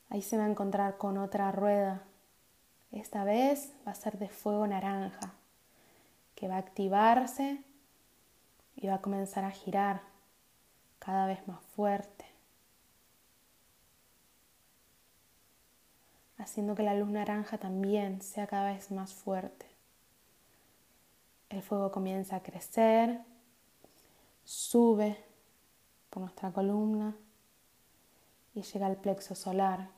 Ahí 0.07 0.21
se 0.21 0.37
va 0.37 0.45
a 0.45 0.49
encontrar 0.49 0.97
con 0.97 1.17
otra 1.17 1.51
rueda. 1.51 2.03
Esta 2.93 3.25
vez 3.25 3.73
va 3.85 3.91
a 3.91 3.95
ser 3.95 4.17
de 4.17 4.29
fuego 4.29 4.65
naranja, 4.65 5.33
que 6.35 6.47
va 6.47 6.55
a 6.55 6.59
activarse 6.59 7.61
y 8.77 8.87
va 8.87 8.93
a 8.93 9.01
comenzar 9.01 9.43
a 9.43 9.51
girar 9.51 10.03
cada 10.99 11.25
vez 11.25 11.45
más 11.49 11.59
fuerte. 11.75 12.32
Haciendo 16.43 16.75
que 16.75 16.83
la 16.83 16.93
luz 16.93 17.09
naranja 17.09 17.57
también 17.57 18.21
sea 18.21 18.47
cada 18.47 18.71
vez 18.71 18.91
más 18.91 19.13
fuerte. 19.13 19.65
El 21.49 21.61
fuego 21.61 21.91
comienza 21.91 22.35
a 22.35 22.43
crecer, 22.43 23.21
sube 24.43 25.17
por 26.09 26.21
nuestra 26.21 26.51
columna 26.51 27.15
y 28.53 28.61
llega 28.61 28.87
al 28.87 28.97
plexo 28.97 29.35
solar, 29.35 29.89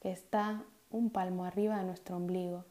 que 0.00 0.10
está 0.10 0.62
un 0.90 1.10
palmo 1.10 1.44
arriba 1.44 1.76
de 1.78 1.84
nuestro 1.84 2.16
ombligo. 2.16 2.64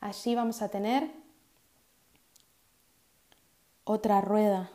Allí 0.00 0.34
vamos 0.34 0.62
a 0.62 0.68
tener 0.68 1.10
otra 3.84 4.20
rueda 4.20 4.70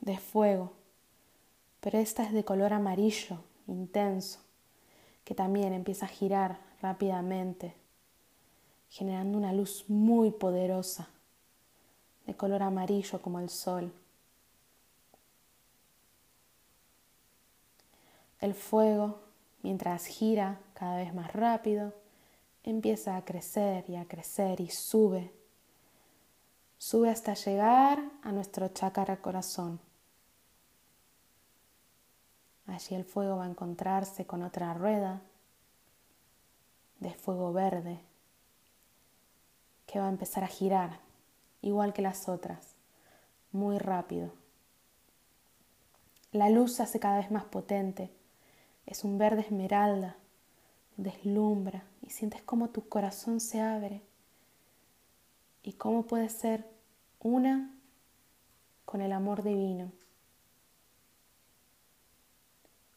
de 0.00 0.18
fuego, 0.18 0.72
pero 1.80 1.98
esta 1.98 2.22
es 2.22 2.32
de 2.32 2.44
color 2.44 2.72
amarillo 2.72 3.42
intenso 3.66 4.45
que 5.26 5.34
también 5.34 5.72
empieza 5.72 6.06
a 6.06 6.08
girar 6.08 6.60
rápidamente, 6.80 7.74
generando 8.88 9.36
una 9.36 9.52
luz 9.52 9.84
muy 9.88 10.30
poderosa, 10.30 11.08
de 12.26 12.36
color 12.36 12.62
amarillo 12.62 13.20
como 13.20 13.40
el 13.40 13.50
sol. 13.50 13.92
El 18.40 18.54
fuego, 18.54 19.18
mientras 19.64 20.06
gira 20.06 20.60
cada 20.74 20.98
vez 20.98 21.12
más 21.12 21.32
rápido, 21.32 21.92
empieza 22.62 23.16
a 23.16 23.24
crecer 23.24 23.84
y 23.90 23.96
a 23.96 24.06
crecer 24.06 24.60
y 24.60 24.70
sube. 24.70 25.32
Sube 26.78 27.10
hasta 27.10 27.34
llegar 27.34 28.00
a 28.22 28.30
nuestro 28.30 28.68
chakra 28.68 29.16
corazón. 29.16 29.80
Allí 32.66 32.94
el 32.94 33.04
fuego 33.04 33.36
va 33.36 33.44
a 33.44 33.50
encontrarse 33.50 34.26
con 34.26 34.42
otra 34.42 34.74
rueda 34.74 35.22
de 36.98 37.14
fuego 37.14 37.52
verde 37.52 38.00
que 39.86 40.00
va 40.00 40.06
a 40.06 40.10
empezar 40.10 40.42
a 40.42 40.48
girar, 40.48 40.98
igual 41.62 41.92
que 41.92 42.02
las 42.02 42.28
otras, 42.28 42.74
muy 43.52 43.78
rápido. 43.78 44.32
La 46.32 46.50
luz 46.50 46.74
se 46.74 46.82
hace 46.82 46.98
cada 46.98 47.18
vez 47.18 47.30
más 47.30 47.44
potente, 47.44 48.10
es 48.84 49.04
un 49.04 49.16
verde 49.16 49.42
esmeralda, 49.42 50.16
deslumbra 50.96 51.84
y 52.02 52.10
sientes 52.10 52.42
cómo 52.42 52.70
tu 52.70 52.88
corazón 52.88 53.40
se 53.40 53.60
abre 53.60 54.02
y 55.62 55.74
cómo 55.74 56.02
puede 56.02 56.28
ser 56.28 56.66
una 57.20 57.74
con 58.84 59.00
el 59.00 59.12
amor 59.12 59.42
divino. 59.42 59.92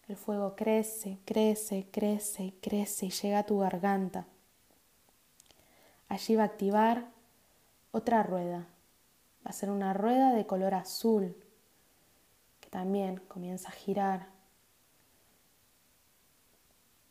El 0.10 0.18
fuego 0.18 0.56
crece, 0.56 1.20
crece, 1.24 1.86
crece 1.92 2.56
crece 2.64 3.06
y 3.06 3.12
llega 3.12 3.38
a 3.38 3.46
tu 3.46 3.60
garganta. 3.60 4.26
Allí 6.08 6.36
va 6.36 6.42
a 6.42 6.46
activar 6.48 7.06
otra 7.92 8.24
rueda. 8.24 8.66
Va 9.46 9.52
a 9.52 9.54
ser 9.54 9.70
una 9.70 9.94
rueda 9.94 10.34
de 10.34 10.48
color 10.48 10.74
azul 10.74 11.36
que 12.60 12.72
también 12.72 13.18
comienza 13.28 13.70
a 13.70 13.74
girar. 13.74 14.30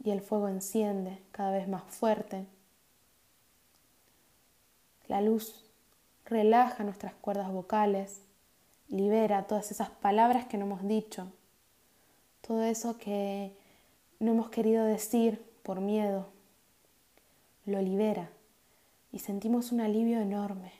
Y 0.02 0.10
el 0.10 0.20
fuego 0.20 0.48
enciende 0.48 1.22
cada 1.30 1.52
vez 1.52 1.68
más 1.68 1.84
fuerte. 1.84 2.46
La 5.06 5.20
luz 5.20 5.70
relaja 6.24 6.82
nuestras 6.82 7.14
cuerdas 7.14 7.52
vocales, 7.52 8.22
libera 8.88 9.46
todas 9.46 9.70
esas 9.70 9.88
palabras 9.88 10.46
que 10.46 10.58
no 10.58 10.64
hemos 10.64 10.82
dicho 10.82 11.32
todo 12.48 12.64
eso 12.64 12.96
que 12.96 13.52
no 14.20 14.30
hemos 14.30 14.48
querido 14.48 14.86
decir 14.86 15.44
por 15.62 15.82
miedo, 15.82 16.28
lo 17.66 17.82
libera 17.82 18.30
y 19.12 19.18
sentimos 19.18 19.70
un 19.70 19.82
alivio 19.82 20.18
enorme, 20.18 20.72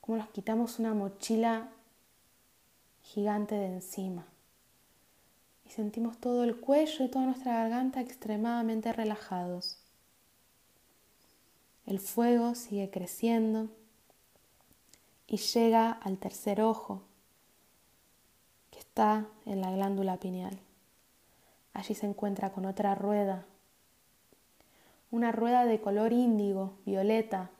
como 0.00 0.18
nos 0.18 0.30
quitamos 0.30 0.80
una 0.80 0.92
mochila 0.92 1.68
gigante 3.02 3.54
de 3.54 3.66
encima 3.66 4.26
y 5.64 5.70
sentimos 5.70 6.18
todo 6.18 6.42
el 6.42 6.58
cuello 6.58 7.04
y 7.04 7.08
toda 7.08 7.26
nuestra 7.26 7.54
garganta 7.54 8.00
extremadamente 8.00 8.92
relajados. 8.92 9.78
El 11.86 12.00
fuego 12.00 12.56
sigue 12.56 12.90
creciendo 12.90 13.68
y 15.28 15.36
llega 15.36 15.92
al 15.92 16.18
tercer 16.18 16.60
ojo, 16.60 17.02
que 18.72 18.80
está 18.80 19.28
en 19.46 19.60
la 19.60 19.70
glándula 19.70 20.18
pineal. 20.18 20.63
Allí 21.74 21.94
se 21.94 22.06
encuentra 22.06 22.52
con 22.52 22.64
otra 22.64 22.94
rueda, 22.94 23.44
una 25.10 25.32
rueda 25.32 25.66
de 25.66 25.80
color 25.80 26.12
índigo, 26.12 26.78
violeta, 26.86 27.50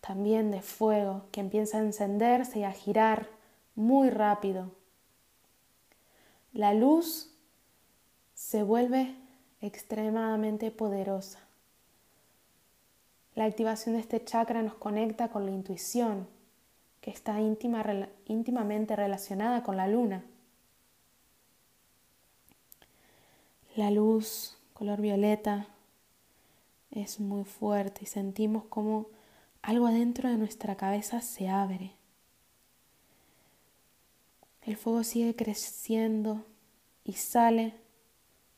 también 0.00 0.50
de 0.50 0.60
fuego, 0.60 1.26
que 1.32 1.40
empieza 1.40 1.78
a 1.78 1.82
encenderse 1.82 2.60
y 2.60 2.64
a 2.64 2.72
girar 2.72 3.28
muy 3.74 4.10
rápido. 4.10 4.72
La 6.52 6.74
luz 6.74 7.32
se 8.34 8.62
vuelve 8.62 9.14
extremadamente 9.60 10.70
poderosa. 10.70 11.38
La 13.34 13.44
activación 13.44 13.94
de 13.94 14.00
este 14.00 14.24
chakra 14.24 14.62
nos 14.62 14.74
conecta 14.74 15.28
con 15.28 15.46
la 15.46 15.52
intuición, 15.52 16.28
que 17.00 17.10
está 17.10 17.40
íntimamente 17.40 18.96
relacionada 18.96 19.62
con 19.62 19.76
la 19.76 19.86
luna. 19.86 20.24
La 23.80 23.90
luz 23.90 24.58
color 24.74 25.00
violeta 25.00 25.66
es 26.90 27.18
muy 27.18 27.44
fuerte 27.44 28.00
y 28.02 28.06
sentimos 28.06 28.64
como 28.64 29.06
algo 29.62 29.86
adentro 29.86 30.28
de 30.28 30.36
nuestra 30.36 30.76
cabeza 30.76 31.22
se 31.22 31.48
abre. 31.48 31.94
El 34.60 34.76
fuego 34.76 35.02
sigue 35.02 35.34
creciendo 35.34 36.44
y 37.04 37.14
sale 37.14 37.72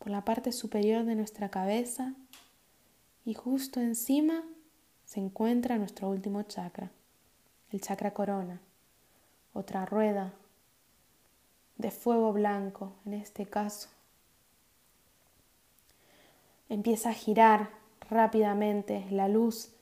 por 0.01 0.11
la 0.11 0.25
parte 0.25 0.51
superior 0.51 1.05
de 1.05 1.15
nuestra 1.15 1.51
cabeza 1.51 2.15
y 3.25 3.35
justo 3.35 3.79
encima 3.79 4.43
se 5.05 5.21
encuentra 5.21 5.79
nuestro 5.79 6.09
último 6.09 6.43
chakra, 6.43 6.91
el 7.71 7.81
chakra 7.81 8.13
corona, 8.13 8.61
otra 9.53 9.87
rueda 9.87 10.35
de 11.79 11.93
fuego 11.93 12.33
blanco 12.33 12.93
en 13.07 13.15
este 13.15 13.47
caso. 13.47 13.89
Empieza 16.73 17.11
a 17.11 17.13
girar 17.13 17.69
rápidamente, 18.09 19.05
la 19.11 19.29
luz 19.29 19.75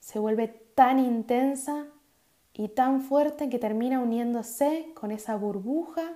se 0.00 0.18
vuelve 0.18 0.48
tan 0.48 0.98
intensa 0.98 1.86
y 2.52 2.68
tan 2.68 3.00
fuerte 3.00 3.48
que 3.48 3.58
termina 3.58 4.00
uniéndose 4.00 4.92
con 4.92 5.12
esa 5.12 5.34
burbuja 5.36 6.12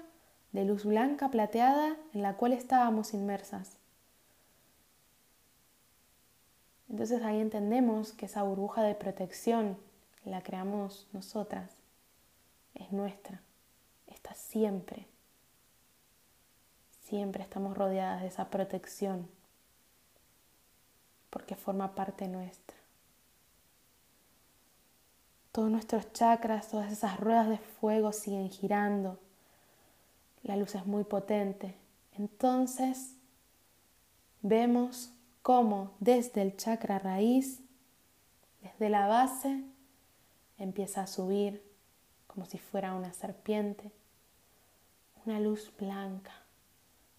de 0.53 0.67
luz 0.67 0.85
blanca 0.85 1.31
plateada 1.31 1.97
en 2.13 2.21
la 2.21 2.37
cual 2.37 2.53
estábamos 2.53 3.15
inmersas. 3.15 3.79
Entonces 6.91 7.23
ahí 7.23 7.41
entendemos 7.41 8.13
que 8.13 8.27
esa 8.27 8.43
burbuja 8.43 8.83
de 8.83 8.95
protección 8.95 9.79
la 10.27 10.43
creamos 10.43 11.09
nosotras, 11.15 11.71
es 12.75 12.93
nuestra, 12.93 13.41
está 14.07 14.35
siempre. 14.35 15.07
Siempre 17.05 17.43
estamos 17.43 17.75
rodeadas 17.75 18.21
de 18.21 18.29
esa 18.29 18.51
protección 18.51 19.40
porque 21.31 21.57
forma 21.57 21.95
parte 21.95 22.29
nuestra. 22.29 22.77
Todos 25.53 25.71
nuestros 25.71 26.13
chakras, 26.13 26.69
todas 26.69 26.93
esas 26.93 27.19
ruedas 27.19 27.49
de 27.49 27.59
fuego 27.59 28.13
siguen 28.13 28.51
girando. 28.51 29.19
La 30.43 30.57
luz 30.57 30.75
es 30.75 30.87
muy 30.87 31.05
potente. 31.05 31.77
Entonces 32.17 33.17
vemos 34.43 35.13
cómo 35.43 35.93
desde 35.99 36.43
el 36.43 36.57
chakra 36.57 36.99
raíz, 36.99 37.61
desde 38.63 38.91
la 38.91 39.07
base, 39.07 39.65
empieza 40.59 41.03
a 41.03 41.07
subir 41.07 41.63
como 42.27 42.47
si 42.47 42.59
fuera 42.59 42.95
una 42.95 43.13
serpiente, 43.13 43.91
una 45.27 45.41
luz 45.41 45.73
blanca 45.79 46.33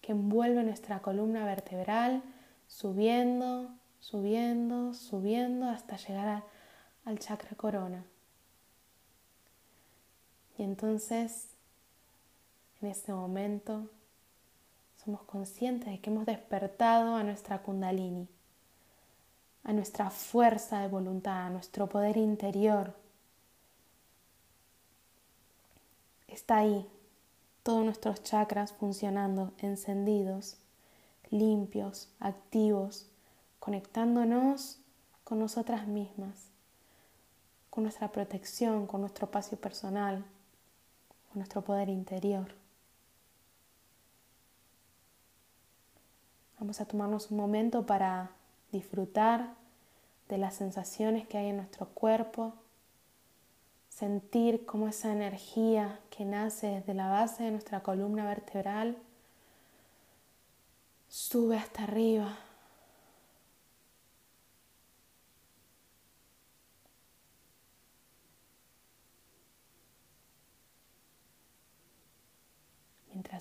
que 0.00 0.12
envuelve 0.12 0.62
nuestra 0.64 1.00
columna 1.00 1.44
vertebral, 1.44 2.22
subiendo, 2.66 3.70
subiendo, 4.02 4.94
subiendo 4.94 5.68
hasta 5.68 5.96
llegar 5.96 6.44
al 7.04 7.18
chakra 7.20 7.56
corona. 7.56 8.04
Y 10.58 10.64
entonces, 10.64 11.48
en 12.82 12.88
este 12.88 13.12
momento, 13.12 13.88
somos 15.02 15.22
conscientes 15.22 15.88
de 15.88 16.00
que 16.00 16.10
hemos 16.10 16.26
despertado 16.26 17.14
a 17.14 17.22
nuestra 17.22 17.62
kundalini, 17.62 18.28
a 19.64 19.72
nuestra 19.72 20.10
fuerza 20.10 20.80
de 20.80 20.88
voluntad, 20.88 21.46
a 21.46 21.50
nuestro 21.50 21.88
poder 21.88 22.16
interior. 22.16 22.94
Está 26.26 26.58
ahí, 26.58 26.88
todos 27.62 27.84
nuestros 27.84 28.22
chakras 28.24 28.72
funcionando, 28.72 29.52
encendidos, 29.58 30.56
limpios, 31.30 32.08
activos, 32.18 33.06
conectándonos 33.62 34.80
con 35.22 35.38
nosotras 35.38 35.86
mismas, 35.86 36.48
con 37.70 37.84
nuestra 37.84 38.10
protección, 38.10 38.88
con 38.88 39.02
nuestro 39.02 39.26
espacio 39.26 39.56
personal, 39.56 40.24
con 41.28 41.38
nuestro 41.38 41.62
poder 41.62 41.88
interior. 41.88 42.56
Vamos 46.58 46.80
a 46.80 46.86
tomarnos 46.86 47.30
un 47.30 47.36
momento 47.36 47.86
para 47.86 48.32
disfrutar 48.72 49.54
de 50.28 50.38
las 50.38 50.56
sensaciones 50.56 51.28
que 51.28 51.38
hay 51.38 51.50
en 51.50 51.58
nuestro 51.58 51.86
cuerpo, 51.86 52.54
sentir 53.88 54.66
cómo 54.66 54.88
esa 54.88 55.12
energía 55.12 56.00
que 56.10 56.24
nace 56.24 56.66
desde 56.66 56.94
la 56.94 57.08
base 57.08 57.44
de 57.44 57.52
nuestra 57.52 57.80
columna 57.84 58.24
vertebral 58.24 58.96
sube 61.08 61.58
hasta 61.58 61.84
arriba. 61.84 62.40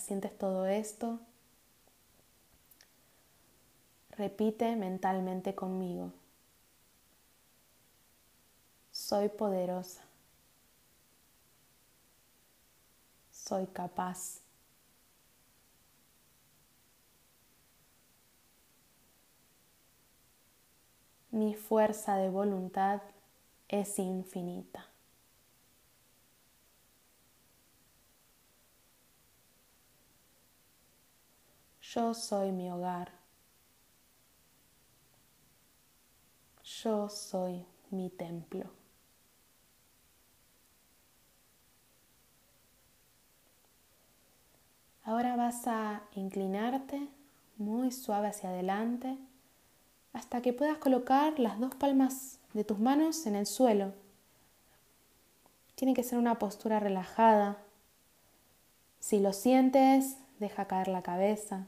Sientes 0.02 0.38
todo 0.38 0.66
esto, 0.66 1.20
Repite 4.18 4.76
mentalmente 4.76 5.56
conmigo. 5.56 6.12
Soy 8.92 9.30
poderosa. 9.30 10.04
Soy 13.32 13.66
capaz. 13.68 14.42
Mi 21.32 21.56
fuerza 21.56 22.18
de 22.18 22.30
voluntad 22.30 23.02
es 23.70 23.98
infinita. 23.98 24.91
Yo 31.94 32.14
soy 32.14 32.54
mi 32.54 32.72
hogar. 32.72 33.12
Yo 36.64 37.10
soy 37.10 37.66
mi 37.90 38.10
templo. 38.10 38.64
Ahora 45.04 45.36
vas 45.36 45.68
a 45.68 46.04
inclinarte 46.16 47.10
muy 47.58 47.92
suave 47.92 48.30
hacia 48.30 48.52
adelante 48.52 49.18
hasta 50.14 50.42
que 50.42 50.54
puedas 50.54 50.78
colocar 50.78 51.40
las 51.40 51.60
dos 51.60 51.76
palmas 51.76 52.40
de 52.54 52.64
tus 52.64 52.80
manos 52.80 53.26
en 53.26 53.36
el 53.36 53.46
suelo. 53.46 53.94
Tiene 55.76 55.94
que 55.94 56.04
ser 56.04 56.20
una 56.20 56.40
postura 56.40 56.80
relajada. 56.80 57.58
Si 59.02 59.20
lo 59.20 59.34
sientes, 59.34 60.16
deja 60.40 60.68
caer 60.68 60.88
la 60.88 61.02
cabeza. 61.02 61.68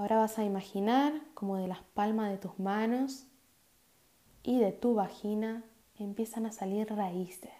Ahora 0.00 0.16
vas 0.16 0.38
a 0.38 0.44
imaginar 0.44 1.12
como 1.34 1.58
de 1.58 1.68
las 1.68 1.82
palmas 1.82 2.30
de 2.30 2.38
tus 2.38 2.58
manos 2.58 3.26
y 4.42 4.58
de 4.58 4.72
tu 4.72 4.94
vagina 4.94 5.62
empiezan 5.98 6.46
a 6.46 6.52
salir 6.52 6.88
raíces. 6.88 7.52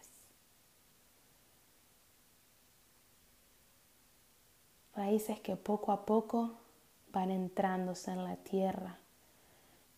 Raíces 4.95 5.39
que 5.41 5.55
poco 5.57 5.93
a 5.93 6.07
poco 6.07 6.55
van 7.13 7.31
entrándose 7.31 8.11
en 8.11 8.25
la 8.25 8.37
tierra 8.37 8.97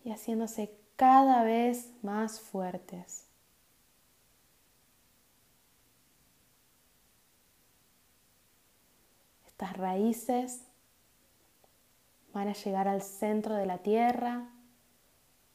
y 0.05 0.11
haciéndose 0.11 0.77
cada 0.97 1.45
vez 1.45 1.93
más 2.03 2.41
fuertes. 2.41 3.29
Estas 9.47 9.77
raíces 9.77 10.65
van 12.33 12.49
a 12.49 12.55
llegar 12.55 12.89
al 12.89 13.03
centro 13.03 13.55
de 13.55 13.67
la 13.67 13.79
Tierra, 13.79 14.49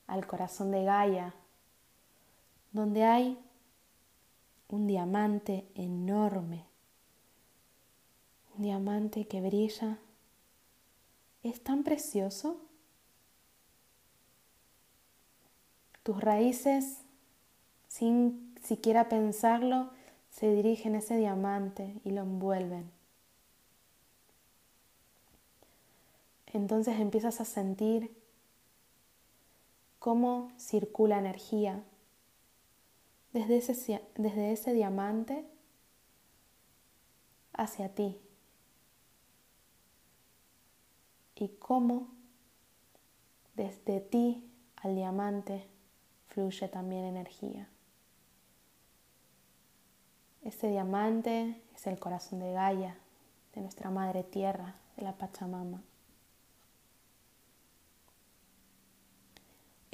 al 0.05 0.25
corazón 0.25 0.71
de 0.71 0.84
Gaia, 0.84 1.34
donde 2.71 3.03
hay 3.03 3.39
un 4.69 4.88
diamante 4.88 5.67
enorme, 5.75 6.65
un 8.55 8.63
diamante 8.63 9.28
que 9.28 9.41
brilla. 9.41 9.97
Es 11.43 11.63
tan 11.63 11.84
precioso. 11.84 12.61
Tus 16.03 16.19
raíces, 16.21 17.01
sin 17.88 18.55
siquiera 18.61 19.09
pensarlo, 19.09 19.91
se 20.30 20.51
dirigen 20.53 20.95
a 20.95 20.99
ese 20.99 21.17
diamante 21.17 21.99
y 22.03 22.11
lo 22.11 22.21
envuelven. 22.21 22.96
Entonces 26.53 26.99
empiezas 26.99 27.41
a 27.41 27.45
sentir 27.45 28.15
cómo 29.99 30.51
circula 30.57 31.19
energía 31.19 31.83
desde 33.33 33.57
ese, 33.57 34.01
desde 34.15 34.51
ese 34.51 34.73
diamante 34.73 35.45
hacia 37.53 37.93
ti 37.93 38.17
y 41.35 41.49
cómo 41.59 42.07
desde 43.55 43.99
ti 43.99 44.49
al 44.77 44.95
diamante 44.95 45.67
fluye 46.27 46.67
también 46.67 47.05
energía. 47.05 47.67
Ese 50.43 50.69
diamante 50.69 51.61
es 51.75 51.87
el 51.87 51.99
corazón 51.99 52.39
de 52.39 52.53
Gaia, 52.53 52.97
de 53.53 53.61
nuestra 53.61 53.89
madre 53.89 54.23
tierra, 54.23 54.75
de 54.95 55.03
la 55.03 55.17
Pachamama. 55.17 55.81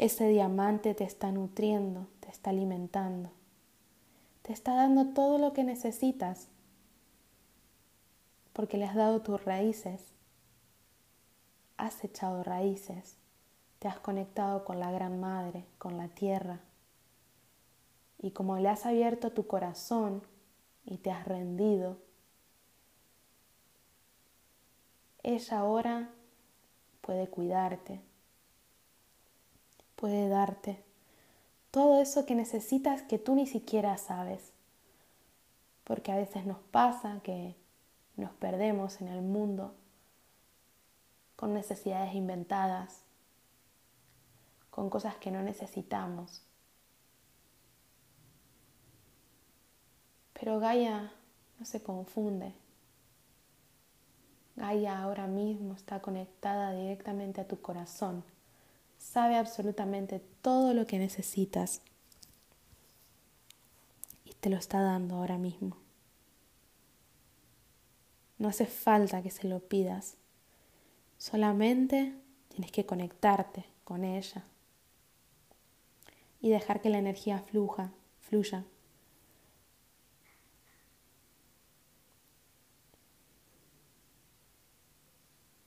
Ese 0.04 0.28
diamante 0.28 0.94
te 0.94 1.06
está 1.06 1.32
nutriendo, 1.32 2.08
te 2.20 2.30
está 2.30 2.50
alimentando, 2.50 3.32
te 4.42 4.52
está 4.52 4.74
dando 4.74 5.14
todo 5.14 5.38
lo 5.38 5.54
que 5.54 5.64
necesitas 5.64 6.50
porque 8.52 8.78
le 8.78 8.84
has 8.84 8.96
dado 8.96 9.22
tus 9.22 9.46
raíces, 9.46 10.04
has 11.78 12.04
echado 12.04 12.44
raíces, 12.44 13.16
te 13.80 13.88
has 13.88 13.98
conectado 13.98 14.66
con 14.66 14.78
la 14.82 14.92
Gran 14.92 15.22
Madre, 15.22 15.66
con 15.78 15.98
la 15.98 16.10
tierra. 16.10 16.60
Y 18.20 18.32
como 18.32 18.58
le 18.58 18.68
has 18.68 18.86
abierto 18.86 19.32
tu 19.32 19.48
corazón 19.48 20.22
y 20.84 20.98
te 20.98 21.12
has 21.12 21.26
rendido, 21.26 21.98
ella 25.24 25.60
ahora 25.60 26.10
puede 27.00 27.30
cuidarte, 27.30 28.02
puede 30.04 30.28
darte 30.28 30.84
todo 31.72 32.02
eso 32.02 32.26
que 32.26 32.36
necesitas 32.36 33.04
que 33.04 33.18
tú 33.18 33.36
ni 33.36 33.48
siquiera 33.48 33.98
sabes. 33.98 34.52
Porque 35.86 36.12
a 36.12 36.18
veces 36.18 36.46
nos 36.46 36.60
pasa 36.60 37.22
que 37.24 37.56
nos 38.18 38.32
perdemos 38.32 39.00
en 39.00 39.08
el 39.08 39.22
mundo 39.22 39.74
con 41.38 41.54
necesidades 41.54 42.16
inventadas, 42.16 43.06
con 44.72 44.90
cosas 44.90 45.16
que 45.16 45.32
no 45.32 45.42
necesitamos. 45.42 46.42
Pero 50.34 50.60
Gaia 50.60 51.14
no 51.60 51.66
se 51.66 51.82
confunde. 51.82 52.54
Gaia 54.58 55.02
ahora 55.02 55.28
mismo 55.28 55.76
está 55.76 56.02
conectada 56.02 56.74
directamente 56.74 57.40
a 57.40 57.48
tu 57.48 57.62
corazón. 57.62 58.33
Sabe 59.04 59.36
absolutamente 59.36 60.22
todo 60.42 60.74
lo 60.74 60.88
que 60.88 60.98
necesitas 60.98 61.82
y 64.24 64.34
te 64.34 64.50
lo 64.50 64.56
está 64.56 64.82
dando 64.82 65.16
ahora 65.16 65.38
mismo. 65.38 65.78
No 68.40 68.48
hace 68.48 68.66
falta 68.66 69.22
que 69.22 69.30
se 69.30 69.48
lo 69.48 69.60
pidas. 69.60 70.16
Solamente 71.18 72.16
tienes 72.48 72.72
que 72.72 72.86
conectarte 72.86 73.66
con 73.84 74.06
ella 74.06 74.46
y 76.40 76.50
dejar 76.50 76.82
que 76.82 76.90
la 76.90 76.98
energía 76.98 77.40
fluja, 77.40 77.92
fluya. 78.22 78.64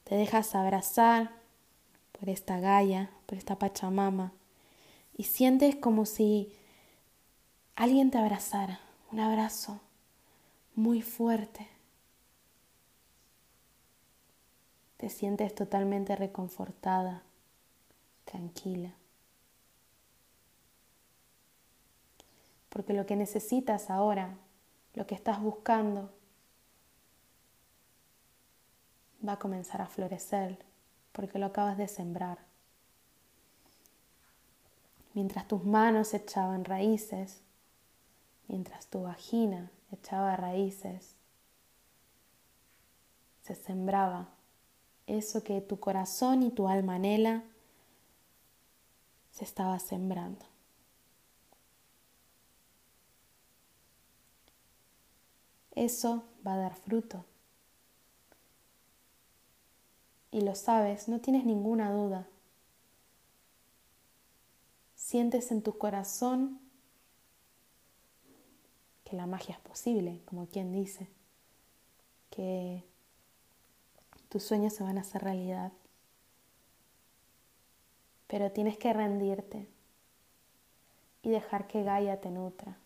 Te 0.04 0.14
dejas 0.14 0.54
abrazar 0.54 1.45
por 2.18 2.28
esta 2.28 2.58
Gaia, 2.60 3.10
por 3.26 3.36
esta 3.38 3.58
Pachamama. 3.58 4.32
Y 5.16 5.24
sientes 5.24 5.76
como 5.76 6.06
si 6.06 6.52
alguien 7.74 8.10
te 8.10 8.18
abrazara, 8.18 8.80
un 9.12 9.20
abrazo 9.20 9.80
muy 10.74 11.02
fuerte. 11.02 11.68
Te 14.96 15.10
sientes 15.10 15.54
totalmente 15.54 16.16
reconfortada, 16.16 17.22
tranquila. 18.24 18.94
Porque 22.70 22.92
lo 22.92 23.06
que 23.06 23.16
necesitas 23.16 23.90
ahora, 23.90 24.36
lo 24.94 25.06
que 25.06 25.14
estás 25.14 25.40
buscando, 25.40 26.12
va 29.26 29.32
a 29.32 29.38
comenzar 29.38 29.80
a 29.80 29.86
florecer, 29.86 30.65
porque 31.16 31.38
lo 31.38 31.46
acabas 31.46 31.78
de 31.78 31.88
sembrar. 31.88 32.36
Mientras 35.14 35.48
tus 35.48 35.64
manos 35.64 36.12
echaban 36.12 36.66
raíces, 36.66 37.40
mientras 38.48 38.86
tu 38.88 39.04
vagina 39.04 39.70
echaba 39.90 40.36
raíces, 40.36 41.16
se 43.40 43.54
sembraba 43.54 44.28
eso 45.06 45.42
que 45.42 45.62
tu 45.62 45.80
corazón 45.80 46.42
y 46.42 46.50
tu 46.50 46.68
alma 46.68 46.96
anhela, 46.96 47.44
se 49.30 49.44
estaba 49.44 49.78
sembrando. 49.78 50.44
Eso 55.74 56.24
va 56.46 56.54
a 56.54 56.58
dar 56.58 56.74
fruto. 56.74 57.24
Y 60.36 60.42
lo 60.42 60.54
sabes, 60.54 61.08
no 61.08 61.18
tienes 61.18 61.46
ninguna 61.46 61.90
duda. 61.90 62.28
Sientes 64.94 65.50
en 65.50 65.62
tu 65.62 65.78
corazón 65.78 66.60
que 69.04 69.16
la 69.16 69.26
magia 69.26 69.54
es 69.54 69.60
posible, 69.62 70.20
como 70.26 70.46
quien 70.46 70.72
dice, 70.72 71.08
que 72.28 72.84
tus 74.28 74.42
sueños 74.42 74.74
se 74.74 74.82
van 74.82 74.98
a 74.98 75.00
hacer 75.00 75.24
realidad. 75.24 75.72
Pero 78.26 78.52
tienes 78.52 78.76
que 78.76 78.92
rendirte 78.92 79.66
y 81.22 81.30
dejar 81.30 81.66
que 81.66 81.82
Gaia 81.82 82.20
te 82.20 82.28
nutra. 82.28 82.76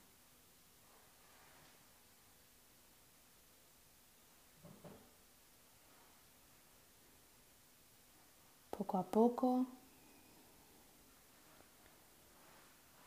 Poco 8.81 8.97
a 8.97 9.03
poco 9.03 9.67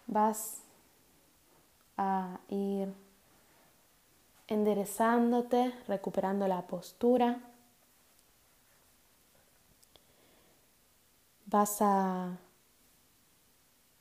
vas 0.05 0.61
a 1.97 2.38
ir 2.49 2.93
enderezándote, 4.47 5.74
recuperando 5.88 6.47
la 6.47 6.61
postura. 6.67 7.39
vas 11.47 11.82
a 11.82 12.38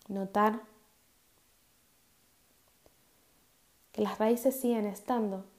notar 0.08 0.60
que 3.92 4.02
las 4.02 4.18
raíces 4.18 4.60
siguen 4.60 4.84
estando. 4.84 5.51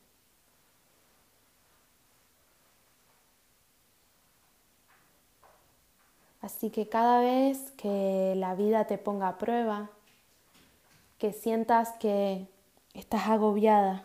Así 6.43 6.69
que 6.69 6.87
cada 6.87 7.21
vez 7.21 7.71
que 7.71 8.35
la 8.37 8.53
vida 8.53 8.85
te 8.85 8.99
ponga 8.99 9.29
a 9.29 9.37
prueba, 9.39 9.89
que 11.17 11.33
sientas 11.33 11.93
que 11.93 12.45
estás 12.93 13.27
agobiada, 13.29 14.03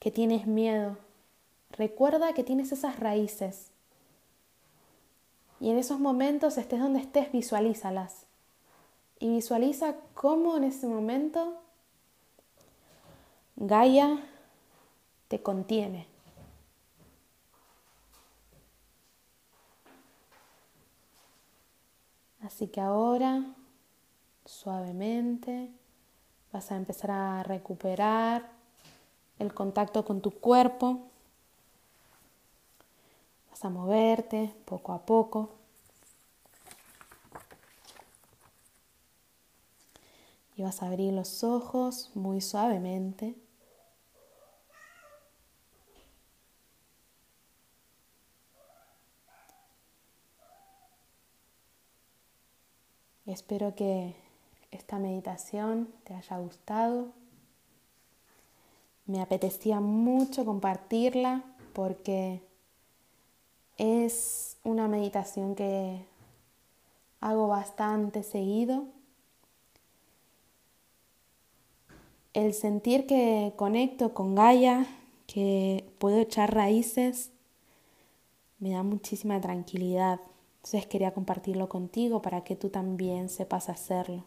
que 0.00 0.10
tienes 0.10 0.48
miedo, 0.48 0.96
recuerda 1.70 2.32
que 2.32 2.42
tienes 2.42 2.72
esas 2.72 2.98
raíces 2.98 3.70
y 5.60 5.70
en 5.70 5.78
esos 5.78 5.98
momentos, 5.98 6.56
estés 6.56 6.80
donde 6.80 7.00
estés, 7.00 7.32
visualízalas. 7.32 8.24
Y 9.18 9.28
visualiza 9.30 9.96
cómo 10.14 10.56
en 10.56 10.64
ese 10.64 10.86
momento 10.86 11.56
Gaia 13.56 14.22
te 15.26 15.42
contiene. 15.42 16.06
Así 22.48 22.68
que 22.68 22.80
ahora, 22.80 23.44
suavemente, 24.46 25.70
vas 26.50 26.72
a 26.72 26.76
empezar 26.76 27.10
a 27.10 27.42
recuperar 27.42 28.48
el 29.38 29.52
contacto 29.52 30.02
con 30.02 30.22
tu 30.22 30.30
cuerpo 30.30 31.02
a 33.60 33.68
moverte 33.68 34.54
poco 34.64 34.94
a 34.94 35.04
poco. 35.04 35.50
Y 40.56 40.62
vas 40.62 40.82
a 40.82 40.86
abrir 40.86 41.12
los 41.12 41.44
ojos 41.44 42.10
muy 42.14 42.40
suavemente. 42.40 43.34
Espero 53.38 53.76
que 53.76 54.16
esta 54.72 54.98
meditación 54.98 55.88
te 56.02 56.12
haya 56.12 56.38
gustado. 56.38 57.12
Me 59.06 59.22
apetecía 59.22 59.78
mucho 59.78 60.44
compartirla 60.44 61.44
porque 61.72 62.42
es 63.76 64.56
una 64.64 64.88
meditación 64.88 65.54
que 65.54 66.04
hago 67.20 67.46
bastante 67.46 68.24
seguido. 68.24 68.86
El 72.34 72.54
sentir 72.54 73.06
que 73.06 73.52
conecto 73.54 74.14
con 74.14 74.34
Gaia, 74.34 74.84
que 75.28 75.88
puedo 76.00 76.18
echar 76.18 76.52
raíces, 76.52 77.30
me 78.58 78.70
da 78.72 78.82
muchísima 78.82 79.40
tranquilidad, 79.40 80.18
Entonces 80.68 80.86
quería 80.86 81.14
compartirlo 81.14 81.66
contigo 81.70 82.20
para 82.20 82.44
que 82.44 82.54
tú 82.54 82.68
también 82.68 83.30
sepas 83.30 83.70
hacerlo. 83.70 84.26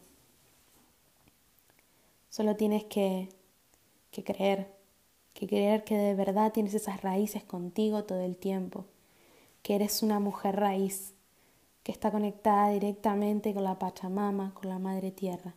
Solo 2.29 2.55
tienes 2.55 2.83
que, 2.85 3.29
que 4.09 4.23
creer, 4.23 4.73
que 5.35 5.45
creer 5.45 5.83
que 5.83 5.95
de 5.95 6.15
verdad 6.15 6.51
tienes 6.51 6.73
esas 6.73 7.03
raíces 7.03 7.43
contigo 7.43 8.05
todo 8.05 8.21
el 8.21 8.37
tiempo, 8.37 8.85
que 9.61 9.75
eres 9.75 10.01
una 10.01 10.19
mujer 10.19 10.55
raíz, 10.55 11.13
que 11.83 11.91
está 11.91 12.09
conectada 12.09 12.69
directamente 12.69 13.53
con 13.53 13.63
la 13.63 13.77
Pachamama, 13.77 14.55
con 14.55 14.67
la 14.67 14.79
Madre 14.79 15.11
Tierra, 15.11 15.53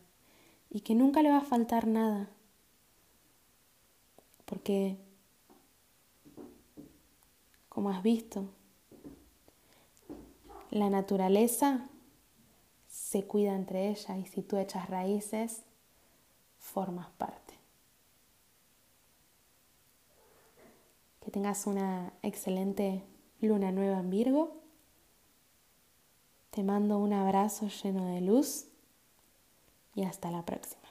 y 0.69 0.81
que 0.81 0.93
nunca 0.93 1.23
le 1.23 1.31
va 1.31 1.37
a 1.37 1.41
faltar 1.41 1.87
nada, 1.87 2.29
porque, 4.45 4.97
como 7.69 7.89
has 7.89 8.03
visto, 8.03 8.51
la 10.75 10.89
naturaleza 10.89 11.87
se 12.89 13.25
cuida 13.25 13.55
entre 13.55 13.87
ellas 13.87 14.17
y 14.17 14.25
si 14.25 14.41
tú 14.41 14.57
echas 14.57 14.89
raíces, 14.89 15.63
formas 16.57 17.07
parte. 17.11 17.53
Que 21.21 21.31
tengas 21.31 21.65
una 21.65 22.11
excelente 22.23 23.03
luna 23.39 23.71
nueva 23.71 23.99
en 23.99 24.09
Virgo. 24.09 24.63
Te 26.49 26.61
mando 26.61 26.97
un 26.97 27.13
abrazo 27.13 27.69
lleno 27.69 28.07
de 28.07 28.19
luz 28.19 28.65
y 29.93 30.03
hasta 30.03 30.29
la 30.29 30.43
próxima. 30.43 30.84